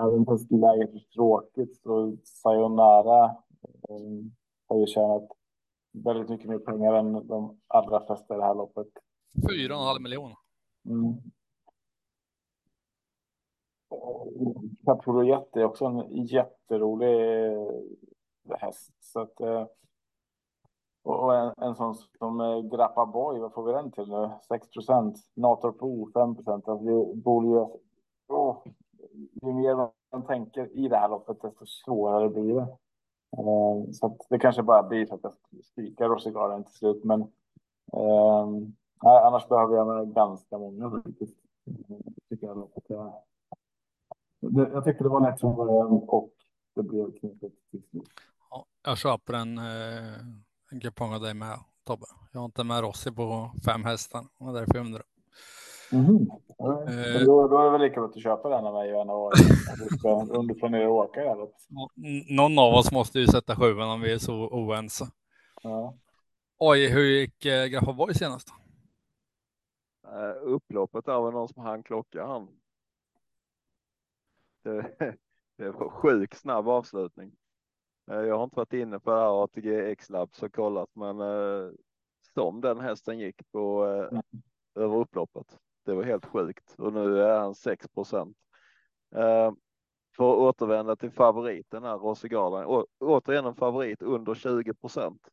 Eh, 0.01 0.07
även 0.07 0.25
fast 0.25 0.53
läget 0.53 0.95
är 0.95 1.13
tråkigt 1.15 1.77
så 1.77 2.17
Sayonara 2.25 3.25
eh, 3.89 4.25
har 4.69 4.79
ju 4.79 4.87
tjänat 4.87 5.29
väldigt 5.93 6.29
mycket 6.29 6.49
mer 6.49 6.59
pengar 6.59 6.95
än 6.95 7.27
de 7.27 7.61
allra 7.67 8.07
flesta 8.07 8.35
i 8.35 8.39
det 8.39 8.45
här 8.45 8.55
loppet. 8.55 8.89
Fyra 9.51 9.75
och 9.75 9.81
en 9.81 9.87
halv 9.87 10.03
miljon. 10.03 10.33
Mm. 10.85 11.15
Caprolojette 14.85 15.61
är 15.61 15.65
också 15.65 15.85
en 15.85 16.27
jätterolig 16.27 17.57
häst. 18.59 18.93
Så 19.01 19.21
att, 19.21 19.41
och 21.03 21.37
en, 21.37 21.55
en 21.57 21.75
sån 21.75 21.95
som 21.95 22.69
Grappa 22.73 23.07
Boy, 23.07 23.39
vad 23.39 23.53
får 23.53 23.67
vi 23.67 23.73
den 23.73 23.93
till 23.93 24.09
nu? 24.09 24.31
6 24.49 24.71
procent. 24.71 25.19
Natorp 25.35 25.83
O 25.83 26.11
5 26.15 26.35
procent. 26.35 26.69
Alltså 26.69 26.87
vi 26.87 27.15
borde 27.15 27.49
ju... 27.49 27.67
Oh, 28.29 28.63
ju 29.49 29.55
mer 29.55 29.91
man 30.13 30.27
tänker 30.27 30.79
i 30.79 30.89
det 30.89 30.97
här 30.97 31.09
loppet, 31.09 31.43
desto 31.43 31.67
svårare 31.67 32.29
blir 32.29 32.55
det. 32.55 32.77
Eh, 33.39 33.93
så 33.93 34.17
det 34.31 34.39
kanske 34.39 34.63
bara 34.63 34.83
blir 34.83 35.07
så 35.07 35.15
att 35.15 35.21
jag 35.23 35.65
spikar 35.65 36.09
Rosigaren 36.09 36.65
till 36.65 36.75
slut. 36.75 37.05
Men 37.05 37.21
eh, 37.93 38.47
annars 39.03 39.49
behöver 39.49 39.77
jag 39.77 39.87
med 39.87 40.15
ganska 40.15 40.59
många 40.59 40.91
faktiskt. 40.91 41.37
Tycker 42.29 42.47
jag, 42.47 42.57
loppet. 42.57 42.85
Jag, 42.87 43.13
det, 44.41 44.71
jag 44.73 44.85
tyckte 44.85 45.05
det 45.05 45.11
var 45.11 45.21
lätt 45.21 45.41
från 45.41 45.57
början 45.57 45.87
och 45.87 46.33
det 46.75 46.83
blev 46.83 47.19
knepigt 47.19 47.71
till 47.71 47.83
slut. 47.91 48.09
Ja, 48.51 48.65
jag 48.85 48.99
köper 48.99 49.35
en, 49.35 49.59
eh, 49.59 50.81
kupong 50.81 51.15
av 51.15 51.21
dig 51.21 51.35
med 51.35 51.59
Tobbe. 51.85 52.07
Jag 52.33 52.41
har 52.41 52.45
inte 52.45 52.65
med 52.65 52.81
Rossi 52.81 53.13
på 53.13 53.51
fem 53.65 53.85
hästar 53.85 54.25
och 54.39 54.53
därför 54.53 54.79
undrar 54.79 55.03
Mm. 55.93 56.31
Eh, 56.61 57.27
då, 57.27 57.49
då, 57.49 57.59
är 57.59 57.65
det 57.65 57.71
väl 57.71 57.81
lika 57.81 57.95
bra 57.95 58.05
att 58.05 58.15
du 58.15 58.21
köper 58.21 58.51
den 58.51 58.67
av 58.67 58.75
mig 58.75 58.91
än 58.91 59.11
att 59.11 59.33
du 59.79 59.99
ska 59.99 60.25
underplanera 60.25 60.85
att 60.85 60.91
åka 60.91 61.21
eller? 61.21 61.49
Någon 62.37 62.59
av 62.59 62.75
oss 62.75 62.93
måste 62.93 63.19
ju 63.19 63.27
sätta 63.27 63.57
sjuan 63.57 63.91
om 63.91 64.01
vi 64.01 64.13
är 64.13 64.19
så 64.19 64.35
oense. 64.35 65.07
Ja. 65.63 65.95
Oj, 66.59 66.89
hur 66.89 67.05
gick 67.05 67.45
äh, 67.45 67.67
Graffa 67.67 67.93
Boy 67.93 68.15
senast? 68.15 68.49
Uh, 70.07 70.43
upploppet 70.43 71.05
där 71.05 71.21
var 71.21 71.33
någon 71.33 71.49
som 71.49 71.63
hann 71.63 71.83
klocka 71.83 72.27
han. 72.27 72.49
Det, 74.63 74.91
det 75.57 75.71
var 75.71 75.89
sjukt 75.89 76.39
snabb 76.39 76.69
avslutning. 76.69 77.33
Uh, 78.11 78.17
jag 78.17 78.37
har 78.37 78.45
inte 78.45 78.57
varit 78.57 78.73
inne 78.73 79.01
på 79.01 79.11
det 79.11 79.17
här 79.17 79.45
ATG 79.45 79.91
X-Labs 79.91 80.43
och 80.43 80.55
kollat, 80.55 80.91
men 80.93 81.21
uh, 81.21 81.73
som 82.35 82.61
den 82.61 82.81
hästen 82.81 83.19
gick 83.19 83.51
på 83.53 83.85
mm. 83.85 84.23
över 84.75 84.97
upploppet. 84.97 85.59
Det 85.85 85.95
var 85.95 86.03
helt 86.03 86.27
sjukt 86.27 86.75
och 86.79 86.93
nu 86.93 87.23
är 87.23 87.39
han 87.39 87.55
6 87.55 87.89
procent. 87.89 88.37
Eh, 89.15 89.53
för 90.17 90.33
att 90.33 90.39
återvända 90.39 90.97
till 90.97 91.11
favoriten 91.11 91.83
här, 91.83 91.99
Rossi 91.99 92.29
Garland. 92.29 92.87
återigen 92.99 93.47
en 93.47 93.55
favorit 93.55 94.03
under 94.03 94.35
20 94.35 94.75
procent. 94.75 95.29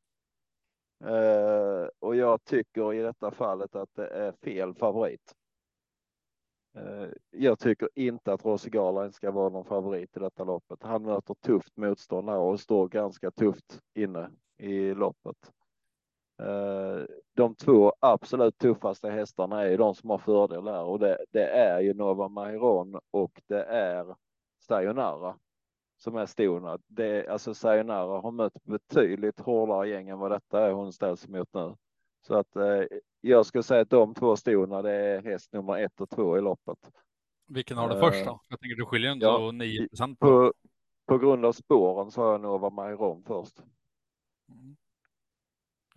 Eh, 1.04 1.88
och 2.00 2.16
jag 2.16 2.44
tycker 2.44 2.94
i 2.94 3.02
detta 3.02 3.32
fallet 3.32 3.76
att 3.76 3.90
det 3.96 4.08
är 4.08 4.32
fel 4.32 4.74
favorit. 4.74 5.36
Eh, 6.78 7.10
jag 7.30 7.60
tycker 7.60 7.90
inte 7.96 8.34
att 8.34 8.46
Rossi 8.46 8.70
Garland 8.70 9.14
ska 9.14 9.32
vara 9.32 9.50
någon 9.50 9.66
favorit 9.66 10.18
i 10.18 10.20
detta 10.20 10.44
loppet. 10.44 10.84
Han 10.84 11.04
möter 11.04 11.34
tufft 11.34 11.78
motstånd 11.78 12.30
här 12.30 12.38
och 12.38 12.60
står 12.60 12.88
ganska 12.88 13.32
tufft 13.32 13.82
inne 13.94 14.30
i 14.58 14.94
loppet. 14.94 15.52
Eh, 16.40 17.06
de 17.34 17.56
två 17.56 17.94
absolut 18.00 18.58
tuffaste 18.58 19.10
hästarna 19.10 19.62
är 19.62 19.70
ju 19.70 19.78
de 19.78 19.96
som 19.96 20.10
har 20.10 20.18
fördel 20.18 20.68
här 20.68 20.84
och 20.84 21.00
det, 21.00 21.26
det 21.32 21.48
är 21.50 21.82
ju 21.82 21.94
Nova 21.94 22.28
Mairon 22.28 23.00
och 23.12 23.42
det 23.48 23.64
är 23.64 24.16
Sayonara 24.60 25.36
som 25.98 26.16
är 26.16 26.26
stona. 26.26 26.78
Det, 26.88 27.28
alltså 27.28 27.54
Sayonara 27.54 28.22
har 28.22 28.32
mött 28.32 28.64
betydligt 28.64 29.40
hårdare 29.40 29.90
gäng 29.90 30.10
än 30.10 30.20
vad 30.20 30.32
detta 30.32 30.68
är 30.68 30.72
hon 30.72 30.94
ställs 30.94 31.26
emot 31.26 31.54
nu. 31.54 31.76
Så 32.28 32.36
att 32.36 32.56
eh, 32.56 32.84
jag 33.22 33.46
skulle 33.46 33.64
säga 33.64 33.82
att 33.82 33.90
de 33.90 34.14
två 34.14 34.36
stona, 34.36 34.82
det 34.82 34.92
är 34.92 35.22
häst 35.22 35.54
nummer 35.54 35.78
ett 35.78 36.02
och 36.02 36.10
två 36.10 36.38
i 36.38 36.42
loppet. 36.42 36.92
Vilken 37.48 37.78
har 37.78 37.90
du 37.90 38.00
först 38.00 38.26
då? 38.26 38.42
Jag 38.50 38.60
tänker 38.60 38.76
du 38.76 38.86
skiljer 38.86 39.12
ändå 39.12 39.26
ja, 39.26 39.52
9 39.52 39.88
på. 39.90 40.16
på. 40.20 40.54
På 41.06 41.18
grund 41.18 41.46
av 41.46 41.52
spåren 41.52 42.12
så 42.12 42.22
har 42.22 42.32
jag 42.32 42.42
Nova 42.42 42.70
Mairon 42.70 43.24
först. 43.28 43.60
Mm. 44.50 44.78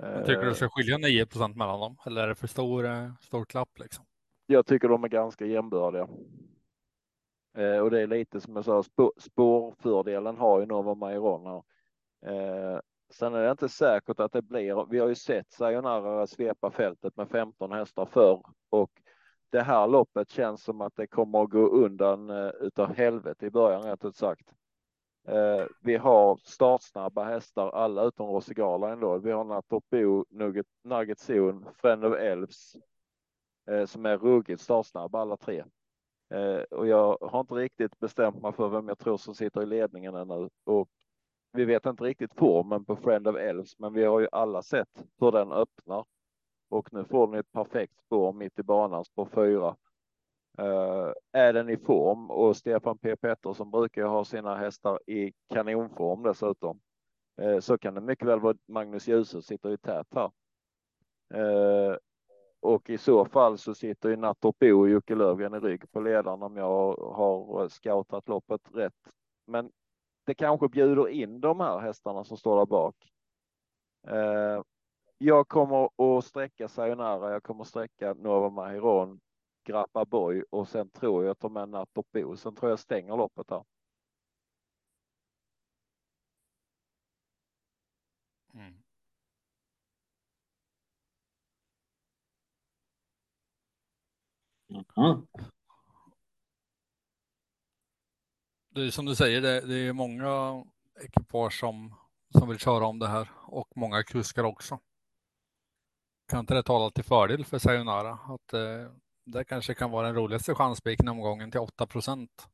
Jag 0.02 0.26
tycker 0.26 0.44
du 0.44 0.54
ska 0.54 0.64
eh, 0.64 0.70
skilja 0.70 0.98
9 0.98 1.26
procent 1.26 1.56
mellan 1.56 1.80
dem 1.80 1.96
eller 2.06 2.22
är 2.22 2.28
det 2.28 2.34
för 2.34 2.46
stor, 2.46 2.86
eh, 2.86 3.10
stor 3.20 3.44
klapp 3.44 3.78
liksom? 3.78 4.04
Jag 4.46 4.66
tycker 4.66 4.88
de 4.88 5.04
är 5.04 5.08
ganska 5.08 5.46
jämbördiga. 5.46 6.08
Eh, 7.56 7.78
och 7.78 7.90
det 7.90 8.00
är 8.00 8.06
lite 8.06 8.40
som 8.40 8.56
jag 8.56 8.64
sa, 8.64 8.82
spårfördelen 9.18 10.36
har 10.36 10.60
ju 10.60 10.66
Nova 10.66 10.94
Mairon 10.94 11.46
här. 11.46 11.62
Eh, 12.26 12.80
sen 13.10 13.34
är 13.34 13.42
det 13.42 13.50
inte 13.50 13.68
säkert 13.68 14.20
att 14.20 14.32
det 14.32 14.42
blir. 14.42 14.86
Vi 14.90 14.98
har 14.98 15.08
ju 15.08 15.14
sett 15.14 15.52
Sayonara 15.52 16.26
svepa 16.26 16.70
fältet 16.70 17.16
med 17.16 17.28
15 17.28 17.72
hästar 17.72 18.06
förr 18.06 18.42
och 18.70 18.90
det 19.50 19.62
här 19.62 19.88
loppet 19.88 20.30
känns 20.30 20.62
som 20.62 20.80
att 20.80 20.96
det 20.96 21.06
kommer 21.06 21.42
att 21.42 21.50
gå 21.50 21.68
undan 21.68 22.30
eh, 22.30 22.50
utav 22.60 22.94
helvete 22.94 23.46
i 23.46 23.50
början 23.50 23.82
rätt 23.82 24.04
ut 24.04 24.16
sagt. 24.16 24.48
Eh, 25.28 25.66
vi 25.82 25.96
har 25.96 26.36
startsnabba 26.36 27.24
hästar, 27.24 27.70
alla 27.70 28.04
utom 28.04 28.28
Rosigala 28.30 28.92
ändå. 28.92 29.18
Vi 29.18 29.30
har 29.30 29.44
Natorpo, 29.44 30.24
Nugget, 30.30 30.66
Nugget 30.84 31.18
Zone, 31.18 31.66
Friend 31.74 32.04
of 32.04 32.16
Elves 32.16 32.76
eh, 33.70 33.86
som 33.86 34.06
är 34.06 34.18
ruggigt 34.18 34.62
startsnabba 34.62 35.20
alla 35.20 35.36
tre. 35.36 35.64
Eh, 36.34 36.60
och 36.70 36.86
jag 36.86 37.18
har 37.20 37.40
inte 37.40 37.54
riktigt 37.54 37.98
bestämt 37.98 38.42
mig 38.42 38.52
för 38.52 38.68
vem 38.68 38.88
jag 38.88 38.98
tror 38.98 39.16
som 39.16 39.34
sitter 39.34 39.62
i 39.62 39.66
ledningen 39.66 40.14
ännu 40.14 40.48
och 40.64 40.88
vi 41.52 41.64
vet 41.64 41.86
inte 41.86 42.04
riktigt 42.04 42.34
formen 42.34 42.84
på 42.84 42.96
Friend 42.96 43.28
of 43.28 43.36
Elves, 43.36 43.78
men 43.78 43.92
vi 43.92 44.04
har 44.04 44.20
ju 44.20 44.28
alla 44.32 44.62
sett 44.62 45.04
hur 45.20 45.32
den 45.32 45.52
öppnar 45.52 46.04
och 46.68 46.92
nu 46.92 47.04
får 47.04 47.26
ni 47.26 47.38
ett 47.38 47.52
perfekt 47.52 47.98
spår 47.98 48.32
mitt 48.32 48.58
i 48.58 48.62
banan, 48.62 49.04
spår 49.04 49.28
fyra 49.34 49.76
Eh, 50.60 51.12
är 51.32 51.52
den 51.52 51.68
i 51.68 51.76
form 51.76 52.30
och 52.30 52.56
Stefan 52.56 52.98
P 52.98 53.16
Pettersson 53.16 53.70
brukar 53.70 54.04
ha 54.04 54.24
sina 54.24 54.56
hästar 54.56 55.10
i 55.10 55.32
kanonform 55.54 56.22
dessutom. 56.22 56.80
Eh, 57.42 57.58
så 57.58 57.78
kan 57.78 57.94
det 57.94 58.00
mycket 58.00 58.28
väl 58.28 58.40
vara 58.40 58.56
Magnus 58.68 59.08
Djuse 59.08 59.42
sitter 59.42 59.70
i 59.70 59.78
tät 59.78 60.06
här. 60.14 60.30
Eh, 61.34 61.96
och 62.60 62.90
i 62.90 62.98
så 62.98 63.24
fall 63.24 63.58
så 63.58 63.74
sitter 63.74 64.08
ju 64.08 64.16
Nattorp 64.16 64.62
och 64.62 64.88
Jocke 64.88 65.14
Lövgren 65.14 65.54
i 65.54 65.58
rygg 65.58 65.92
på 65.92 66.00
ledaren 66.00 66.42
om 66.42 66.56
jag 66.56 66.96
har 66.96 67.68
scoutat 67.68 68.28
loppet 68.28 68.60
rätt. 68.74 69.08
Men 69.46 69.70
det 70.26 70.34
kanske 70.34 70.68
bjuder 70.68 71.08
in 71.08 71.40
de 71.40 71.60
här 71.60 71.78
hästarna 71.78 72.24
som 72.24 72.36
står 72.36 72.56
där 72.56 72.66
bak. 72.66 72.96
Jag 75.18 75.48
kommer 75.48 75.90
att 76.18 76.24
sträcka 76.24 76.68
Sayonara, 76.68 77.32
jag 77.32 77.42
kommer 77.42 77.62
att 77.62 77.68
sträcka 77.68 78.14
Nova 78.14 78.50
Mahiron 78.50 79.20
Grappa 79.64 80.04
Boy 80.04 80.44
och 80.50 80.68
sen 80.68 80.90
tror 80.90 81.24
jag 81.24 81.30
att 81.30 81.40
de 81.40 81.56
är 81.56 81.66
Nattorp 81.66 82.38
Sen 82.38 82.54
tror 82.54 82.70
jag 82.70 82.78
stänger 82.78 83.16
loppet 83.16 83.50
här. 83.50 83.64
Mm. 88.54 88.82
Mm. 94.96 95.26
Det 98.74 98.80
är 98.80 98.90
som 98.90 99.06
du 99.06 99.14
säger, 99.16 99.40
det, 99.40 99.60
det 99.60 99.74
är 99.74 99.92
många 99.92 100.64
ekipage 101.00 101.58
som, 101.60 101.94
som 102.38 102.48
vill 102.48 102.58
köra 102.58 102.86
om 102.86 102.98
det 102.98 103.08
här 103.08 103.30
och 103.36 103.68
många 103.76 104.02
kuskar 104.02 104.44
också. 104.44 104.78
Kan 106.28 106.40
inte 106.40 106.54
det 106.54 106.62
tala 106.62 106.90
till 106.90 107.04
fördel 107.04 107.44
för 107.44 107.58
Sayonara 107.58 108.12
att 108.12 108.52
eh, 108.52 108.92
det 109.24 109.44
kanske 109.44 109.74
kan 109.74 109.90
vara 109.90 110.06
den 110.06 110.16
roligaste 110.16 110.54
chanspiken 110.54 111.08
omgången 111.08 111.50
till 111.50 111.60
8 111.60 111.86
procent 111.86 112.48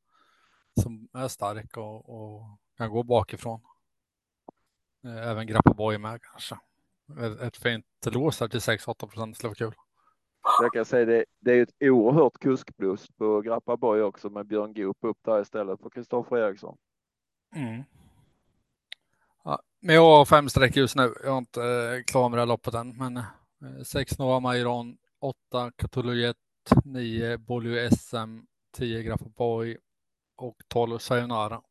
som 0.80 1.08
är 1.12 1.28
stark 1.28 1.76
och, 1.76 2.08
och, 2.08 2.42
kan 2.76 2.90
gå 2.90 3.02
bakifrån. 3.02 3.60
Eh, 5.04 5.28
även 5.30 5.46
Grappa 5.46 5.74
Boy 5.74 5.98
med 5.98 6.22
kanske. 6.22 6.58
Ett, 7.20 7.40
ett 7.40 7.56
fint 7.56 7.86
lås 8.06 8.40
här 8.40 8.48
till 8.48 8.60
6-8 8.60 9.06
procent 9.06 9.36
skulle 9.36 9.48
vara 9.48 9.54
kul. 9.54 9.74
Jag 10.60 10.72
kan 10.72 10.84
säga 10.84 11.04
det, 11.04 11.24
det 11.40 11.52
är 11.52 11.62
ett 11.62 11.74
oerhört 11.80 12.38
kuskplus 12.40 13.06
på 13.18 13.40
Grappa 13.40 13.76
Boy 13.76 14.00
också 14.00 14.30
med 14.30 14.46
Björn 14.46 14.74
Goop 14.74 14.96
upp 15.00 15.18
där 15.24 15.42
istället 15.42 15.80
för 15.80 15.90
Kristoffer 15.90 16.36
Eriksson. 16.36 16.76
Mm. 17.54 17.82
Ja, 19.44 19.62
men 19.80 19.94
jag 19.94 20.02
har 20.02 20.24
fem 20.24 20.48
streck 20.48 20.76
just 20.76 20.96
nu. 20.96 21.14
Jag 21.22 21.30
har 21.30 21.38
inte 21.38 21.62
eh, 21.62 22.02
klar 22.06 22.28
med 22.28 22.38
det 22.38 22.40
här 22.40 22.46
loppet 22.46 22.74
än, 22.74 22.96
men 22.96 23.16
eh, 23.16 23.24
sex 23.84 24.18
Nova 24.18 24.40
Mairon, 24.40 24.96
8 25.20 25.72
Cthulhu 25.76 26.14
9 26.84 27.36
Bolio 27.36 27.90
SM, 27.90 28.40
10 28.72 29.02
Graffaboy 29.02 29.78
och 30.36 30.62
12 30.68 30.98
Sayonara. 30.98 31.62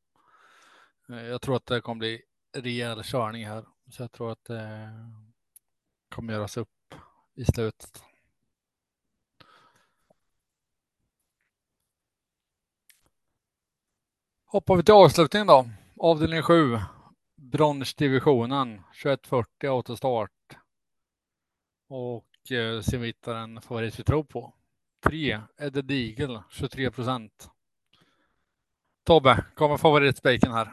Eh, 1.10 1.24
jag 1.24 1.41
tror 1.41 1.56
att 1.56 1.66
det 1.66 1.82
kommer 1.82 2.00
bli 2.00 2.22
rejäl 2.58 3.04
körning 3.04 3.46
här, 3.46 3.66
så 3.91 4.04
jag 4.04 4.12
tror 4.12 4.32
att 4.32 4.46
det 4.46 4.89
kommer 6.10 6.34
göras 6.34 6.58
upp 6.58 6.96
i 7.36 7.46
slutet. 7.46 8.04
Hoppar 14.46 14.76
vi 14.76 14.84
till 14.84 14.93
avslutningen 14.93 15.48
då. 15.48 15.70
Avdelning 16.00 16.41
7. 16.41 16.80
Bronsdivisionen 17.36 18.82
2140 19.04 19.70
autostart. 19.70 20.58
Och 21.88 22.52
eh, 22.52 22.82
sen 22.82 23.02
vi 23.02 23.08
hittar 23.08 23.36
en 23.36 23.62
favorit 23.62 24.00
vi 24.00 24.04
tror 24.04 24.24
på. 24.24 24.54
3 25.04 25.39
Eddie 25.58 25.82
Deagle 25.82 26.43
23 26.50 26.91
procent. 26.91 27.50
Tobbe, 29.04 29.46
kommer 29.56 29.78
favoritspiken 29.78 30.52
här? 30.52 30.72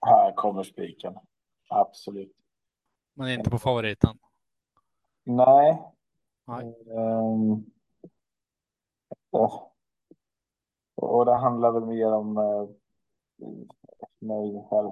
Här 0.00 0.32
kommer 0.32 0.62
spiken. 0.62 1.14
Absolut. 1.68 2.36
Men 3.14 3.28
inte 3.28 3.50
på 3.50 3.58
favoriten. 3.58 4.18
Nej. 5.24 5.82
Nej. 6.46 6.74
Um, 6.86 7.64
och 10.94 11.26
det 11.26 11.34
handlar 11.34 11.72
väl 11.72 11.86
mer 11.86 12.12
om 12.12 12.38
uh, 12.38 12.68
mig 14.18 14.66
själv. 14.70 14.90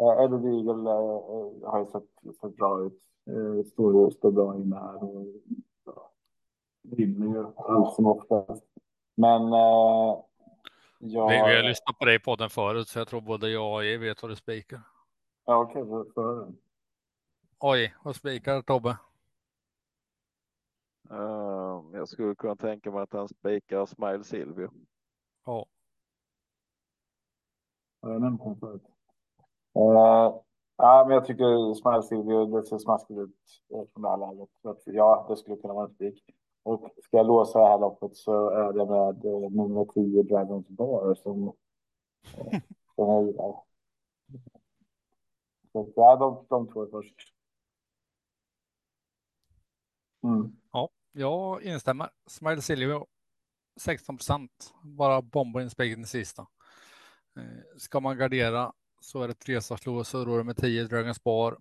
Uh, 0.00 0.24
Eddie 0.24 0.38
Deagle 0.38 0.90
uh, 0.90 1.70
har 1.70 1.78
ju 1.78 1.86
sett, 1.86 2.36
sett 2.40 2.56
bra 2.56 2.80
ut. 2.86 3.02
Uh, 3.30 3.64
står, 3.64 4.10
står 4.10 4.32
bra 4.32 4.56
inne 4.56 4.76
här. 4.76 5.00
Vinner 6.82 7.26
ju 7.26 7.46
allt 7.56 7.94
som 7.94 8.06
oftast. 8.06 8.64
Men 9.14 9.42
uh, 9.42 10.24
jag... 10.98 11.28
Vi, 11.28 11.34
vi 11.34 11.56
har 11.56 11.62
lyssnat 11.62 11.98
på 11.98 12.04
dig 12.04 12.18
på 12.18 12.36
den 12.36 12.50
förut, 12.50 12.88
så 12.88 12.98
jag 12.98 13.08
tror 13.08 13.20
både 13.20 13.50
jag 13.50 13.74
och 13.74 13.84
er 13.84 13.98
vet 13.98 14.22
vad 14.22 14.30
du 14.30 14.36
spikar. 14.36 14.80
Ja, 15.44 15.56
okej, 15.56 15.82
okay, 15.82 16.12
för 16.12 16.52
Oj, 17.62 17.94
vad 18.02 18.16
spikar 18.16 18.62
Tobbe? 18.62 18.98
Uh, 21.10 21.84
jag 21.92 22.08
skulle 22.08 22.34
kunna 22.34 22.56
tänka 22.56 22.90
mig 22.90 23.02
att 23.02 23.12
han 23.12 23.28
spikar 23.28 23.86
Smile 23.86 24.24
Silvio. 24.24 24.70
Ja. 25.46 25.66
Har 28.02 28.10
jag 28.10 28.20
nämnt 28.20 28.40
honom 28.40 28.60
förut? 28.60 28.82
Uh, 29.76 30.40
ja, 30.76 31.04
men 31.06 31.14
jag 31.14 31.24
tycker 31.24 31.74
Smile 31.74 32.02
Silvio, 32.02 32.46
det 32.46 32.66
ser 32.66 32.78
smaskigt 32.78 33.20
ut 33.20 33.36
från 33.92 34.02
det 34.02 34.08
här 34.08 34.16
läget. 34.16 34.48
Så 34.62 34.70
att, 34.70 34.82
ja, 34.84 35.26
det 35.28 35.36
skulle 35.36 35.56
kunna 35.56 35.74
vara 35.74 35.84
en 35.86 35.94
spik. 35.94 36.24
Och 36.62 36.90
ska 37.02 37.16
jag 37.16 37.26
låsa 37.26 37.58
det 37.58 37.68
här 37.68 37.78
loppet 37.78 38.16
så 38.16 38.50
är 38.50 38.72
det 38.72 38.86
med 38.86 39.24
eh, 39.24 39.50
nummer 39.50 39.84
10 39.84 40.22
Dragons 40.22 40.68
Bar 40.68 41.14
som, 41.14 41.48
eh, 42.36 42.60
som 42.94 43.08
jag 43.08 43.26
gillar. 43.26 43.62
Så 45.72 45.92
ja, 45.96 46.16
de, 46.16 46.46
de 46.48 46.72
två 46.72 46.82
är 46.82 46.86
först. 46.86 47.34
Mm. 50.22 50.56
Ja, 50.72 50.88
jag 51.12 51.62
instämmer. 51.62 52.10
Smile 52.26 52.62
Silvio 52.62 53.06
16 53.76 54.16
procent, 54.16 54.74
bara 54.82 55.22
bomba 55.22 55.62
in 55.62 55.70
spiken 55.70 56.02
i 56.02 56.06
sista. 56.06 56.46
Eh, 57.36 57.78
ska 57.78 58.00
man 58.00 58.18
gardera 58.18 58.72
så 59.00 59.22
är 59.22 59.28
det 59.28 59.34
tre 59.34 59.60
startlås 59.60 60.14
och 60.14 60.26
då 60.26 60.34
är 60.34 60.38
det 60.38 60.44
med 60.44 60.56
10 60.56 60.84
Dragons 60.84 61.22
Bar, 61.22 61.58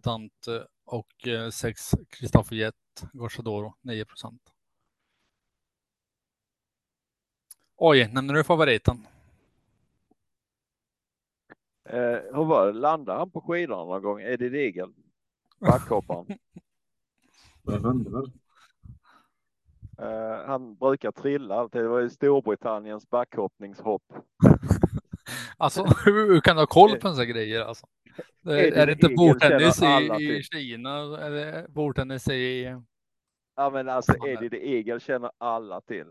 Dante 0.00 0.66
och 0.84 1.28
6 1.52 1.94
Kristoffer 2.08 2.56
Jet, 2.56 2.74
Gorsadoro 3.12 3.74
9 3.80 4.04
procent. 4.04 4.42
Oj, 7.76 8.10
nämner 8.12 8.34
du 8.34 8.44
favoriten? 8.44 9.06
Eh, 11.84 12.18
hur 12.34 12.44
var 12.44 12.66
det? 12.66 12.72
Landade 12.72 13.18
han 13.18 13.30
på 13.30 13.40
skidorna 13.40 13.84
någon 13.84 14.02
gång? 14.02 14.20
Eddie 14.20 14.48
Deagle? 14.48 14.92
Backhopparen? 15.60 16.26
Uh, 20.02 20.46
han 20.46 20.74
brukar 20.74 21.12
trilla 21.12 21.54
alltid. 21.54 21.82
Det 21.82 21.88
var 21.88 22.00
i 22.00 22.10
Storbritanniens 22.10 23.10
backhoppningshopp. 23.10 24.02
alltså 25.56 25.84
hur 26.04 26.40
kan 26.40 26.56
du 26.56 26.62
ha 26.62 26.66
koll 26.66 26.98
på 26.98 27.08
en 27.08 27.16
sån 27.16 27.26
grejer 27.26 27.60
alltså? 27.60 27.86
Är, 28.46 28.72
är 28.72 28.86
det 28.86 28.92
inte 28.92 29.08
bordtennis 29.08 29.82
i, 29.82 30.24
i 30.24 30.42
Kina? 30.42 30.90
Är 31.18 31.30
det 31.30 31.66
bordtennis 31.68 32.28
i? 32.28 32.76
Ja 33.56 33.70
men 33.70 33.88
alltså 33.88 34.26
Eddie 34.26 34.50
the 34.50 34.76
Eagle 34.76 35.00
känner 35.00 35.30
alla 35.38 35.80
till. 35.80 36.06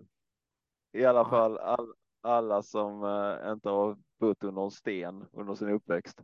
I 0.93 1.05
alla 1.05 1.29
fall 1.29 1.57
all, 1.57 1.93
alla 2.21 2.63
som 2.63 3.03
uh, 3.03 3.51
inte 3.51 3.69
har 3.69 3.97
bott 4.19 4.43
under 4.43 4.61
en 4.61 4.71
sten 4.71 5.25
under 5.33 5.55
sin 5.55 5.69
uppväxt. 5.69 6.19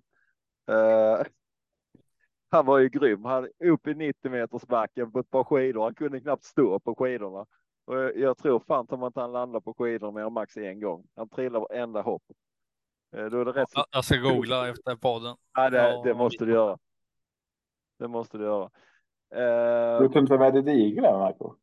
Uh, 0.71 1.25
han 2.49 2.65
var 2.65 2.79
ju 2.79 2.89
grym. 2.89 3.25
Han 3.25 3.49
upp 3.65 3.87
i 3.87 3.93
90 3.93 4.31
meters 4.31 4.61
backen 4.67 5.11
på 5.11 5.19
ett 5.19 5.29
par 5.29 5.43
skidor. 5.43 5.83
Han 5.83 5.95
kunde 5.95 6.19
knappt 6.19 6.43
stå 6.43 6.79
på 6.79 6.95
skidorna. 6.95 7.45
Och 7.85 7.95
jag 8.15 8.37
tror 8.37 8.59
fan 8.67 9.03
att 9.03 9.15
han 9.15 9.31
landar 9.31 9.59
på 9.59 9.73
skidor 9.73 10.11
mer 10.11 10.21
än 10.21 10.33
max 10.33 10.57
en 10.57 10.79
gång. 10.79 11.07
Han 11.15 11.29
trillar 11.29 11.59
varenda 11.59 12.01
hopp. 12.01 12.23
Eh, 13.15 13.25
då 13.25 13.41
är 13.41 13.45
det 13.45 13.51
rätt. 13.51 13.69
Jag 13.91 14.05
ska 14.05 14.17
googla 14.17 14.69
efter 14.69 14.95
podden. 14.95 15.35
Ja, 15.53 15.69
det, 15.69 16.01
det 16.03 16.13
måste 16.13 16.45
du 16.45 16.51
göra. 16.51 16.77
Det 17.99 18.07
måste 18.07 18.37
du 18.37 18.43
göra. 18.43 18.69
Uh, 19.35 20.01
du 20.01 20.09
kunde 20.09 20.27
ta 20.27 20.37
med 20.37 20.53
dig 20.53 20.61
diglar, 20.61 21.19
Marco? 21.19 21.53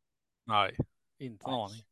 Nej, 0.45 0.75
inte 1.19 1.45
en 1.47 1.53
aning. 1.53 1.83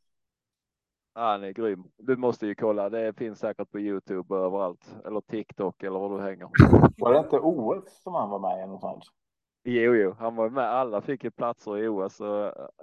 Han 1.16 1.44
är 1.44 1.52
grym. 1.52 1.84
Du 1.98 2.18
måste 2.18 2.48
ju 2.48 2.56
kolla. 2.56 2.90
Det 2.90 3.14
finns 3.18 3.40
säkert 3.40 3.72
på 3.72 3.80
Youtube 3.80 4.36
överallt 4.36 4.96
eller 5.06 5.22
TikTok 5.22 5.84
eller 5.84 6.00
var 6.00 6.18
du 6.18 6.24
hänger. 6.24 6.50
Var 6.98 7.14
det 7.14 7.20
inte 7.20 7.40
OS 7.40 8.02
som 8.04 8.14
han 8.14 8.30
var 8.30 8.40
med 8.40 8.64
i 8.64 8.66
någonstans? 8.66 9.08
Jo, 9.64 9.96
jo, 9.96 10.16
han 10.20 10.36
var 10.36 10.50
med. 10.50 10.64
Alla 10.64 11.02
fick 11.02 11.24
ju 11.24 11.32
platser 11.32 11.78
i 11.78 11.88
OS. 11.88 12.18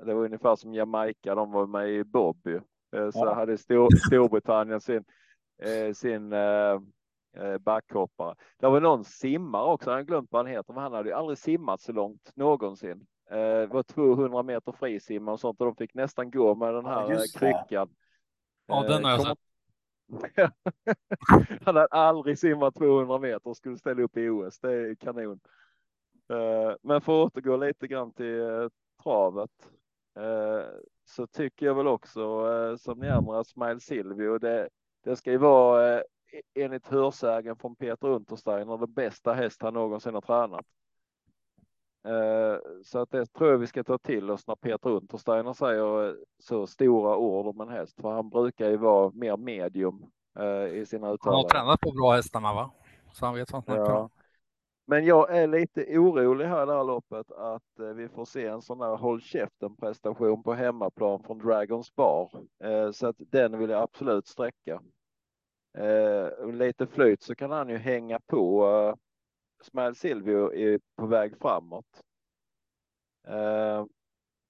Det 0.05 0.15
var 0.15 0.25
ungefär 0.25 0.57
som 0.57 0.75
Jamaica. 0.75 1.35
De 1.35 1.53
var 1.53 1.67
med 1.67 1.91
i 1.91 2.05
Bob. 2.05 2.47
Eh, 2.47 3.11
så 3.11 3.25
ja. 3.25 3.35
hade 3.35 3.59
Stor 3.59 3.89
Storbritannien 4.07 4.81
sin, 4.81 4.97
eh, 4.97 5.05
sin 5.95 6.33
eh, 6.33 6.79
backhoppare. 7.61 8.35
Det 8.59 8.67
var 8.67 8.81
någon 8.81 9.05
simmare 9.05 9.65
också. 9.65 9.91
Jag 9.91 9.97
har 9.97 10.03
glömt 10.03 10.33
vad 10.33 10.47
han 10.47 10.55
heter, 10.55 10.73
men 10.73 10.83
han 10.83 10.93
hade 10.93 11.09
ju 11.09 11.15
aldrig 11.15 11.39
simmat 11.39 11.81
så 11.81 11.93
långt 11.93 12.37
någonsin. 12.37 13.07
Det 13.31 13.67
var 13.67 13.83
200 13.83 14.43
meter 14.43 14.73
frisimma 14.73 15.33
och 15.33 15.41
sånt 15.41 15.61
och 15.61 15.67
de 15.67 15.77
fick 15.77 15.95
nästan 15.95 16.31
gå 16.31 16.55
med 16.55 16.75
den 16.75 16.87
här 16.87 17.11
ja, 17.11 17.19
kryckan. 17.39 17.89
Ja, 18.67 18.83
den 18.83 19.05
har 19.05 19.11
jag 19.11 19.27
sett. 19.27 19.39
Han 21.29 21.77
hade 21.77 21.87
aldrig 21.87 22.39
simmat 22.39 22.75
200 22.75 23.19
meter 23.19 23.51
och 23.51 23.57
skulle 23.57 23.79
ställa 23.79 24.03
upp 24.03 24.17
i 24.17 24.29
OS. 24.29 24.59
Det 24.59 24.73
är 24.73 24.95
kanon. 24.95 25.41
Eh, 26.31 26.77
men 26.83 27.01
för 27.01 27.25
att 27.25 27.27
återgå 27.27 27.57
lite 27.57 27.87
grann 27.87 28.13
till 28.13 28.41
eh, 28.41 28.69
travet 29.03 29.51
eh, 30.17 30.65
så 31.05 31.27
tycker 31.27 31.67
jag 31.67 31.75
väl 31.75 31.87
också 31.87 32.47
som 32.79 32.99
ni 32.99 33.09
andra 33.09 33.45
Smile 33.45 33.81
Silvio. 33.81 34.39
Det, 34.39 34.69
det 35.05 35.17
ska 35.17 35.31
ju 35.31 35.39
vara 35.39 36.03
enligt 36.55 36.87
hörsägen 36.87 37.57
från 37.57 37.77
Peter 37.77 38.09
Untersteiner 38.09 38.79
den 38.79 38.93
bästa 38.93 39.33
häst 39.33 39.63
han 39.63 39.75
någonsin 39.75 40.15
har 40.15 40.21
tränat. 40.21 40.67
Så 42.85 42.99
att 42.99 43.11
det 43.11 43.27
tror 43.27 43.51
jag 43.51 43.59
vi 43.59 43.67
ska 43.67 43.85
ta 43.85 43.99
till 43.99 44.31
oss 44.31 44.47
när 44.47 44.55
Peter 44.55 44.91
Untersteiner 44.91 45.53
säger 45.53 46.17
så 46.39 46.67
stora 46.67 47.17
ord 47.17 47.47
om 47.47 47.61
en 47.61 47.69
häst, 47.69 48.01
för 48.01 48.11
han 48.11 48.29
brukar 48.29 48.69
ju 48.69 48.77
vara 48.77 49.11
mer 49.15 49.37
medium 49.37 50.05
i 50.73 50.87
sina 50.87 51.11
uttalanden. 51.11 51.21
Han 51.25 51.35
har 51.35 51.49
tränat 51.49 51.81
på 51.81 51.93
bra 51.93 52.13
hästar 52.13 52.41
med 52.41 52.55
va? 52.55 52.71
Så 53.13 53.27
han 53.27 53.35
vet 53.35 53.53
vad 53.53 53.65
han 53.67 53.77
snackar 53.77 53.95
om. 53.95 54.11
Men 54.91 55.05
jag 55.05 55.37
är 55.37 55.47
lite 55.47 55.99
orolig 55.99 56.47
här 56.47 56.63
i 56.63 56.67
det 56.67 56.73
här 56.73 56.85
loppet 56.85 57.31
att 57.31 57.79
eh, 57.79 57.87
vi 57.87 58.09
får 58.09 58.25
se 58.25 58.47
en 58.47 58.63
sån 58.63 58.81
här 58.81 58.97
håll 58.97 59.21
käften 59.21 59.77
prestation 59.77 60.43
på 60.43 60.53
hemmaplan 60.53 61.23
från 61.23 61.39
Dragons 61.39 61.95
Bar. 61.95 62.31
Eh, 62.65 62.91
så 62.91 63.07
att 63.07 63.17
den 63.19 63.59
vill 63.59 63.71
jag 63.71 63.83
absolut 63.83 64.27
sträcka. 64.27 64.83
Eh, 65.79 66.53
lite 66.53 66.87
flyt 66.87 67.23
så 67.23 67.35
kan 67.35 67.51
han 67.51 67.69
ju 67.69 67.77
hänga 67.77 68.21
på. 68.21 68.97
Smile 69.63 69.95
Silvio 69.95 70.55
är 70.55 70.81
på 70.97 71.07
väg 71.07 71.39
framåt. 71.41 72.03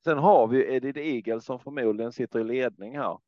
sen 0.05 0.18
har 0.18 0.47
vi 0.47 0.74
Edith 0.74 0.99
Eagle 0.99 1.41
som 1.41 1.59
förmodligen 1.59 2.12
sitter 2.12 2.41
i 2.41 2.45
ledning 2.45 2.99
här. 2.99 3.18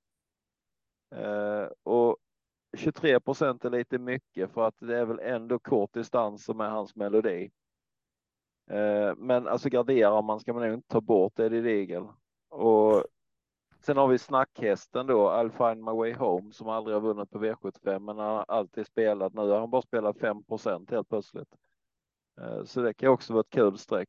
och 1.82 2.16
23 2.76 3.20
procent 3.20 3.64
är 3.64 3.70
lite 3.70 3.98
mycket 3.98 4.50
för 4.50 4.66
att 4.66 4.74
det 4.78 4.98
är 4.98 5.04
väl 5.04 5.18
ändå 5.22 5.58
kort 5.58 5.92
distans 5.92 6.44
som 6.44 6.60
är 6.60 6.68
hans 6.68 6.96
melodi. 6.96 7.50
Eh, 8.70 9.14
men 9.16 9.48
alltså 9.48 9.68
garderar 9.68 10.22
man 10.22 10.40
ska 10.40 10.52
man 10.52 10.62
nog 10.62 10.74
inte 10.74 10.88
ta 10.88 11.00
bort 11.00 11.32
det 11.36 11.46
i 11.46 11.62
regel. 11.62 12.04
Och 12.48 13.04
sen 13.80 13.96
har 13.96 14.08
vi 14.08 14.18
snackhästen 14.18 15.06
då, 15.06 15.30
I'll 15.30 15.70
find 15.70 15.84
my 15.84 15.92
way 15.92 16.14
home, 16.14 16.52
som 16.52 16.68
aldrig 16.68 16.96
har 16.96 17.00
vunnit 17.00 17.30
på 17.30 17.38
V75, 17.38 17.98
men 17.98 18.18
han 18.18 18.36
har 18.36 18.44
alltid 18.48 18.86
spelat. 18.86 19.34
Nu 19.34 19.40
har 19.40 19.60
han 19.60 19.70
bara 19.70 19.82
spelat 19.82 20.18
5 20.18 20.44
procent 20.44 20.90
helt 20.90 21.08
plötsligt. 21.08 21.54
Eh, 22.40 22.64
så 22.64 22.82
det 22.82 22.94
kan 22.94 23.08
också 23.08 23.32
vara 23.32 23.40
ett 23.40 23.50
kul 23.50 23.78
streck. 23.78 24.08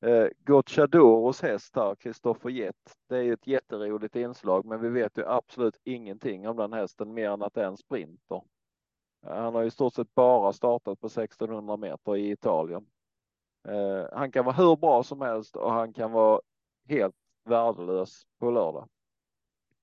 Eh, 0.00 0.28
Gocciadoros 0.44 1.42
häst 1.42 1.76
här, 1.76 1.94
Kristoffer 1.94 2.50
Jett, 2.50 2.96
det 3.08 3.16
är 3.16 3.22
ju 3.22 3.32
ett 3.32 3.46
jätteroligt 3.46 4.16
inslag, 4.16 4.64
men 4.64 4.80
vi 4.80 4.88
vet 4.88 5.18
ju 5.18 5.26
absolut 5.26 5.80
ingenting 5.84 6.48
om 6.48 6.56
den 6.56 6.72
hästen 6.72 7.14
mer 7.14 7.30
än 7.30 7.42
att 7.42 7.54
det 7.54 7.62
är 7.62 7.66
en 7.66 7.76
sprinter. 7.76 8.42
Eh, 9.26 9.34
han 9.34 9.54
har 9.54 9.64
i 9.64 9.70
stort 9.70 9.94
sett 9.94 10.14
bara 10.14 10.52
startat 10.52 11.00
på 11.00 11.06
1600 11.06 11.76
meter 11.76 12.16
i 12.16 12.30
Italien. 12.30 12.86
Eh, 13.68 14.06
han 14.12 14.32
kan 14.32 14.44
vara 14.44 14.56
hur 14.56 14.76
bra 14.76 15.02
som 15.02 15.20
helst 15.20 15.56
och 15.56 15.72
han 15.72 15.92
kan 15.92 16.12
vara 16.12 16.40
helt 16.88 17.16
värdelös 17.44 18.22
på 18.38 18.50
lördag. 18.50 18.88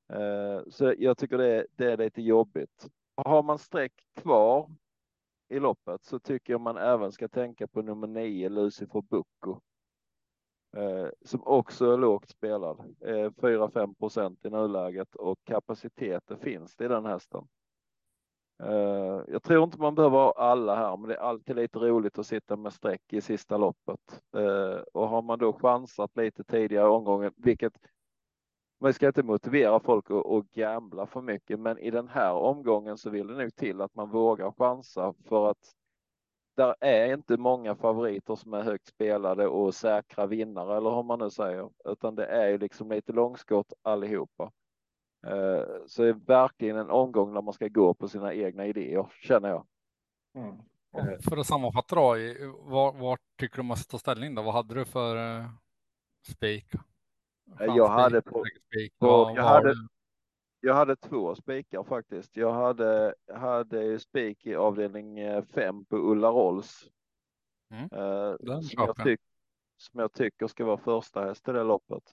Eh, 0.09 0.61
så 0.69 0.93
jag 0.97 1.17
tycker 1.17 1.37
det, 1.37 1.67
det 1.71 1.91
är 1.91 1.97
lite 1.97 2.21
jobbigt. 2.21 2.87
Har 3.15 3.43
man 3.43 3.59
streck 3.59 3.93
kvar 4.15 4.69
i 5.49 5.59
loppet 5.59 6.03
så 6.03 6.19
tycker 6.19 6.53
jag 6.53 6.61
man 6.61 6.77
även 6.77 7.11
ska 7.11 7.27
tänka 7.27 7.67
på 7.67 7.81
nummer 7.81 8.07
nio, 8.07 8.49
Lucifer 8.49 9.01
Bucco. 9.01 9.61
Eh, 10.75 11.09
som 11.21 11.43
också 11.43 11.91
är 11.91 11.97
lågt 11.97 12.29
spelad. 12.29 12.79
Eh, 13.01 13.29
4-5 13.29 13.95
procent 13.95 14.45
i 14.45 14.49
nuläget 14.49 15.15
och 15.15 15.39
kapaciteten 15.43 16.37
finns 16.37 16.75
det 16.75 16.85
i 16.85 16.87
den 16.87 17.05
hästen. 17.05 17.47
Eh, 18.63 19.21
jag 19.27 19.43
tror 19.43 19.63
inte 19.63 19.79
man 19.79 19.95
behöver 19.95 20.17
ha 20.17 20.31
alla 20.31 20.75
här, 20.75 20.97
men 20.97 21.09
det 21.09 21.15
är 21.15 21.19
alltid 21.19 21.55
lite 21.55 21.79
roligt 21.79 22.19
att 22.19 22.27
sitta 22.27 22.55
med 22.55 22.73
streck 22.73 23.13
i 23.13 23.21
sista 23.21 23.57
loppet. 23.57 24.21
Eh, 24.37 24.79
och 24.93 25.09
har 25.09 25.21
man 25.21 25.39
då 25.39 25.53
chansat 25.53 26.17
lite 26.17 26.43
tidigare 26.43 26.87
omgången, 26.89 27.33
vilket 27.37 27.73
man 28.81 28.93
ska 28.93 29.07
inte 29.07 29.23
motivera 29.23 29.79
folk 29.79 30.11
att, 30.11 30.25
att 30.25 30.51
gambla 30.51 31.05
för 31.05 31.21
mycket, 31.21 31.59
men 31.59 31.77
i 31.77 31.91
den 31.91 32.07
här 32.07 32.33
omgången 32.33 32.97
så 32.97 33.09
vill 33.09 33.27
det 33.27 33.37
nog 33.37 33.55
till 33.55 33.81
att 33.81 33.95
man 33.95 34.09
vågar 34.09 34.51
chansa 34.51 35.13
för 35.25 35.49
att 35.49 35.75
där 36.55 36.75
är 36.79 37.13
inte 37.13 37.37
många 37.37 37.75
favoriter 37.75 38.35
som 38.35 38.53
är 38.53 38.61
högt 38.61 38.87
spelade 38.87 39.47
och 39.47 39.75
säkra 39.75 40.25
vinnare 40.25 40.77
eller 40.77 40.89
hur 40.89 41.03
man 41.03 41.19
nu 41.19 41.29
säger, 41.29 41.69
utan 41.85 42.15
det 42.15 42.25
är 42.25 42.47
ju 42.47 42.57
liksom 42.57 42.91
lite 42.91 43.11
långskott 43.11 43.73
allihopa. 43.81 44.51
Eh, 45.27 45.63
så 45.87 46.01
det 46.01 46.09
är 46.09 46.13
verkligen 46.13 46.77
en 46.77 46.89
omgång 46.89 47.33
när 47.33 47.41
man 47.41 47.53
ska 47.53 47.67
gå 47.67 47.93
på 47.93 48.07
sina 48.07 48.33
egna 48.33 48.65
idéer, 48.65 49.07
känner 49.21 49.49
jag. 49.49 49.65
Mm. 50.35 50.57
För 51.29 51.37
att 51.37 51.47
sammanfatta 51.47 51.95
då, 51.95 52.01
var, 52.59 52.93
var 52.93 53.17
tycker 53.39 53.57
du 53.57 53.63
man 53.63 53.77
ska 53.77 53.91
ta 53.91 53.97
ställning 53.97 54.35
då? 54.35 54.41
Vad 54.41 54.53
hade 54.53 54.73
du 54.73 54.85
för 54.85 55.39
uh, 55.39 55.49
spik? 56.27 56.65
Jag 57.59 57.87
hade 57.87 58.21
på, 58.21 58.43
på 58.99 59.33
jag, 59.35 59.43
hade, 59.43 59.75
jag 60.59 60.73
hade 60.73 60.95
två 60.95 61.35
spikar 61.35 61.83
faktiskt. 61.83 62.37
Jag 62.37 62.53
hade, 62.53 63.13
hade 63.33 63.99
spik 63.99 64.45
i 64.45 64.55
avdelning 64.55 65.19
eh, 65.19 65.43
fem 65.43 65.85
på 65.85 65.97
Ulla 65.97 66.29
Rolls. 66.29 66.89
Mm. 67.71 67.83
Uh, 67.83 68.35
som, 68.61 68.83
jag 68.85 68.95
tyck, 68.95 69.19
som 69.77 69.99
jag 69.99 70.13
tycker 70.13 70.47
ska 70.47 70.65
vara 70.65 70.77
första 70.77 71.25
häst 71.25 71.47
i 71.47 71.51
det 71.51 71.63
loppet. 71.63 72.03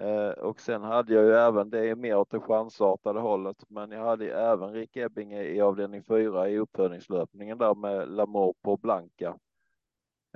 Eh, 0.00 0.30
och 0.30 0.60
sen 0.60 0.82
hade 0.82 1.14
jag 1.14 1.24
ju 1.24 1.32
även, 1.32 1.70
det 1.70 1.88
är 1.88 1.94
mer 1.94 2.16
åt 2.16 2.30
det 2.30 2.40
chansartade 2.40 3.20
hållet, 3.20 3.64
men 3.68 3.90
jag 3.90 4.04
hade 4.04 4.24
ju 4.24 4.30
även 4.30 4.72
Rick 4.72 4.96
Ebbinge 4.96 5.42
i 5.42 5.60
avdelning 5.60 6.02
fyra 6.02 6.48
i 6.48 6.58
uppfödningslöpningen 6.58 7.58
där 7.58 7.74
med 7.74 8.08
Lamour 8.08 8.54
på 8.62 8.76
Blanka. 8.76 9.38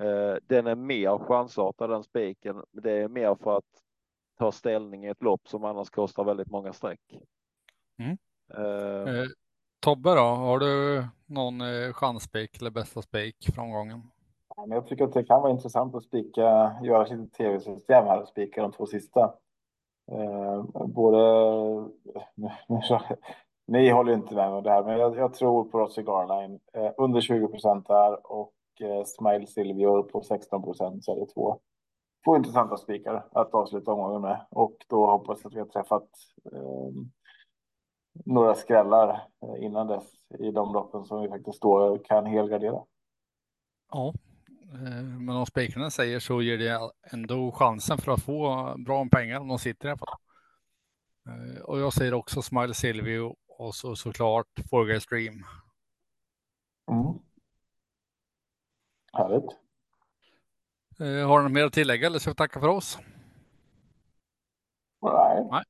Eh, 0.00 0.36
den 0.42 0.66
är 0.66 0.74
mer 0.74 1.18
chansartad 1.18 1.90
den 1.90 2.04
spiken, 2.04 2.62
men 2.70 2.82
det 2.82 2.92
är 2.92 3.08
mer 3.08 3.34
för 3.34 3.56
att 3.56 3.64
ta 4.38 4.52
ställning 4.52 5.04
i 5.04 5.08
ett 5.08 5.22
lopp 5.22 5.48
som 5.48 5.64
annars 5.64 5.90
kostar 5.90 6.24
väldigt 6.24 6.50
många 6.50 6.72
streck. 6.72 7.00
Mm. 7.98 8.18
Uh, 8.58 9.20
eh, 9.20 9.26
Tobbe 9.80 10.14
då, 10.14 10.20
har 10.20 10.58
du 10.58 11.04
någon 11.26 11.60
eh, 11.60 11.92
chansspik 11.92 12.60
eller 12.60 12.70
bästa 12.70 13.02
spik 13.02 13.36
från 13.54 13.70
gången? 13.70 14.02
Jag 14.66 14.86
tycker 14.86 15.04
att 15.04 15.12
det 15.12 15.24
kan 15.24 15.42
vara 15.42 15.52
intressant 15.52 15.94
att 15.94 16.02
spika, 16.02 16.76
göra 16.82 17.06
sitt 17.06 17.32
tv-system 17.32 18.04
här 18.06 18.20
och 18.20 18.28
spika 18.28 18.62
de 18.62 18.72
två 18.72 18.86
sista. 18.86 19.34
Eh, 20.12 20.62
både, 20.86 21.18
ni 23.66 23.90
håller 23.90 24.12
inte 24.12 24.34
med 24.34 24.48
om 24.48 24.62
det 24.62 24.70
här, 24.70 24.84
men 24.84 24.98
jag, 24.98 25.16
jag 25.16 25.34
tror 25.34 25.64
på 25.64 25.78
Rossi 25.78 26.02
Garline 26.02 26.60
eh, 26.72 26.90
under 26.96 27.20
20 27.20 27.48
procent 27.48 27.86
där 27.86 28.32
och 28.32 28.52
eh, 28.80 29.04
Smile 29.04 29.46
Silvio 29.46 30.02
på 30.02 30.22
16 30.22 30.62
procent 30.62 31.04
så 31.04 31.12
är 31.12 31.20
det 31.20 31.26
två, 31.26 31.58
två 32.28 32.36
intressanta 32.36 32.76
spikar 32.76 33.26
att 33.32 33.54
avsluta 33.54 33.92
omgången 33.92 34.22
med 34.22 34.46
och 34.50 34.76
då 34.88 35.06
hoppas 35.06 35.40
jag 35.42 35.48
att 35.50 35.54
vi 35.56 35.60
har 35.60 35.66
träffat 35.66 36.08
eh, 36.52 36.90
några 38.24 38.54
skrällar 38.54 39.08
eh, 39.42 39.64
innan 39.64 39.86
dess 39.86 40.04
i 40.38 40.50
de 40.50 40.72
loppen 40.72 41.04
som 41.04 41.22
vi 41.22 41.28
faktiskt 41.28 41.62
då 41.62 41.98
kan 41.98 42.26
helgardera. 42.26 42.84
Ja, 43.90 44.12
Eh, 44.72 45.02
men 45.02 45.36
om 45.36 45.46
spikarna 45.46 45.90
säger 45.90 46.20
så 46.20 46.42
ger 46.42 46.58
det 46.58 46.90
ändå 47.12 47.52
chansen 47.52 47.98
för 47.98 48.12
att 48.12 48.22
få 48.22 48.74
bra 48.78 48.98
om 48.98 49.10
pengar 49.10 49.40
om 49.40 49.48
de 49.48 49.58
sitter 49.58 49.88
i 49.88 49.90
alla 49.90 49.98
fall. 49.98 50.18
Eh, 51.28 51.62
och 51.62 51.78
jag 51.78 51.92
säger 51.92 52.14
också 52.14 52.42
Smile 52.42 52.74
Silvio 52.74 53.36
och 53.48 53.74
så 53.74 53.96
såklart 53.96 54.46
Forger 54.70 54.98
Stream. 54.98 55.44
Mm. 56.90 57.18
Härligt. 59.12 59.67
Eh, 61.00 61.28
har 61.28 61.38
du 61.38 61.42
något 61.42 61.52
mer 61.52 61.64
att 61.64 61.72
tillägga 61.72 62.06
eller 62.06 62.18
ska 62.18 62.30
vi 62.30 62.36
tacka 62.36 62.60
för 62.60 62.68
oss? 62.68 62.98
Nej. 65.02 65.48
Nej. 65.50 65.64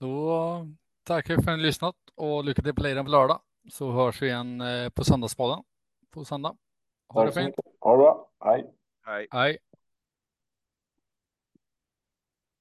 Då 0.00 0.66
tackar 1.02 1.36
vi 1.36 1.42
för 1.42 1.50
att 1.52 1.58
ni 1.58 1.62
lyssnat 1.64 1.96
och 2.14 2.44
lycka 2.44 2.62
till 2.62 2.74
på 2.74 2.82
Lejden 2.82 3.04
på 3.04 3.10
lördag 3.10 3.40
så 3.70 3.90
hörs 3.90 4.22
vi 4.22 4.26
igen 4.26 4.62
på 4.94 5.04
Söndagspodden 5.04 5.64
på 6.10 6.24
söndag. 6.24 6.56
Ha 7.08 7.24
det 7.24 7.32
fint. 7.32 7.54
Ha 7.80 7.92
det 7.92 7.98
bra. 7.98 8.30
Hej. 8.44 8.74
Hej. 9.06 9.28
Hej. 9.30 9.58